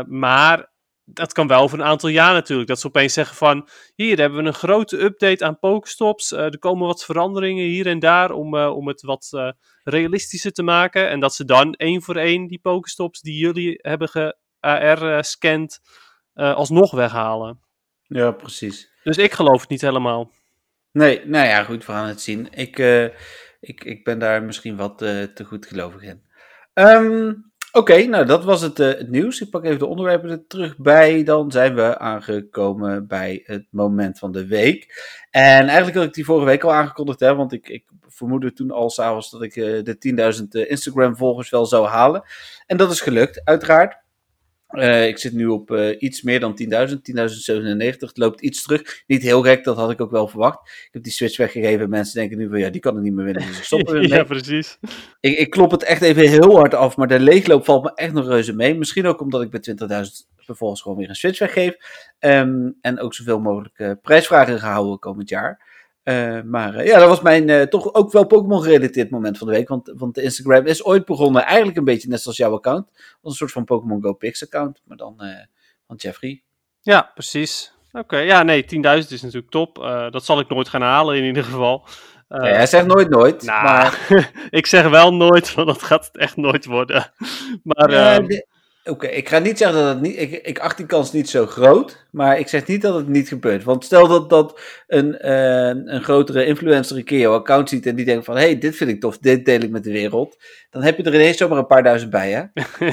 [0.07, 0.71] Maar
[1.05, 2.67] dat kan wel voor een aantal jaar natuurlijk.
[2.67, 6.31] Dat ze opeens zeggen van, hier hebben we een grote update aan pokestops.
[6.31, 9.53] Er komen wat veranderingen hier en daar om, om het wat
[9.83, 11.09] realistischer te maken.
[11.09, 15.79] En dat ze dan één voor één die pokestops die jullie hebben ge-AR-scand
[16.33, 17.63] alsnog weghalen.
[18.13, 18.91] Ja, precies.
[19.03, 20.31] Dus ik geloof het niet helemaal.
[20.91, 22.47] Nee, nou ja, goed, we gaan het zien.
[22.51, 23.03] Ik, eh,
[23.59, 26.23] ik, ik ben daar misschien wat eh, te goed gelovig in.
[26.73, 27.33] Ehm,
[27.71, 29.41] Oké, nou dat was het, eh, het nieuws.
[29.41, 31.23] Ik pak even de onderwerpen er terug bij.
[31.23, 35.03] Dan zijn we aangekomen bij het moment van de week.
[35.29, 38.71] En eigenlijk had ik die vorige week al aangekondigd, hè, want ik, ik vermoedde toen
[38.71, 42.23] al s'avonds dat ik de 10.000 Instagram-volgers wel zou halen.
[42.65, 44.02] En dat is gelukt, uiteraard.
[44.73, 48.09] Eh, ik zit nu op eh, iets meer dan 10.000, 10.097.
[48.09, 49.03] Het loopt iets terug.
[49.07, 50.59] Niet heel gek, dat had ik ook wel verwacht.
[50.69, 51.89] Ik heb die switch weggegeven.
[51.89, 53.47] Mensen denken nu van ja, die kan er niet meer winnen.
[53.47, 54.77] Dus ik stop er ja, precies.
[55.19, 58.13] Ik, ik klop het echt even heel hard af, maar de leegloop valt me echt
[58.13, 58.75] nog reuze mee.
[58.75, 61.75] Misschien ook omdat ik bij 20.000 vervolgens gewoon weer een switch weggeef.
[62.19, 65.72] Ehm, en ook zoveel mogelijk eh, prijsvragen gehouden komend jaar.
[66.03, 69.47] Eh, maar eh, ja, dat was mijn eh, toch ook wel Pokémon gerelateerd moment van
[69.47, 69.67] de week.
[69.67, 72.91] Want, want de Instagram is ooit begonnen, eigenlijk een beetje net zoals jouw account.
[72.95, 75.15] Als een soort van Pokémon Go Pix account, maar dan
[75.87, 76.41] van Jeffrey.
[76.81, 77.73] Ja, precies.
[77.91, 78.69] Oké, ja, nee, 10.000
[79.09, 79.75] is natuurlijk top.
[80.11, 81.85] Dat zal ik nooit gaan halen in ieder geval.
[82.27, 83.43] Nee, hij zegt nooit nooit.
[83.43, 84.07] nou, maar
[84.49, 87.11] ik zeg wel nooit, want dat gaat het echt nooit worden.
[87.63, 88.47] Maar eh, de-
[88.85, 90.17] Oké, ik ga niet zeggen dat het niet.
[90.19, 92.02] Ik, ik acht die kans niet zo groot.
[92.13, 93.63] Maar ik zeg niet dat het niet gebeurt.
[93.63, 97.85] Want stel dat, dat een, eh, een grotere influencer een keer jouw account ziet.
[97.85, 99.91] en die denkt van: hé, hey, dit vind ik tof, dit deel ik met de
[99.91, 100.37] wereld.
[100.69, 102.43] Dan heb je er ineens zomaar een paar duizend bij, hè?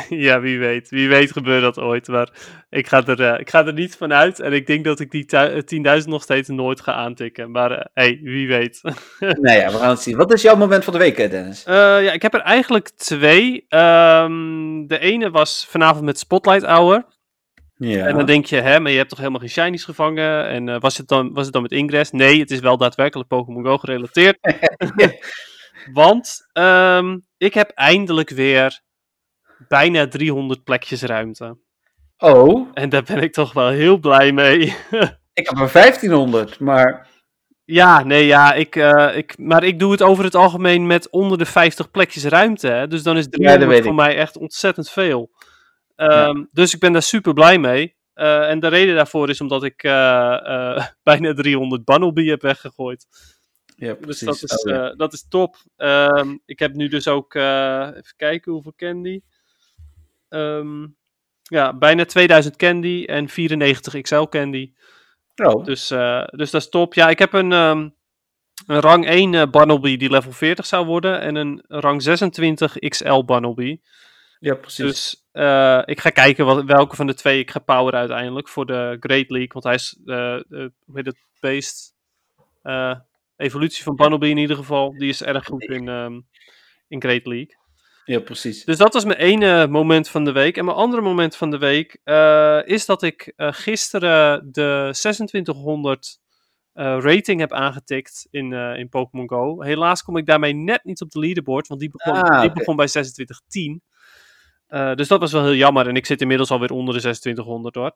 [0.26, 0.88] ja, wie weet.
[0.88, 2.08] Wie weet gebeurt dat ooit.
[2.08, 2.28] Maar
[2.70, 4.40] ik ga er, eh, ik ga er niet van uit.
[4.40, 5.62] En ik denk dat ik die tu- eh,
[6.02, 7.50] 10.000 nog steeds nooit ga aantikken.
[7.50, 8.80] Maar eh, hey, wie weet.
[9.18, 10.16] nou ja, we gaan het zien.
[10.16, 11.62] Wat is jouw moment van de week, Dennis?
[11.66, 13.64] Ja, ik heb er eigenlijk twee.
[13.68, 17.04] Ehm, de ene was vanavond met Spotlight Hour.
[17.82, 18.06] Ja.
[18.06, 20.48] En dan denk je, hè, maar je hebt toch helemaal geen shinies gevangen?
[20.48, 22.10] En eh, was, het dan, was het dan met Ingress?
[22.10, 24.38] Nee, het is wel daadwerkelijk Pokémon Go gerelateerd.
[25.92, 28.80] Want ehm, ik heb eindelijk weer
[29.68, 31.58] bijna 300 plekjes ruimte.
[32.18, 34.58] Oh, En daar ben ik toch wel heel blij mee.
[35.32, 37.08] ik heb er 1500, maar.
[37.64, 41.38] ja, nee, ja, ik, eh, ik, maar ik doe het over het algemeen met onder
[41.38, 42.68] de 50 plekjes ruimte.
[42.68, 42.86] Hè?
[42.86, 43.96] Dus dan is dat 300 weet voor ik.
[43.98, 45.30] mij echt ontzettend veel.
[46.08, 47.96] Ehm, Dus ik ben daar super blij mee.
[48.14, 53.06] Eh, en de reden daarvoor is omdat ik eh, eh, bijna 300 Bunnelby heb weggegooid.
[53.76, 54.26] Ja, Dus precies.
[54.26, 54.94] dat is, Oh, ja.
[54.94, 55.56] dat is top.
[55.76, 59.20] Ehm, ik heb nu dus ook, even kijken hoeveel candy.
[60.28, 60.86] Ehm,
[61.42, 64.72] ja, bijna 2000 candy en 94 XL candy.
[65.36, 65.88] Oh, Dus,
[66.30, 66.94] dus dat is top.
[66.94, 67.92] Ja, ik heb een, een
[68.66, 71.20] rang 1 eh Bunnelby die level 40 zou worden.
[71.20, 73.80] En een rang 26 XL Bunnelby.
[74.40, 74.84] ja, precies.
[74.84, 78.66] Dus eh, ik ga kijken wat, welke van de twee ik ga poweren uiteindelijk voor
[78.66, 79.52] de Great League.
[79.52, 81.06] Want hij is, hoe heet
[81.40, 81.94] het,
[82.62, 82.96] eh,
[83.36, 84.92] evolutie van Bunnelby in ieder geval.
[84.98, 86.20] Die is erg goed in, ehm,
[86.88, 87.58] in Great League.
[88.04, 88.64] ja, precies.
[88.64, 90.56] Dus dat was mijn ene moment van de week.
[90.56, 92.00] En mijn andere moment van de week
[92.66, 96.18] is dat ik gisteren de 2600
[96.72, 99.62] eh, rating heb aangetikt in, in Pokémon Go.
[99.62, 102.76] Helaas kom ik daarmee net niet op de leaderboard, want die begon, Ah, die begon
[102.76, 103.82] bij 2610.
[104.70, 105.88] Eh, dus dat was wel heel jammer.
[105.88, 107.92] En ik zit inmiddels alweer onder de 2600 hoor.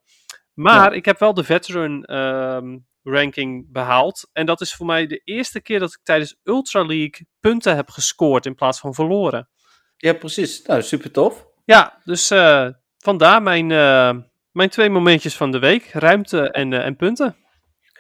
[0.54, 4.30] Maar ik heb wel de veteran ehm, ranking behaald.
[4.32, 7.90] En dat is voor mij de eerste keer dat ik tijdens Ultra League punten heb
[7.90, 9.48] gescoord in plaats van verloren.
[9.96, 10.62] Ja, precies.
[10.62, 11.46] Nou, super tof.
[11.64, 12.68] Ja, dus eh,
[12.98, 14.16] vandaar mijn, eh,
[14.50, 15.84] mijn twee momentjes van de week.
[15.92, 17.36] Ruimte en, en punten.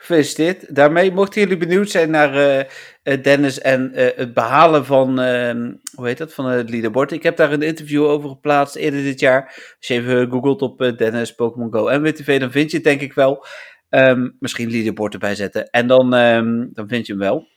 [0.04, 0.74] Gefeliciteerd.
[0.74, 2.60] Daarmee, mochten jullie benieuwd zijn naar eh,
[3.02, 7.12] eh, Dennis en eh, het behalen van, ehm, hoe heet dat, van het leaderboard.
[7.12, 9.44] Ik heb daar een interview over geplaatst eerder dit jaar.
[9.78, 13.00] Als je even googelt op Dennis, Pokémon Go en WTV, dan vind je het denk
[13.00, 13.46] ik wel.
[13.88, 17.48] Ehm, misschien leaderboard erbij zetten en dan, ehm, dan vind je hem wel.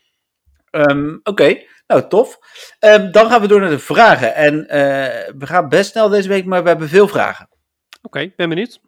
[1.23, 2.37] Oké, nou tof.
[3.11, 4.35] Dan gaan we door naar de vragen.
[4.35, 4.55] En
[5.37, 7.49] we gaan best snel deze week, maar we hebben veel vragen.
[8.01, 8.79] Oké, ben benieuwd.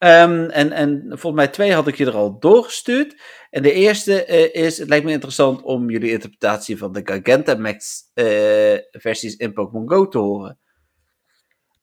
[0.00, 3.22] Ehm, en, en volgens mij twee had ik je er al doorgestuurd.
[3.50, 8.10] En de eerste eh, is, het lijkt me interessant om jullie interpretatie van de Gigantamax
[8.14, 10.58] eh versies in Pokémon Go te horen.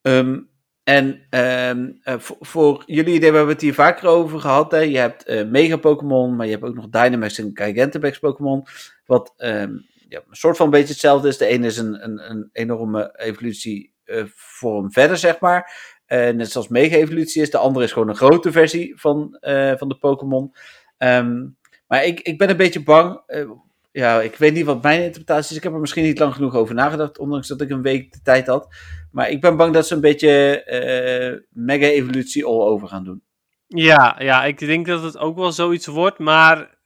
[0.01, 0.39] Ehm,
[0.83, 4.71] en eh, voor, jullie idee, we het hier vaker over gehad.
[4.71, 4.79] Hè?
[4.79, 8.67] Je hebt Mega Pokémon, maar je hebt ook nog Dynamax en Gigantamax Pokémon.
[9.05, 11.37] Wat ja, een soort van een beetje hetzelfde is.
[11.37, 15.71] De ene is een, een, een enorme evolutie eh, vorm verder, zeg maar.
[16.07, 17.49] Eh, net zoals Mega Evolutie is.
[17.51, 20.53] De andere is gewoon een grote versie van, eh, van de Pokémon.
[20.97, 21.45] Ehm,
[21.87, 23.21] maar ik, ik ben een beetje bang.
[23.25, 23.49] eh,
[23.91, 25.57] ja, ik weet niet wat mijn interpretatie is.
[25.57, 28.21] Ik heb er misschien niet lang genoeg over nagedacht, ondanks dat ik een week de
[28.23, 28.75] tijd had.
[29.11, 33.21] Maar ik ben bang dat ze een beetje mega-evolutie all over gaan doen.
[33.67, 36.77] Ja, ja, ik denk dat het ook wel zoiets wordt, maar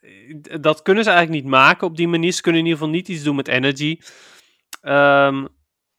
[0.61, 2.31] dat kunnen ze eigenlijk niet maken op die manier.
[2.31, 3.99] Ze kunnen in ieder geval niet iets doen met energy.
[4.81, 5.45] Ehm,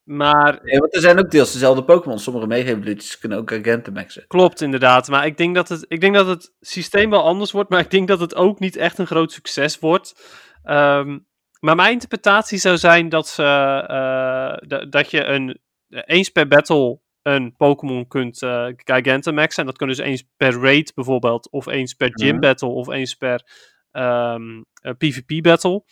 [0.04, 2.18] maar Ja, want er zijn ook deels dezelfde Pokémon.
[2.18, 4.24] Sommige mega-evoluties kunnen ook Gigantamaxen.
[4.26, 5.08] klopt inderdaad.
[5.08, 7.90] Maar ik denk, dat het, ik denk dat het systeem wel anders wordt, maar ik
[7.90, 10.14] denk dat het ook niet echt een groot succes wordt.
[10.62, 11.18] Ehm,
[11.60, 17.00] maar mijn interpretatie zou zijn dat, ze, eh, da- dat je een, eens per battle
[17.22, 19.60] een Pokémon kunt eh Gigantamaxen.
[19.60, 22.40] En dat kan dus eens per raid bijvoorbeeld, of eens per gym Mhm.
[22.40, 23.42] battle, of eens per
[23.92, 25.84] ehm, eh, PvP battle.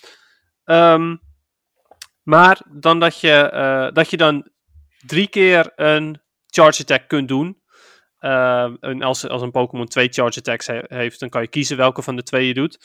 [0.65, 1.17] Ehm,
[2.31, 4.49] maar dan dat je, eh, dat je dan
[5.07, 7.59] drie keer een charge attack kunt doen.
[8.19, 11.77] Ehm, en als, als een Pokémon twee charge attacks he- heeft, dan kan je kiezen
[11.77, 12.79] welke van de twee je doet.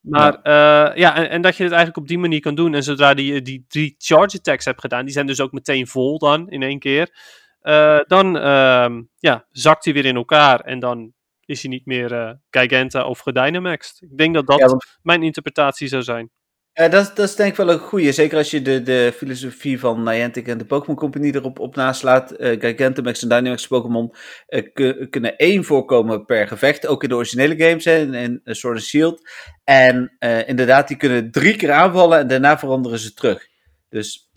[0.00, 2.74] Maar ja, ja en, en dat je het eigenlijk op die manier kan doen.
[2.74, 6.18] En zodra die, die drie charge attacks hebt gedaan, die zijn dus ook meteen vol
[6.18, 7.08] dan in één keer.
[7.60, 11.12] eh, dan ehm, ja, zakt hij weer in elkaar en dan
[11.44, 14.00] is hij niet meer eh Giganta of gedynamaxed.
[14.10, 16.30] Ik denk dat dat Ja, want mijn interpretatie zou zijn.
[16.72, 18.12] Eh, dat, is- dat is denk ik wel een goeie.
[18.12, 22.30] Zeker als je de, de filosofie van Niantic en de Pokémon Company erop op naslaat.
[22.30, 24.12] Eh, Gigantamax en Dynamax Pokémon
[24.46, 26.86] eh, ku- kunnen één voorkomen per gevecht.
[26.86, 29.20] Ook in de originele games hè, in, in eh, Sword and Shield.
[29.64, 30.16] En
[30.46, 33.46] inderdaad, die kunnen drie keer aanvallen en daarna veranderen ze terug.
[33.88, 34.30] Dus,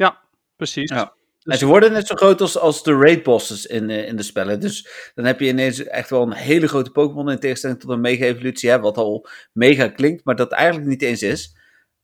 [0.55, 0.89] Precies.
[0.91, 1.13] Ja.
[1.43, 4.59] en ze worden net zo groot als, als de raid bosses in, in de spellen.
[4.59, 8.01] Dus dan heb je ineens echt wel een hele grote Pokémon in tegenstelling tot een
[8.01, 8.69] mega-evolutie.
[8.69, 11.61] hè, Wat al mega klinkt, maar dat eigenlijk niet eens is.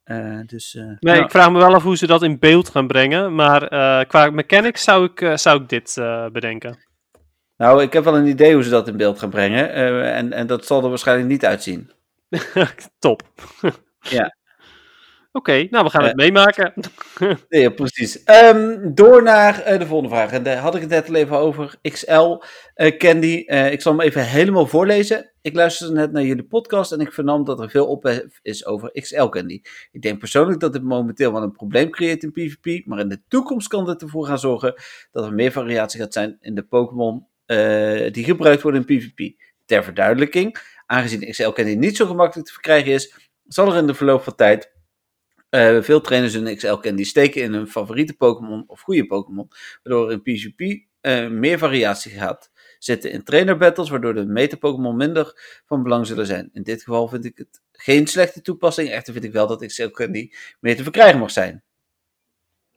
[0.10, 2.88] Eh, dus, eh, Nee, ik vraag me wel af hoe ze dat in beeld gaan
[2.88, 3.36] brengen.
[3.36, 6.78] Maar eh, qua mechanics zou ik, eh, zou ik dit eh, bedenken.
[7.57, 9.74] Nou, ik heb wel een idee hoe ze dat in beeld gaan brengen.
[9.74, 11.91] eh, en, en dat zal er waarschijnlijk niet uitzien.
[12.99, 13.22] Top.
[13.99, 14.36] Ja.
[15.32, 16.07] Oké, nou we gaan Eh.
[16.07, 16.73] het meemaken.
[17.49, 18.23] Nee, ja, precies.
[18.23, 20.32] Ehm, door naar eh, de volgende vraag.
[20.32, 21.75] En daar had ik het net al even over.
[21.82, 23.43] XL eh, Candy.
[23.45, 25.32] Eh, ik zal hem even helemaal voorlezen.
[25.41, 28.91] Ik luisterde net naar jullie podcast en ik vernam dat er veel ophef is over
[28.91, 29.61] XL Candy.
[29.91, 32.86] Ik denk persoonlijk dat dit momenteel wel een probleem creëert in PvP.
[32.86, 34.73] Maar in de toekomst kan dit ervoor gaan zorgen
[35.11, 39.36] dat er meer variatie gaat zijn in de Pokémon eh, die gebruikt worden in PvP.
[39.65, 43.93] Ter verduidelijking, aangezien XL Candy niet zo gemakkelijk te verkrijgen is, zal er in de
[43.93, 44.77] verloop van tijd
[45.49, 49.47] eh, veel trainers hun XL Candy steken in hun favoriete Pokémon of goede Pokémon,
[49.83, 54.57] waardoor er in PvP eh, meer variatie gaat zitten in trainer battles, waardoor de meta
[54.57, 56.49] Pokémon minder van belang zullen zijn.
[56.53, 59.87] In dit geval vind ik het geen slechte toepassing, echter vind ik wel dat XL
[59.87, 61.63] Candy meer te verkrijgen mag zijn.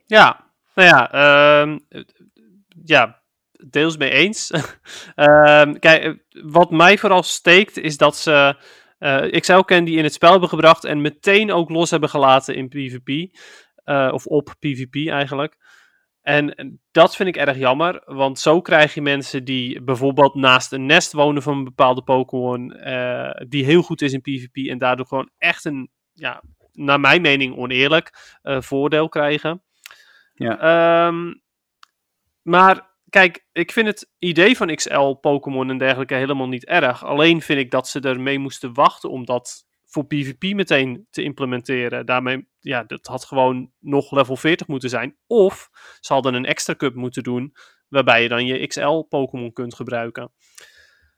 [0.07, 1.79] Ja, nou ja, ehm,
[2.85, 3.23] ja
[3.71, 4.51] deels mee eens.
[5.15, 8.57] Ehm, kijk, wat mij vooral steekt is dat ze
[9.03, 12.69] eh XL Candy in het spel hebben gebracht en meteen ook los hebben gelaten in
[12.69, 13.37] PvP.
[13.85, 15.57] eh, of op PvP eigenlijk.
[16.23, 20.87] En dat vind ik erg jammer, want zo krijg je mensen die bijvoorbeeld naast een
[20.87, 25.07] nest wonen van een bepaalde Pokémon, eh, die heel goed is in PvP en daardoor
[25.07, 26.43] gewoon echt een, ja,
[26.73, 29.63] naar mijn mening oneerlijk voordeel krijgen.
[30.35, 30.59] Ja.
[30.59, 31.35] Ehm,
[32.43, 37.05] maar kijk, ik vind het idee van XL Pokémon en dergelijke helemaal niet erg.
[37.05, 42.07] Alleen vind ik dat ze ermee moesten wachten om dat voor PvP meteen te implementeren.
[42.07, 45.17] Daarmee, ja, dat had gewoon nog level 40 moeten zijn.
[45.27, 47.55] Of ze hadden een extra cup moeten doen,
[47.89, 50.33] waarbij je dan je XL Pokémon kunt gebruiken.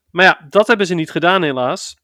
[0.09, 1.97] Maar ja, dat hebben ze niet gedaan helaas.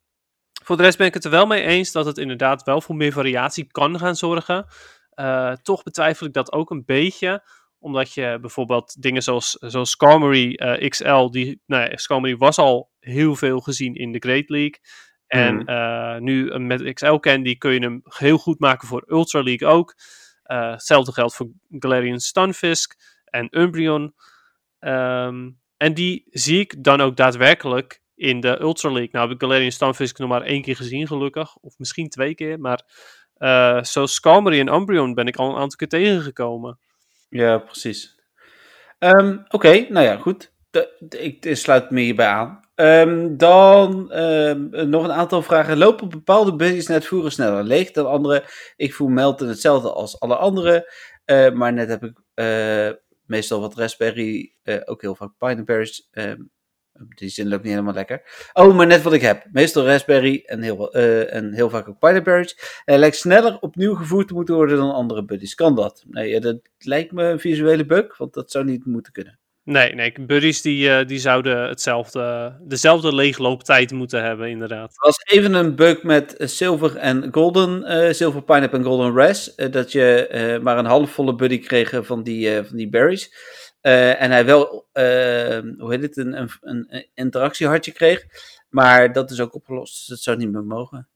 [0.64, 2.96] Voor de rest ben ik het er wel mee eens dat het inderdaad wel voor
[2.96, 4.66] meer variatie kan gaan zorgen.
[5.10, 7.44] Eh, toch betwijfel ik dat ook een beetje
[7.82, 12.90] omdat je bijvoorbeeld dingen zoals, zoals Skarmory eh, XL, die, nou ja, Skarmory was al
[13.00, 14.80] heel veel gezien in de Great League.
[15.28, 15.68] En Mhm.
[15.68, 19.96] eh, nu met XL Candy kun je hem heel goed maken voor Ultra League ook.
[20.44, 24.14] Eh, hetzelfde geldt voor Galarian Stunfisk en Umbreon.
[24.80, 29.10] Ehm, en die zie ik dan ook daadwerkelijk in de Ultra League.
[29.12, 31.56] Nou heb ik Galarian Stunfisk nog maar één keer gezien gelukkig.
[31.58, 32.60] Of misschien twee keer.
[32.60, 32.84] Maar
[33.86, 36.80] zoals Skarmory en Umbreon ben ik al een aantal keer tegengekomen.
[37.32, 38.20] Ja, precies.
[39.00, 40.54] Ehm, Oké, nou ja, goed.
[41.10, 42.60] Ik sluit me hierbij aan.
[42.76, 45.78] Ehm, dan ehm, nog een aantal vragen.
[45.78, 48.44] Lopen bepaalde buddies net voeren sneller leeg dan andere?
[48.76, 50.86] Ik voel Melton hetzelfde als alle anderen.
[51.26, 52.90] eh, maar net heb ik eh,
[53.26, 56.10] meestal wat raspberry, eh, ook heel vaak pineberries.
[57.10, 58.50] Die zin loopt niet helemaal lekker.
[58.54, 59.46] Oh, maar net wat ik heb.
[59.52, 62.82] Meestal raspberry en heel, eh, en heel vaak ook pineberries.
[62.86, 65.56] Hij lijkt sneller opnieuw gevoerd te moeten worden dan andere buddies.
[65.56, 66.04] Kan dat?
[66.08, 69.40] Nee, dat lijkt me een visuele bug, want dat zou niet moeten kunnen.
[69.64, 74.92] Nee, nee, buddies die, uh, die zouden hetzelfde, dezelfde leeglooptijd moeten hebben, inderdaad.
[74.92, 79.54] Er was even een bug met Silver en Golden, uh, Silver Pineapple en Golden Res,
[79.58, 83.34] uh, dat je maar een halfvolle buddy kreeg van die, van die berries.
[83.82, 84.88] En hij wel,
[85.78, 88.26] hoe heet het, een, een, een interactiehartje kreeg.
[88.70, 91.08] Maar dat is ook opgelost, dus dat zou niet meer mogen.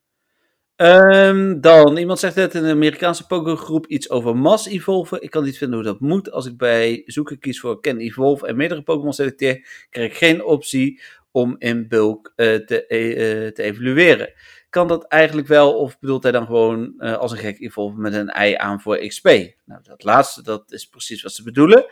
[0.77, 5.21] Um, dan, iemand zegt net in de Amerikaanse pokergroep iets over mass evolven.
[5.21, 6.31] Ik kan niet vinden hoe dat moet.
[6.31, 10.43] Als ik bij zoeken kies voor Can Evolve en meerdere Pokémon selecteer, krijg ik geen
[10.43, 11.01] optie
[11.31, 14.33] om in bulk uh, te, uh, te evalueren.
[14.69, 18.29] Kan dat eigenlijk wel, of bedoelt hij dan gewoon als een gek evolve met een
[18.29, 19.25] ei aan voor XP?
[19.65, 21.85] Nou, dat laatste, dat is precies wat ze bedoelen.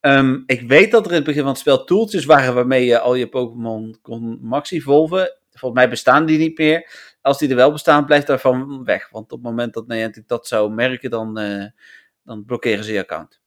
[0.00, 2.98] Um, ik weet dat er in het begin van het spel tooltjes waren waarmee je
[2.98, 5.32] al je Pokémon kon max evolven.
[5.50, 6.90] Volgens mij bestaan die niet meer.
[7.20, 9.08] Als die er wel bestaan, blijft daarvan weg.
[9.10, 11.64] Want op het moment dat Niantic dat zou merken, dan, uh,
[12.22, 13.40] dan blokkeren ze je account.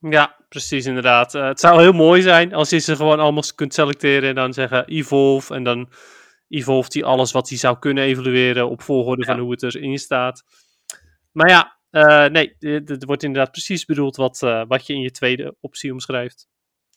[0.00, 1.34] Ja, precies inderdaad.
[1.34, 4.52] Uh, het zou heel mooi zijn als je ze gewoon allemaal kunt selecteren en dan
[4.52, 5.54] zeggen evolve.
[5.54, 5.90] En dan
[6.48, 9.32] evolve hij alles wat hij zou kunnen evalueren op volgorde ja.
[9.32, 10.44] van hoe het erin staat.
[11.32, 15.56] Maar ja, uh, nee, het wordt inderdaad precies bedoeld wat, wat je in je tweede
[15.60, 16.48] optie omschrijft.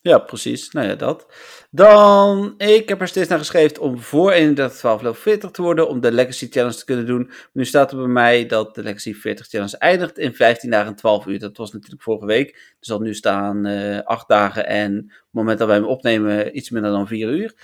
[0.04, 0.70] Ja, precies.
[0.70, 1.26] Nou ja, dat.
[1.70, 6.00] Dan, ik heb er steeds naar geschreven om voor 3112 level 40 te worden, om
[6.00, 7.30] de Legacy Challenge te kunnen doen.
[7.52, 10.94] Nu staat er bij mij dat de Legacy 40 Challenge eindigt in 15 dagen en
[10.94, 11.38] 12 uur.
[11.38, 12.48] Dat was natuurlijk vorige week.
[12.50, 16.56] Er zal nu staan eh, 8 dagen en op het moment dat wij hem opnemen
[16.56, 17.54] iets minder dan 4 uur.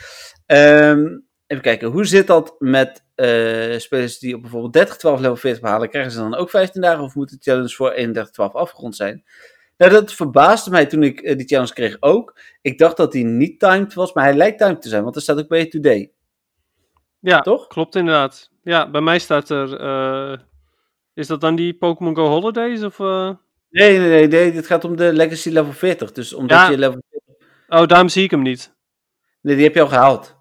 [0.46, 5.36] Um, even kijken, hoe zit dat met uh, spelers die op bijvoorbeeld 30, 12 level
[5.36, 5.88] 40 behalen?
[5.88, 9.24] Krijgen ze dan ook 15 dagen of moet de challenge voor 31, 12 afgerond zijn?
[9.76, 12.38] Nou, dat verbaasde mij toen ik uh, die challenge kreeg ook.
[12.62, 15.22] Ik dacht dat hij niet timed was, maar hij lijkt timed te zijn, want er
[15.22, 16.12] staat ook bij Today.
[17.20, 17.66] Ja, toch?
[17.66, 18.50] Klopt inderdaad.
[18.62, 19.80] Ja, bij mij staat er.
[19.80, 20.38] Uh,
[21.14, 22.82] is dat dan die Pokémon Go Holidays?
[22.82, 24.52] Of, nee, nee, nee, nee.
[24.52, 26.12] Dit gaat om de Legacy level 40.
[26.12, 26.70] Dus omdat ja.
[26.70, 27.46] je level 40.
[27.68, 28.74] Oh, daarom zie ik hem niet.
[29.40, 30.37] Nee, die heb je al gehaald.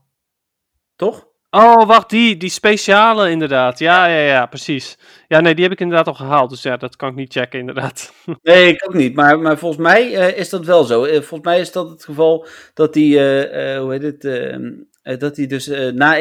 [0.97, 1.27] Toch?
[1.49, 3.79] Oh, wacht, die, die speciale inderdaad.
[3.79, 4.97] Ja, ja, ja, precies.
[5.27, 6.49] Ja, nee, die heb ik inderdaad al gehaald.
[6.49, 8.13] Dus ja, dat kan ik niet checken, inderdaad.
[8.41, 9.15] Nee, ik ook niet.
[9.15, 11.05] Maar, maar volgens mij uh, is dat wel zo.
[11.05, 14.71] Uh, volgens mij is dat het geval dat die, uh, hoe heet het, ehm,
[15.19, 16.17] dat die dus na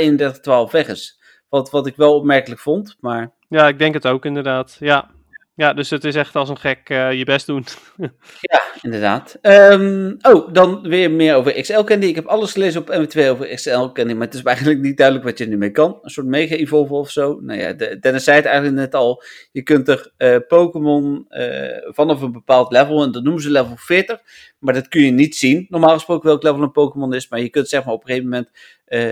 [0.68, 1.20] 31-12 weg is.
[1.48, 3.32] Wat, wat ik wel opmerkelijk vond, maar...
[3.48, 5.10] Ja, ik denk het ook inderdaad, ja.
[5.56, 7.64] Ja, dus het is echt als een gek uh, je best doen.
[8.40, 9.38] ja, inderdaad.
[9.42, 12.06] Um, oh, dan weer meer over XL Candy.
[12.06, 15.26] Ik heb alles gelezen op MW2 over XL Candy, maar het is eigenlijk niet duidelijk
[15.26, 15.98] wat je nu mee kan.
[16.02, 17.38] Een soort mega evolve of zo.
[17.40, 19.22] Nou ja, de, Dennis zei het eigenlijk net al.
[19.52, 23.76] Je kunt er uh, Pokémon uh, vanaf een bepaald level, en dat noemen ze level
[23.76, 24.20] 40,
[24.58, 25.66] maar dat kun je niet zien.
[25.68, 28.28] Normaal gesproken welk level een Pokémon is, maar je kunt zeg maar op een gegeven
[28.28, 28.50] moment,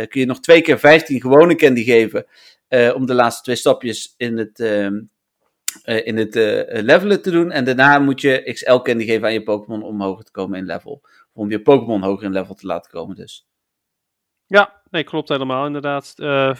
[0.09, 2.27] kun je nog twee keer 15 gewone candy geven.
[2.95, 4.95] om de laatste twee stapjes in het, ehm,
[5.85, 7.51] uh, in het uh, levelen te doen.
[7.51, 10.65] En daarna moet je XL candy geven aan je Pokémon om hoger te komen in
[10.65, 11.01] level.
[11.03, 13.47] Of om je Pokémon hoger in level te laten komen dus.
[14.47, 16.15] Ja, nee, klopt helemaal inderdaad.
[16.17, 16.55] Uh,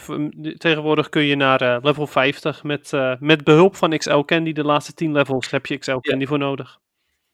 [0.57, 4.51] tegenwoordig kun je naar level 50 met, met behulp van XL Candy.
[4.51, 6.27] De laatste 10 levels heb je XL Candy ja.
[6.27, 6.77] voor nodig.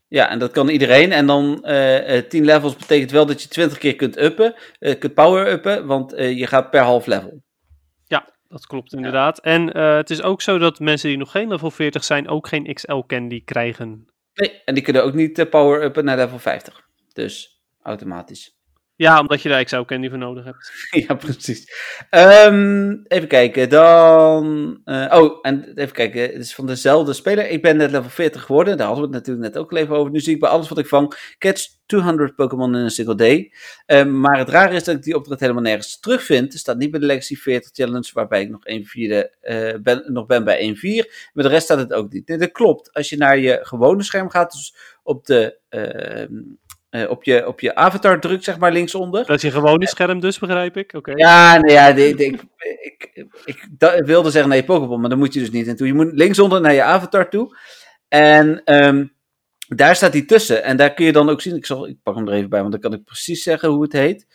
[0.08, 1.12] Ja, en dat kan iedereen.
[1.12, 1.66] En dan
[2.30, 4.56] 10 levels betekent wel dat je 20 keer kunt uppen,
[5.00, 7.42] kunt power-uppen, want je gaat per half level.
[8.52, 9.40] Dat klopt inderdaad.
[9.40, 12.48] En uh, het is ook zo dat mensen die nog geen level 40 zijn ook
[12.48, 14.08] geen XL candy krijgen.
[14.34, 16.88] Nee, en die kunnen ook niet uh, power-uppen naar level 50.
[17.14, 18.61] Dus automatisch.
[19.02, 20.72] Ja, omdat je daar XL Candy voor nodig hebt.
[21.08, 21.72] ja, precies.
[22.10, 24.82] Um, even kijken, dan...
[24.86, 27.50] Uh, oh, en even kijken, het is van dezelfde speler.
[27.50, 30.12] Ik ben net level 40 geworden, daar hadden we het natuurlijk net ook even over.
[30.12, 33.54] Nu zie ik bij alles wat ik vang, catch 200 Pokémon in een single day.
[33.86, 36.54] Um, maar het rare is dat ik die opdracht helemaal nergens terugvind.
[36.54, 40.04] Er staat niet bij de Legacy 40 Challenge, waarbij ik nog, 1 vierde, uh, ben,
[40.14, 41.32] nog ben bij 1-4.
[41.34, 42.28] Maar de rest staat het ook niet.
[42.28, 42.94] Nee, dat klopt.
[42.94, 45.60] Als je naar je gewone scherm gaat, dus op de...
[45.70, 46.40] Uh,
[46.92, 49.26] uh, op, je, op je avatar drukt, zeg maar, linksonder.
[49.26, 50.94] Dat is je gewone scherm dus, begrijp ik?
[50.94, 51.12] Oké.
[51.16, 55.34] Ja, nee, ja de, de, ik, ik, ik, wilde zeggen nee, Pokémon, maar dan moet
[55.34, 55.88] je dus niet naartoe.
[55.88, 57.58] Je moet linksonder naar je avatar toe.
[58.08, 59.14] En um,
[59.68, 60.64] daar staat hij tussen.
[60.64, 62.60] En daar kun je dan ook zien, ik, zal, ik pak hem er even bij,
[62.60, 64.28] want dan kan ik precies zeggen hoe het heet.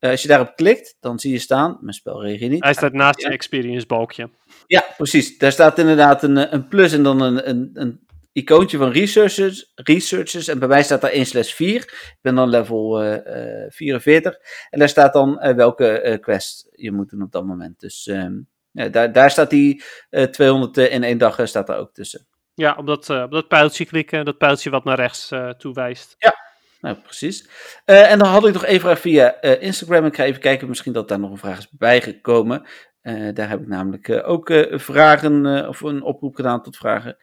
[0.00, 2.64] Uh, als je daarop klikt, dan zie je staan, mijn spel reageert niet.
[2.64, 4.30] Hij staat naast je experience balkje.
[4.66, 5.38] Ja, precies.
[5.38, 8.00] Daar staat inderdaad een, een plus en dan een, een, een
[8.38, 11.74] icoontje van researchers, researchers en bij mij staat daar 1 slash 4.
[11.74, 14.38] Ik ben dan level uh, uh, 44
[14.70, 17.80] en daar staat dan uh, welke quest je moet doen op dat moment.
[17.80, 19.82] Dus um, ja, daar, daar staat die
[20.30, 22.26] 200 in één dag staat daar ook tussen.
[22.54, 26.14] Ja, op dat, op dat pijltje klikken, dat pijltje wat naar rechts toewijst.
[26.18, 26.34] Ja,
[26.80, 27.48] nou, precies.
[27.86, 30.04] Uh, en dan had ik nog één vraag via uh, Instagram.
[30.04, 32.66] Ik ga even kijken, misschien dat daar nog een vraag is bijgekomen.
[33.02, 37.16] Uh, daar heb ik namelijk ook vragen, of een oproep gedaan tot vragen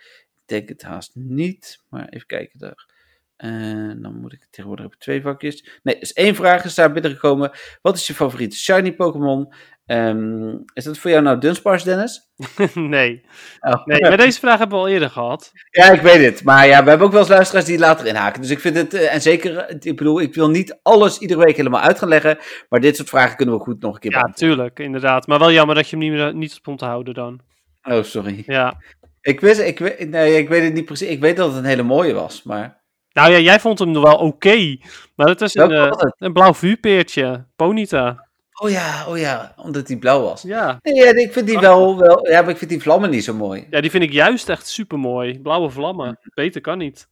[0.46, 1.84] denk het haast niet.
[1.90, 2.94] Maar even kijken daar.
[3.38, 5.80] En dan moet ik tegenwoordig ik twee vakjes.
[5.84, 7.52] Nee, is één vraag is daar binnengekomen.
[7.82, 9.54] Wat is je favoriete shiny Pokémon?
[9.86, 12.22] Ehm, is dat voor jou nou Dunsparce, Dennis?
[12.74, 13.26] nee.
[13.60, 13.86] Oh.
[13.86, 15.52] nee, maar deze vraag hebben we al eerder gehad.
[15.72, 16.44] Ja, ik weet het.
[16.44, 18.42] Maar ja, we hebben ook wel eens luisteraars die later inhaken.
[18.42, 21.46] Dus ik vind het, eh, en zeker, eh, ik bedoel, ik wil niet alles iedere
[21.46, 22.38] week helemaal uit gaan leggen.
[22.70, 24.56] Maar dit soort vragen kunnen we goed nog een keer Ja, beantwoorden.
[24.56, 25.28] tuurlijk, inderdaad.
[25.28, 27.40] Maar wel jammer dat je hem niet, meer, niet op te houden dan.
[27.84, 28.44] Oh, sorry.
[28.46, 28.78] Ja.
[29.26, 31.08] Ik, wist, ik, weet- nee, ik weet het niet precies.
[31.10, 32.84] Ik weet dat het een hele mooie was, maar...
[33.12, 34.78] Nou ja, jij vond hem nog wel oké.
[35.16, 36.16] maar het een, eh, was het?
[36.18, 37.46] een blauw vuurpeertje.
[37.56, 38.28] Ponita.
[38.62, 40.42] Oh ja, oh ja, omdat die blauw was.
[40.42, 40.80] Ja.
[40.82, 42.28] Nee, ja, ik vind die wel, wel...
[42.30, 43.68] Ja, maar ik vind die vlammen niet zo mooi.
[43.70, 45.40] ja, die vind ik juist echt super mooi.
[45.40, 46.20] Blauwe vlammen.
[46.34, 47.08] Beter kan niet.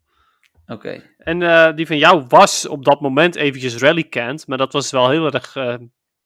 [0.67, 1.03] Oké.
[1.17, 4.47] En eh, die van jou was op dat moment eventjes rallycant.
[4.47, 5.75] Maar dat was wel heel erg eh,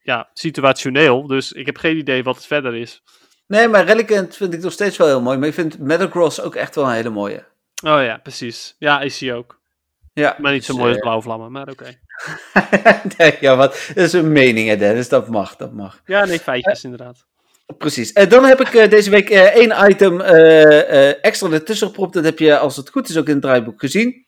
[0.01, 1.27] ja, situationeel.
[1.27, 3.01] Dus ik heb geen idee wat het verder is.
[3.47, 5.37] Nee, maar Reliquant vind ik nog steeds wel heel mooi.
[5.37, 7.43] Maar ik vind Metagross ook echt wel een hele mooie.
[7.85, 8.75] Oh ja, precies.
[8.79, 9.59] Ja, is hij ook.
[10.13, 11.99] Ja, Maar niet zo dus, mooi als eh, blauwe vlammen, maar oké.
[13.17, 15.09] nee, ja, wat, dat is een mening, hè, Dennis.
[15.09, 16.01] Dat mag, dat mag.
[16.05, 17.25] Ja, nee, feitjes inderdaad.
[17.77, 18.13] Precies.
[18.13, 22.13] Eh, dan heb ik eh, deze week eh, één item eh, eh, extra ertussen gepropt.
[22.13, 24.25] Dat heb je, als het goed is, ook in het draaiboek gezien.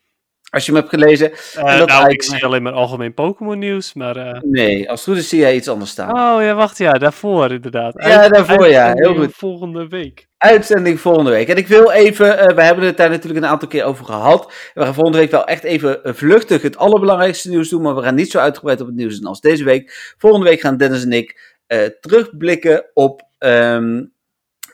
[0.50, 1.32] Als je hem hebt gelezen.
[1.56, 4.16] En dat nou, ik zie alleen maar algemeen Pokémon nieuws, maar...
[4.16, 6.10] eh, Nee, als het goed is zie jij iets anders staan.
[6.10, 7.94] Oh ja, wacht, ja, daarvoor inderdaad.
[8.04, 9.34] Ja, daarvoor, ja, heel goed.
[9.36, 10.28] Volgende week.
[10.38, 11.48] Uitzending volgende week.
[11.48, 14.54] En ik wil even, eh, we hebben het daar natuurlijk een aantal keer over gehad.
[14.74, 17.82] We gaan volgende week wel echt even vluchtig het allerbelangrijkste nieuws doen.
[17.82, 20.14] Maar we gaan niet zo uitgebreid op het nieuws doen als deze week.
[20.18, 21.58] Volgende week gaan Dennis en ik
[22.02, 24.04] terugblikken op, ehm,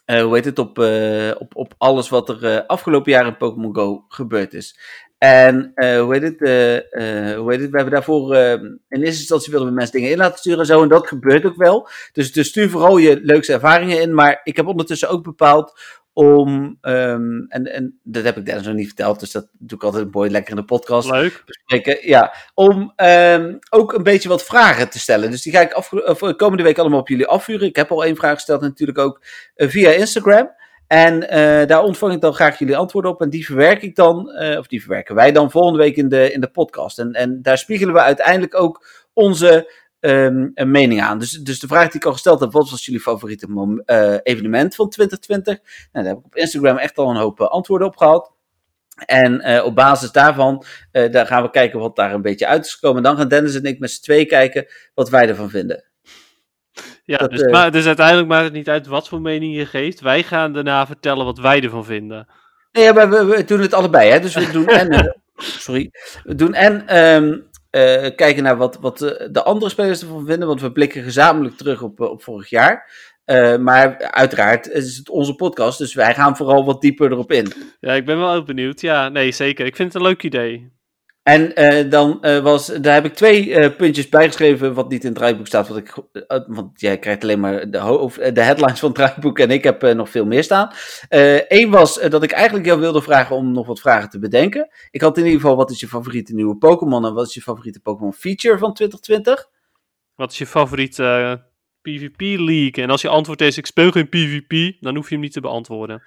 [0.06, 0.78] eh, hoe heet het, op,
[1.40, 4.80] op, op alles wat er afgelopen jaar in Pokémon Go gebeurd is.
[5.18, 6.42] En eh, hoe heet het?
[6.42, 6.76] eh,
[7.32, 7.70] eh, hoe heet het?
[7.70, 10.82] We hebben daarvoor in eerste instantie wilden we mensen dingen in laten sturen en zo.
[10.82, 11.90] En dat gebeurt ook wel.
[12.12, 14.14] Dus, dus stuur vooral je leukste ervaringen in.
[14.14, 15.80] Maar ik heb ondertussen ook bepaald
[16.14, 16.78] om.
[16.82, 19.20] ehm, en, en dat heb ik Dennis nog niet verteld.
[19.20, 21.44] Dus dat doe ik altijd mooi lekker in de podcast Leuk.
[21.46, 22.08] bespreken.
[22.08, 25.32] Ja, om ehm, ook een beetje wat vragen te stellen.
[25.32, 27.68] Dus die ga ik eh, komende week allemaal op jullie afvuren.
[27.68, 29.22] Ik heb al één vraag gesteld, natuurlijk ook
[29.56, 30.50] via Instagram.
[30.88, 33.22] En eh, daar ontvang ik dan graag jullie antwoorden op.
[33.22, 36.32] En die verwerk ik dan, eh, of die verwerken wij dan volgende week in de,
[36.32, 37.00] in de podcast.
[37.00, 41.20] En, en daar spiegelen we uiteindelijk ook onze een mening aan.
[41.20, 44.76] Dus, dus de vraag die ik al gesteld heb, wat was jullie favoriete eh, evenement
[44.76, 45.60] van 2020?
[45.92, 48.34] Nou, daar heb ik op Instagram echt al een hoop antwoorden op gehad.
[49.06, 53.04] En op basis daarvan daar gaan we kijken wat daar een beetje uit is gekomen.
[53.04, 55.84] Dan gaan Dennis en ik met z'n twee kijken wat wij ervan vinden.
[57.06, 59.66] Ja, Dat, dus, eh, maar, dus uiteindelijk maakt het niet uit wat voor mening je
[59.66, 60.00] geeft.
[60.02, 62.28] Wij gaan daarna vertellen wat wij ervan vinden.
[62.72, 64.12] Nee, maar we, we doen het allebei.
[64.12, 64.20] Hè?
[64.20, 64.90] Dus we doen en.
[64.90, 65.12] eh,
[65.66, 65.92] sorry.
[66.24, 66.88] We doen en.
[66.88, 67.38] ehm,
[67.70, 68.98] eh, kijken naar wat, wat
[69.32, 70.48] de andere spelers ervan vinden.
[70.48, 72.92] Want we blikken gezamenlijk terug op, op vorig jaar.
[73.60, 75.78] Maar uiteraard is het onze podcast.
[75.78, 77.52] Dus wij gaan vooral wat dieper erop in.
[77.80, 78.82] Ja, ik ben wel benieuwd.
[78.82, 79.66] Ja, nee, zeker.
[79.66, 80.74] Ik vind het een leuk idee.
[81.26, 85.10] En eh, dan eh, was, daar heb ik twee eh, puntjes bijgeschreven wat niet in
[85.10, 85.68] het draaiboek staat.
[85.68, 85.94] Wat ik,
[86.48, 90.26] want jij krijgt alleen maar de, headlines van het draaiboek en ik heb nog veel
[90.26, 90.72] meer staan.
[91.48, 94.70] Eén was dat ik eigenlijk jou wilde vragen om nog wat vragen te bedenken.
[94.92, 97.42] Ik had in ieder geval, wat is je favoriete nieuwe Pokémon en wat is je
[97.42, 99.50] favoriete Pokémon feature van 2020?
[100.16, 101.34] Wat is je favoriete eh,
[101.82, 102.84] PvP-league?
[102.84, 105.42] En als je antwoord is, ik speel geen PvP, dan hoef je hem niet te
[105.42, 106.04] beantwoorden.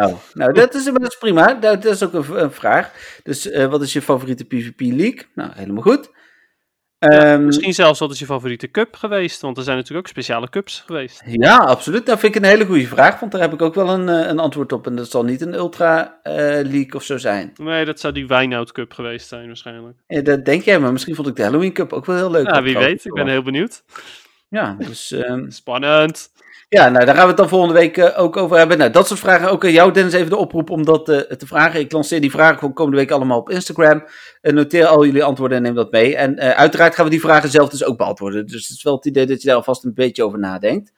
[0.00, 1.54] Oh, nou dat is, dat is prima.
[1.54, 2.92] Dat, dat is ook een, een vraag.
[3.22, 5.26] Dus eh, wat is je favoriete PvP league?
[5.34, 6.10] Nou, helemaal goed.
[6.98, 9.40] Ja, Ehm, Misschien zelfs wat is je favoriete cup geweest?
[9.40, 11.22] Want er zijn natuurlijk ook speciale cups geweest.
[11.26, 12.06] Ja, absoluut.
[12.06, 14.28] Dat vind ik een hele goede vraag, want daar heb ik ook wel een, eh,
[14.28, 14.86] een antwoord op.
[14.86, 17.52] En dat zal niet een Ultra eh League of zo zijn.
[17.56, 19.98] Nee, dat zou die Wijnhout Cup geweest zijn waarschijnlijk.
[20.06, 22.46] Ja, dat denk jij, maar misschien vond ik de Halloween Cup ook wel heel leuk.
[22.46, 23.04] Ja, wie weet.
[23.04, 23.82] Ik ben heel benieuwd.
[24.48, 26.30] Ja, dus, ehm, Spannend.
[26.70, 28.78] Ja, nou, daar gaan we het dan volgende week eh, ook over hebben.
[28.78, 29.50] Nou, dat soort vragen.
[29.50, 31.80] Ook aan jou, Dennis, even de oproep om dat eh, te vragen.
[31.80, 34.04] Ik lanceer die vragen voor komende week allemaal op Instagram.
[34.40, 36.16] Eh, noteer al jullie antwoorden en neem dat mee.
[36.16, 38.46] En uiteraard gaan we die vragen zelf dus ook beantwoorden.
[38.46, 40.92] Dus het is wel het idee dat je daar alvast een beetje over nadenkt.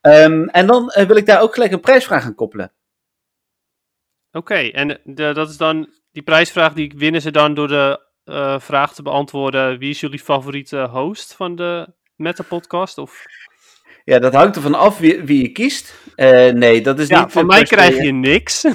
[0.00, 2.72] Ehm, en dan wil ik daar ook gelijk een prijsvraag aan koppelen.
[4.32, 8.00] Oké, en dat is dan die prijsvraag die winnen ze dan door de
[8.60, 9.78] vraag te beantwoorden.
[9.78, 12.98] Wie is jullie favoriete host van de Meta Podcast?
[12.98, 13.24] Of...
[14.08, 15.94] Ja, dat hangt ervan af wie, wie je kiest.
[16.14, 17.32] Eh, nee, dat is Ja, niet...
[17.32, 18.64] van mij krijg je niks.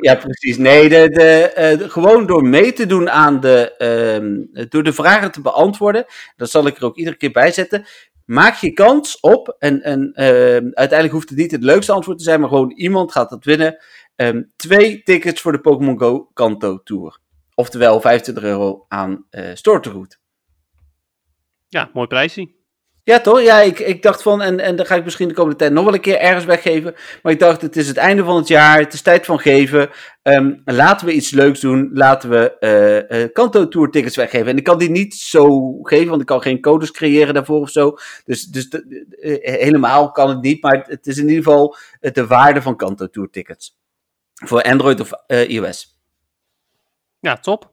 [0.00, 0.56] Ja, precies.
[0.56, 3.76] Nee, de, de, eh, de- gewoon door mee te doen aan de...
[3.76, 6.04] ehm, door de vragen te beantwoorden,
[6.36, 7.84] dat zal ik er ook iedere keer bij zetten,
[8.24, 12.24] maak je kans op, en, en ehm, uiteindelijk hoeft het niet het leukste antwoord te
[12.24, 13.76] zijn, maar gewoon iemand gaat dat winnen,
[14.16, 17.18] ehm, twee tickets voor de Pokémon Go Kanto Tour.
[17.54, 19.26] Oftewel 25 euro aan
[19.60, 20.20] tegoed.
[21.68, 22.59] ja, mooi prijsie.
[23.10, 23.42] Ja, toch?
[23.42, 25.84] Ja, ik, ik dacht van, en, en dan ga ik misschien de komende tijd nog
[25.84, 26.94] wel een keer ergens weggeven.
[27.22, 29.90] Maar ik dacht, het is het einde van het jaar, het is tijd van geven.
[30.22, 31.90] Ehm, laten we iets leuks doen.
[31.92, 32.56] Laten we
[33.10, 34.46] uh, uh, Kanto Tour tickets weggeven.
[34.46, 37.70] En ik kan die niet zo geven, want ik kan geen codes creëren daarvoor of
[37.70, 37.96] zo.
[38.24, 40.62] Dus, dus de, uh, helemaal kan het niet.
[40.62, 43.78] Maar het is in ieder geval de waarde van Kanto Tour tickets.
[44.34, 45.98] Voor Android of iOS.
[47.20, 47.72] Ja, top.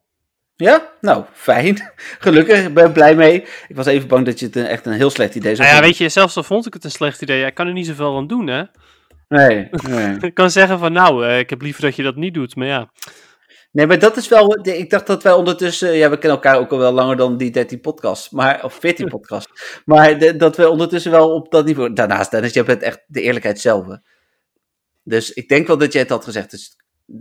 [0.58, 0.92] Ja?
[1.02, 1.92] Nou, fijn.
[2.26, 3.42] Gelukkig, ik ben blij mee.
[3.68, 5.82] Ik was even bang dat je het een, echt een heel slecht idee zou nou
[5.82, 7.86] ja, weet je, zelfs al vond ik het een slecht idee, ik kan er niet
[7.86, 8.64] zoveel aan doen, hè?
[9.28, 10.18] Nee, nee.
[10.20, 12.68] ik kan zeggen van, nou, uh, ik heb liever dat je dat niet doet, maar
[12.68, 12.92] ja.
[13.72, 16.72] Nee, maar dat is wel, ik dacht dat wij ondertussen, ja, we kennen elkaar ook
[16.72, 20.70] al wel langer dan die 13 podcasts, maar, of 14 podcasts, maar de, dat we
[20.70, 23.86] ondertussen wel op dat niveau, daarnaast, Dennis, je bent echt de eerlijkheid zelf.
[25.04, 26.76] Dus ik denk wel dat jij het had gezegd, dus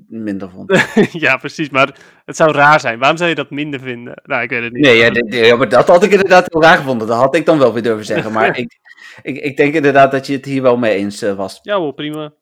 [0.09, 0.89] minder vond.
[1.27, 1.71] ja, precies.
[1.71, 2.99] Maar het zou raar zijn.
[2.99, 4.21] Waarom zou je dat minder vinden?
[4.25, 4.83] Nou, ik weet het niet.
[4.83, 5.11] Nee, ja,
[5.47, 7.09] ja, maar dat had ik inderdaad heel raar gevonden.
[7.09, 8.33] Dat had ik dan wel weer durven zeggen.
[8.33, 8.79] Maar ik,
[9.23, 11.59] ik, ik denk inderdaad dat je het hier wel mee eens uh, was.
[11.63, 12.33] Ja, wel prima.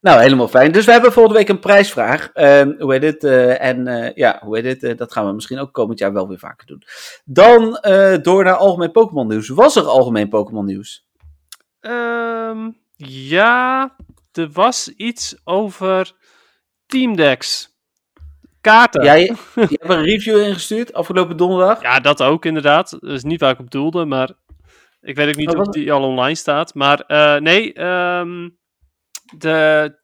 [0.00, 0.72] Nou, helemaal fijn.
[0.72, 2.30] Dus we hebben volgende week een prijsvraag.
[2.34, 3.24] Uh, hoe heet het?
[3.24, 4.98] Uh, en uh, ja, hoe heet het?
[4.98, 6.82] dat gaan we misschien ook komend jaar wel weer vaker doen.
[7.24, 7.78] Dan
[8.22, 9.48] door naar algemeen Pokémon nieuws.
[9.48, 11.06] Was er algemeen Pokémon nieuws?
[11.80, 12.76] Um,
[13.06, 13.96] ja,
[14.32, 16.12] er was iets over
[16.92, 17.70] Teamdex.
[18.60, 19.04] Kaarten.
[19.04, 21.82] Ja, je, je hebt een review ingestuurd afgelopen donderdag.
[21.82, 22.90] Ja, dat ook inderdaad.
[22.90, 24.32] Dat is niet waar ik op doelde, maar
[25.00, 26.74] ik weet ook niet oh, of die al online staat.
[26.74, 28.58] Maar uh, nee, um,
[29.36, 29.98] de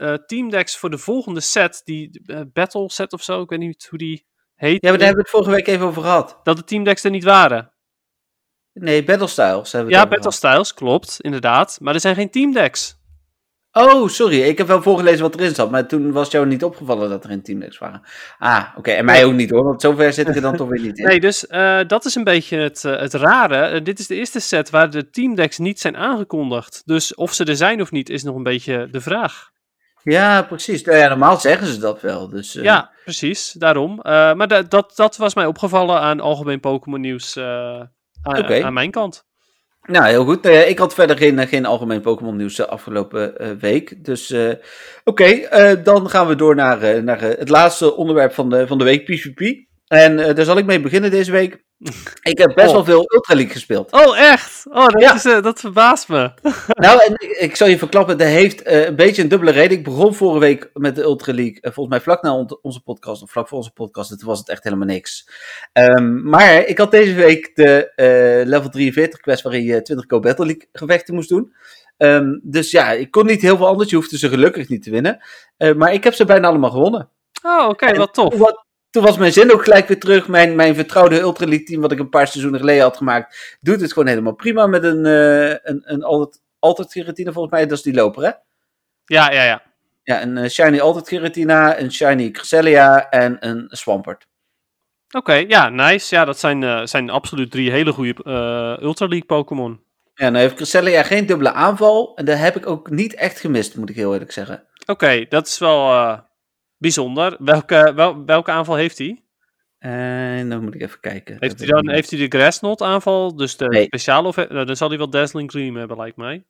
[0.00, 3.86] uh, Teamdex voor de volgende set, die uh, Battle set of zo, ik weet niet
[3.90, 4.82] hoe die heet.
[4.82, 6.40] Ja, maar daar hebben we het vorige week even over gehad.
[6.42, 7.72] Dat de Teamdex er niet waren.
[8.72, 11.78] Nee, Battle Styles hebben we Ja, Battle Styles, klopt, inderdaad.
[11.80, 13.02] Maar er zijn geen Teamdecks.
[13.76, 14.42] Oh, sorry.
[14.42, 17.30] Ik heb wel voorgelezen wat erin zat, maar toen was jou niet opgevallen dat er
[17.30, 18.02] in teamdecks waren.
[18.38, 18.90] Ah, oké.
[18.90, 21.04] En mij ook niet hoor, want zover zit ik er dan toch weer niet in.
[21.04, 23.74] Nee, dus uh, dat is een beetje het, uh, het rare.
[23.74, 26.82] Uh, dit is de eerste set waar de teamdecks niet zijn aangekondigd.
[26.84, 29.50] Dus of ze er zijn of niet, is nog een beetje de vraag.
[30.02, 30.82] Ja, precies.
[30.82, 32.28] Nou ja, normaal zeggen ze dat wel.
[32.28, 33.52] Dus, Ja, precies.
[33.52, 34.00] Daarom.
[34.02, 38.62] maar dat, dat was mij opgevallen aan algemeen Pokémon nieuws okay.
[38.62, 39.24] aan mijn kant.
[39.86, 40.46] Nou, heel goed.
[40.46, 44.04] Uh, ik had verder geen, geen algemeen Pokémon nieuws de afgelopen uh, week.
[44.04, 44.34] Dus
[45.04, 45.48] oké,
[45.82, 49.64] dan gaan we door naar, naar het laatste onderwerp van van de week, PvP.
[49.94, 51.64] En daar zal ik mee beginnen deze week.
[52.22, 52.74] Ik heb best oh.
[52.74, 53.92] wel veel Ultra League gespeeld.
[53.92, 54.62] Oh, echt?
[54.68, 55.14] Oh, dat, ja.
[55.14, 56.30] is, uh, dat verbaast me.
[56.84, 59.78] nou, en ik, ik zal je verklappen, dat heeft uh, een beetje een dubbele reden.
[59.78, 62.80] Ik begon vorige week met de Ultra League, uh, volgens mij vlak na on onze
[62.80, 65.28] podcast, of vlak voor onze podcast, toen was het echt helemaal niks.
[65.72, 67.92] Um, maar ik had deze week de
[68.46, 71.52] level 43 quest waarin je 20 Go Battle League gevechten moest doen.
[71.96, 74.90] Um, dus ja, ik kon niet heel veel anders, je hoefde ze gelukkig niet te
[74.90, 75.24] winnen.
[75.76, 77.08] maar ik heb ze bijna allemaal gewonnen.
[77.42, 78.36] Oh, oké, okay, wat tof.
[78.36, 78.63] Wat,
[78.94, 80.28] toen was mijn zin ook gelijk weer terug.
[80.28, 83.80] Mijn, mijn vertrouwde Ultra League team, wat ik een paar seizoenen geleden had gemaakt, doet
[83.80, 87.66] het gewoon helemaal prima met een, uh, een, een altijd, altijd Giratina volgens mij.
[87.66, 88.30] Dat is die loper, hè?
[89.04, 89.62] Ja, ja, ja.
[90.02, 94.26] Ja, een uh, Shiny Altijd Giratina, een Shiny Cresselia en een Swampert.
[95.06, 96.14] Oké, okay, ja, nice.
[96.14, 98.14] Ja, dat zijn, uh, zijn absoluut drie hele goede
[98.82, 99.80] Ultra League Pokémon.
[100.14, 102.12] Ja, nou heeft Cresselia geen dubbele aanval.
[102.16, 104.66] En dat heb ik ook niet echt gemist, moet ik heel eerlijk zeggen.
[104.80, 105.92] Oké, okay, dat is wel
[106.76, 107.36] Bijzonder.
[107.38, 109.24] Welke, wel, welke aanval heeft hij?
[109.78, 111.36] En dan moet ik even kijken.
[111.38, 113.36] Heeft hij dan heeft hij de Grassnot aanval?
[113.36, 113.84] Dus de nee.
[113.84, 116.44] speciale of nou, dan zal hij wel Dazzling Gleam hebben, lijkt mij.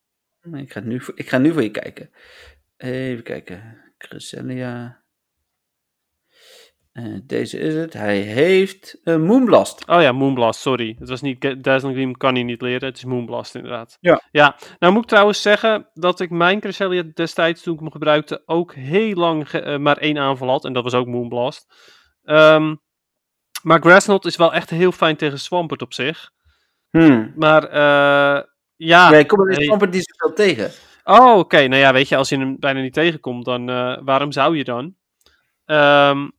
[0.53, 2.11] Ik ga nu voor, ik ga nu voor je kijken.
[2.77, 3.83] Even kijken.
[3.99, 5.04] Cresselia.
[6.95, 7.93] Uh, deze is het.
[7.93, 9.89] Hij heeft een Moonblast.
[9.89, 10.97] Oh ja, Moonblast, sorry.
[10.99, 12.89] Het was niet Dazzling Gleam, kan hij niet leren.
[12.89, 13.97] Het is Moonblast inderdaad.
[14.01, 14.23] Ja.
[14.31, 18.43] Ja, nou moet ik trouwens zeggen dat ik mijn Cresselia destijds toen ik hem gebruikte
[18.47, 20.65] ook heel lang uh, maar één aanval had.
[20.65, 21.67] En dat was ook Moonblast.
[22.25, 22.81] Um,
[23.63, 26.31] maar Grassnot is wel echt heel fijn tegen Swampert op zich.
[26.91, 27.33] Hmm.
[27.37, 28.43] Maar uh,
[28.77, 29.11] ja...
[29.11, 30.71] Nee, kom in Swampert niet zoveel tegen.
[31.05, 31.39] Oh, oké.
[31.39, 31.67] Okay.
[31.67, 33.67] Nou ja, weet je, als je hem bijna niet tegenkomt, dan
[34.05, 34.95] waarom zou je dan?
[35.67, 36.33] Um,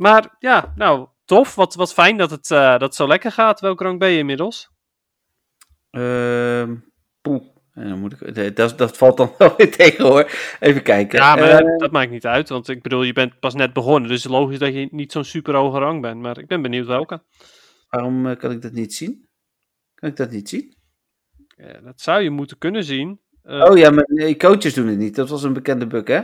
[0.00, 1.54] maar ja, nou, tof.
[1.54, 3.60] Wat, wat fijn dat het, uh, dat zo lekker gaat.
[3.60, 4.70] Welke rang ben je inmiddels?
[5.90, 6.78] Ehm uh,
[7.20, 7.42] poeh.
[7.74, 10.30] Dan moet ik, dat, dat valt dan wel weer tegen hoor.
[10.60, 11.18] Even kijken.
[11.18, 12.48] Ja, maar uh, dat maakt niet uit.
[12.48, 14.08] Want ik bedoel, je bent pas net begonnen.
[14.08, 16.20] Dus het is logisch dat je niet zo'n super hoge rang bent.
[16.20, 17.22] Maar ik ben benieuwd welke.
[17.88, 19.28] Waarom uh, kan ik dat niet zien?
[19.94, 20.76] Kan ik dat niet zien?
[21.56, 23.20] Ja, dat zou je moeten kunnen zien.
[23.44, 25.16] Uh, oh ja, maar nee, coaches doen het niet.
[25.16, 26.22] Dat was een bekende bug, hè?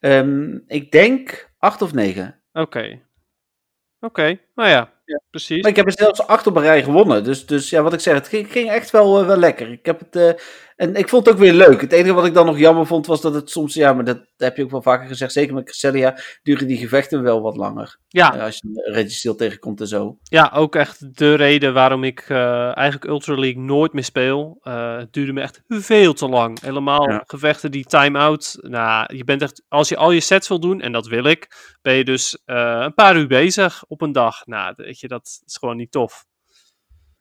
[0.00, 2.42] Um, ik denk 8 of 9.
[2.52, 2.60] Oké.
[2.60, 3.04] Okay.
[4.06, 4.40] Oké, okay.
[4.54, 5.62] nou ja, ja, precies.
[5.62, 7.24] Maar ik heb er zelfs acht op een rij gewonnen.
[7.24, 9.72] Dus, dus ja, wat ik zeg, het ging, ging echt wel, uh, wel lekker.
[9.72, 10.30] Ik heb het, uh,
[10.76, 11.80] En ik vond het ook weer leuk.
[11.80, 14.18] Het enige wat ik dan nog jammer vond was dat het soms, ja, maar dat
[14.36, 17.98] heb je ook wel vaker gezegd, zeker met Cresselia, duren die gevechten wel wat langer.
[18.08, 20.18] Ja, Eh, als je Registeel tegenkomt en zo.
[20.22, 24.58] ja, ook echt de reden waarom ik eh, eigenlijk Ultra League nooit meer speel.
[24.62, 26.60] Eh, het duurde me echt veel te lang.
[26.60, 27.22] Helemaal Ja.
[27.26, 28.56] gevechten die time-out.
[28.60, 31.72] Nou, je bent echt, als je al je sets wil doen, en dat wil ik,
[31.82, 34.46] ben je dus een paar uur bezig op een dag.
[34.46, 36.24] Nou, weet je, dat is gewoon niet tof.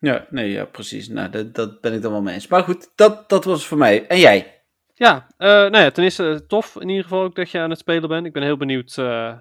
[0.06, 1.08] Ja, nee, ja, precies.
[1.08, 2.48] Nou, dat, dat ben ik dan wel mee eens.
[2.48, 4.08] Maar goed, dat, dat was voor mij.
[4.08, 4.64] En jij?
[4.94, 7.70] Ja, eh, nou ja, ten eerste eh, tof in ieder geval ook dat je aan
[7.70, 8.26] het spelen bent.
[8.26, 9.34] Ik ben heel benieuwd eh,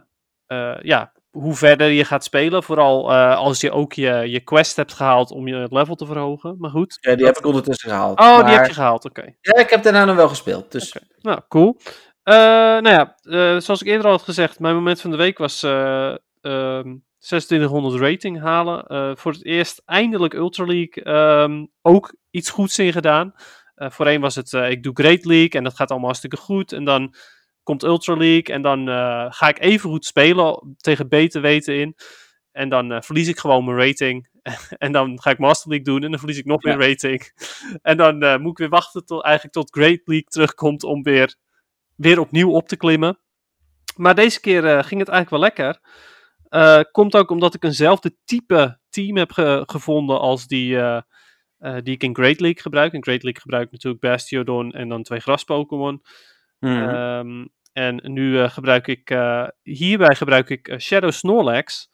[0.83, 2.63] ja, hoe verder je gaat spelen.
[2.63, 6.57] Vooral als je ook je, je quest hebt gehaald om je level te verhogen.
[6.59, 6.99] Maar goed.
[7.01, 8.19] Ja, die heb ik ondertussen gehaald.
[8.21, 9.35] Oh, maar- die heb je gehaald, oké.
[9.41, 10.73] Ja, ik heb daarna nog wel gespeeld.
[10.73, 10.97] Dus.
[11.21, 11.81] Nou, cool.
[12.25, 13.15] Nou ja,
[13.61, 16.95] zoals ik eerder al had gezegd, mijn moment van de week was eh, ehm,
[17.25, 18.87] 2600 rating halen.
[18.87, 23.35] Eh, voor het eerst eindelijk Ultra League ehm, ook iets goeds in gedaan.
[23.75, 26.73] Eh, voorheen was het, eh, ik doe Great League en dat gaat allemaal hartstikke goed.
[26.73, 27.15] En dan
[27.63, 28.87] komt Ultra League en dan
[29.33, 31.95] ga ik even goed spelen tegen beter weten in.
[32.53, 34.29] En dan verlies ik gewoon mijn rating.
[34.85, 36.77] en dan ga ik Master League doen en dan verlies ik nog Ja.
[36.77, 37.33] meer rating.
[37.83, 41.37] en dan moet ik weer wachten tot, eigenlijk tot Great League terugkomt om weer,
[41.97, 43.19] weer opnieuw op te klimmen.
[43.97, 45.81] Maar deze keer ging het eigenlijk wel lekker.
[46.55, 51.01] Eh, komt ook omdat ik eenzelfde type team heb ge- gevonden als die, eh,
[51.59, 52.93] eh, die ik in Great League gebruik.
[52.93, 56.03] In Great League gebruik ik natuurlijk Bastiodon en dan twee gras-Pokémon.
[56.59, 56.89] mhm.
[56.89, 59.09] Ehm, en nu gebruik ik,
[59.63, 61.91] hierbij gebruik ik Shadow Snorlax,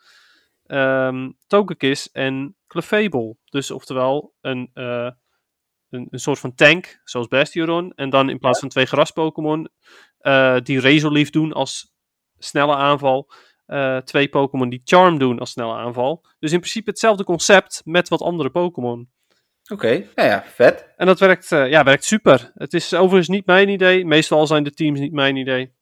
[0.67, 3.37] ehm Togekiss en Clefable.
[3.45, 7.93] Dus oftewel een, een, een soort van tank, zoals Bastiodon.
[7.95, 9.69] En dan in plaats van twee gras-Pokémon,
[10.63, 11.93] die Razorleaf doen als
[12.39, 13.31] snelle aanval.
[13.71, 16.25] Eh, twee Pokémon die Charm doen als snelle aanval.
[16.39, 19.11] Dus in principe hetzelfde concept met wat andere Pokémon.
[19.73, 20.93] Oké, nou ja, vet.
[20.97, 22.51] En dat werkt, eh, ja, werkt super.
[22.55, 24.05] Het is overigens niet mijn idee.
[24.05, 25.75] Meestal zijn de teams niet mijn idee.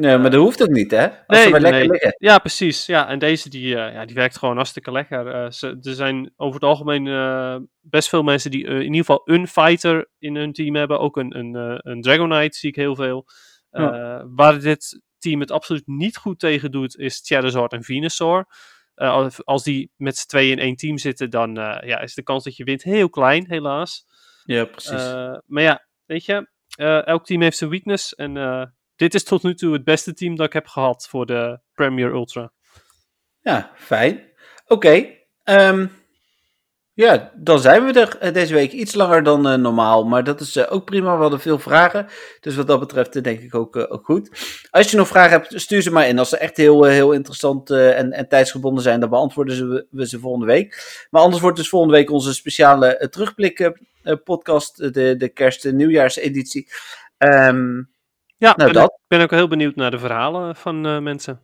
[0.00, 1.08] Nee, maar dat hoeft ook niet, hè?
[1.08, 1.90] Als Nee, ze maar lekker nee.
[1.90, 2.14] liggen.
[2.18, 2.86] Ja, precies.
[2.86, 5.52] Ja, en deze die, eh, ja, die werkt gewoon hartstikke lekker.
[5.52, 10.08] Ze, er zijn over het algemeen best veel mensen die in ieder geval een fighter
[10.18, 11.00] in hun team hebben.
[11.00, 13.26] Ook een, een, een Dragonite zie ik heel veel.
[13.72, 18.46] Eh, Waar dit team het absoluut niet goed tegen doet, is Charizard en Venusaur.
[18.94, 22.22] Eh, als, die met z'n tweeën in één team zitten, dan eh, ja, is de
[22.22, 24.06] kans dat je wint heel klein, helaas.
[24.44, 24.90] Ja, precies.
[24.90, 26.50] Eh, maar ja, weet je,
[27.04, 28.14] elk team heeft zijn weakness.
[28.14, 28.34] En
[28.96, 32.12] dit is tot nu toe het beste team dat ik heb gehad voor de Premier
[32.12, 32.52] Ultra.
[33.40, 34.30] Ja, fijn.
[34.66, 35.06] Oké.
[35.42, 35.86] ehm,
[37.02, 40.04] ja, dan zijn we er eh, deze week iets langer dan eh, normaal.
[40.04, 41.14] Maar dat is eh, ook prima.
[41.14, 42.06] We hadden veel vragen.
[42.40, 44.30] Dus wat dat betreft denk ik ook, ook goed.
[44.70, 46.18] Als je nog vragen hebt, stuur ze maar in.
[46.18, 50.18] Als ze echt heel, heel interessant en, en tijdsgebonden zijn, dan beantwoorden ze, we, ze
[50.18, 51.06] volgende week.
[51.10, 53.72] Maar anders wordt dus volgende week onze speciale terugblik
[54.24, 54.94] podcast.
[54.94, 56.68] de, de kerst- en nieuwjaarseditie.
[57.18, 57.82] Ehm
[58.36, 58.90] Ja, Nou, dat.
[58.90, 61.40] ik ben ook heel benieuwd naar de verhalen van mensen.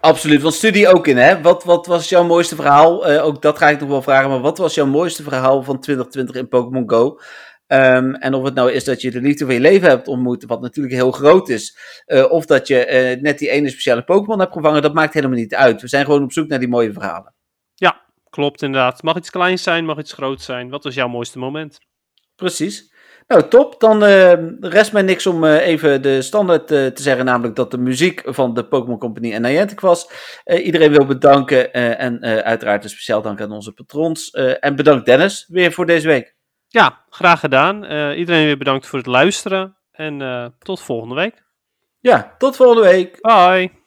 [0.00, 1.40] Absoluut, want studie ook in, hè?
[1.40, 3.06] Wat, wat was jouw mooiste verhaal?
[3.06, 5.80] Eh, ook dat ga ik nog wel vragen, maar wat was jouw mooiste verhaal van
[5.80, 7.20] 2020 in Pokémon Go?
[7.66, 10.44] Ehm, en of het nou is dat je de liefde van je leven hebt ontmoet,
[10.44, 14.40] wat natuurlijk heel groot is, eh, of dat je eh, net die ene speciale Pokémon
[14.40, 15.80] hebt gevangen, dat maakt helemaal niet uit.
[15.80, 17.32] We zijn gewoon op zoek naar die mooie verhalen.
[18.30, 19.02] Klopt, inderdaad.
[19.02, 20.70] Mag iets kleins zijn, mag iets groots zijn.
[20.70, 21.78] Wat was jouw mooiste moment?
[22.36, 22.92] Precies.
[23.28, 23.80] Nou, top.
[23.80, 27.70] Dan eh, rest mij niks om eh, even de standaard eh, te zeggen, namelijk dat
[27.70, 30.10] de muziek van de Pokémon Company en Niantic was.
[30.44, 34.30] Eh, iedereen wil bedanken en uiteraard een speciaal dank aan onze patrons.
[34.30, 36.36] En bedankt Dennis weer voor deze week.
[36.68, 37.76] Ja, graag gedaan.
[38.14, 39.76] Iedereen weer bedankt voor het luisteren.
[39.92, 41.42] En tot volgende week.
[42.00, 43.20] Ja, tot volgende week.
[43.20, 43.77] Bye!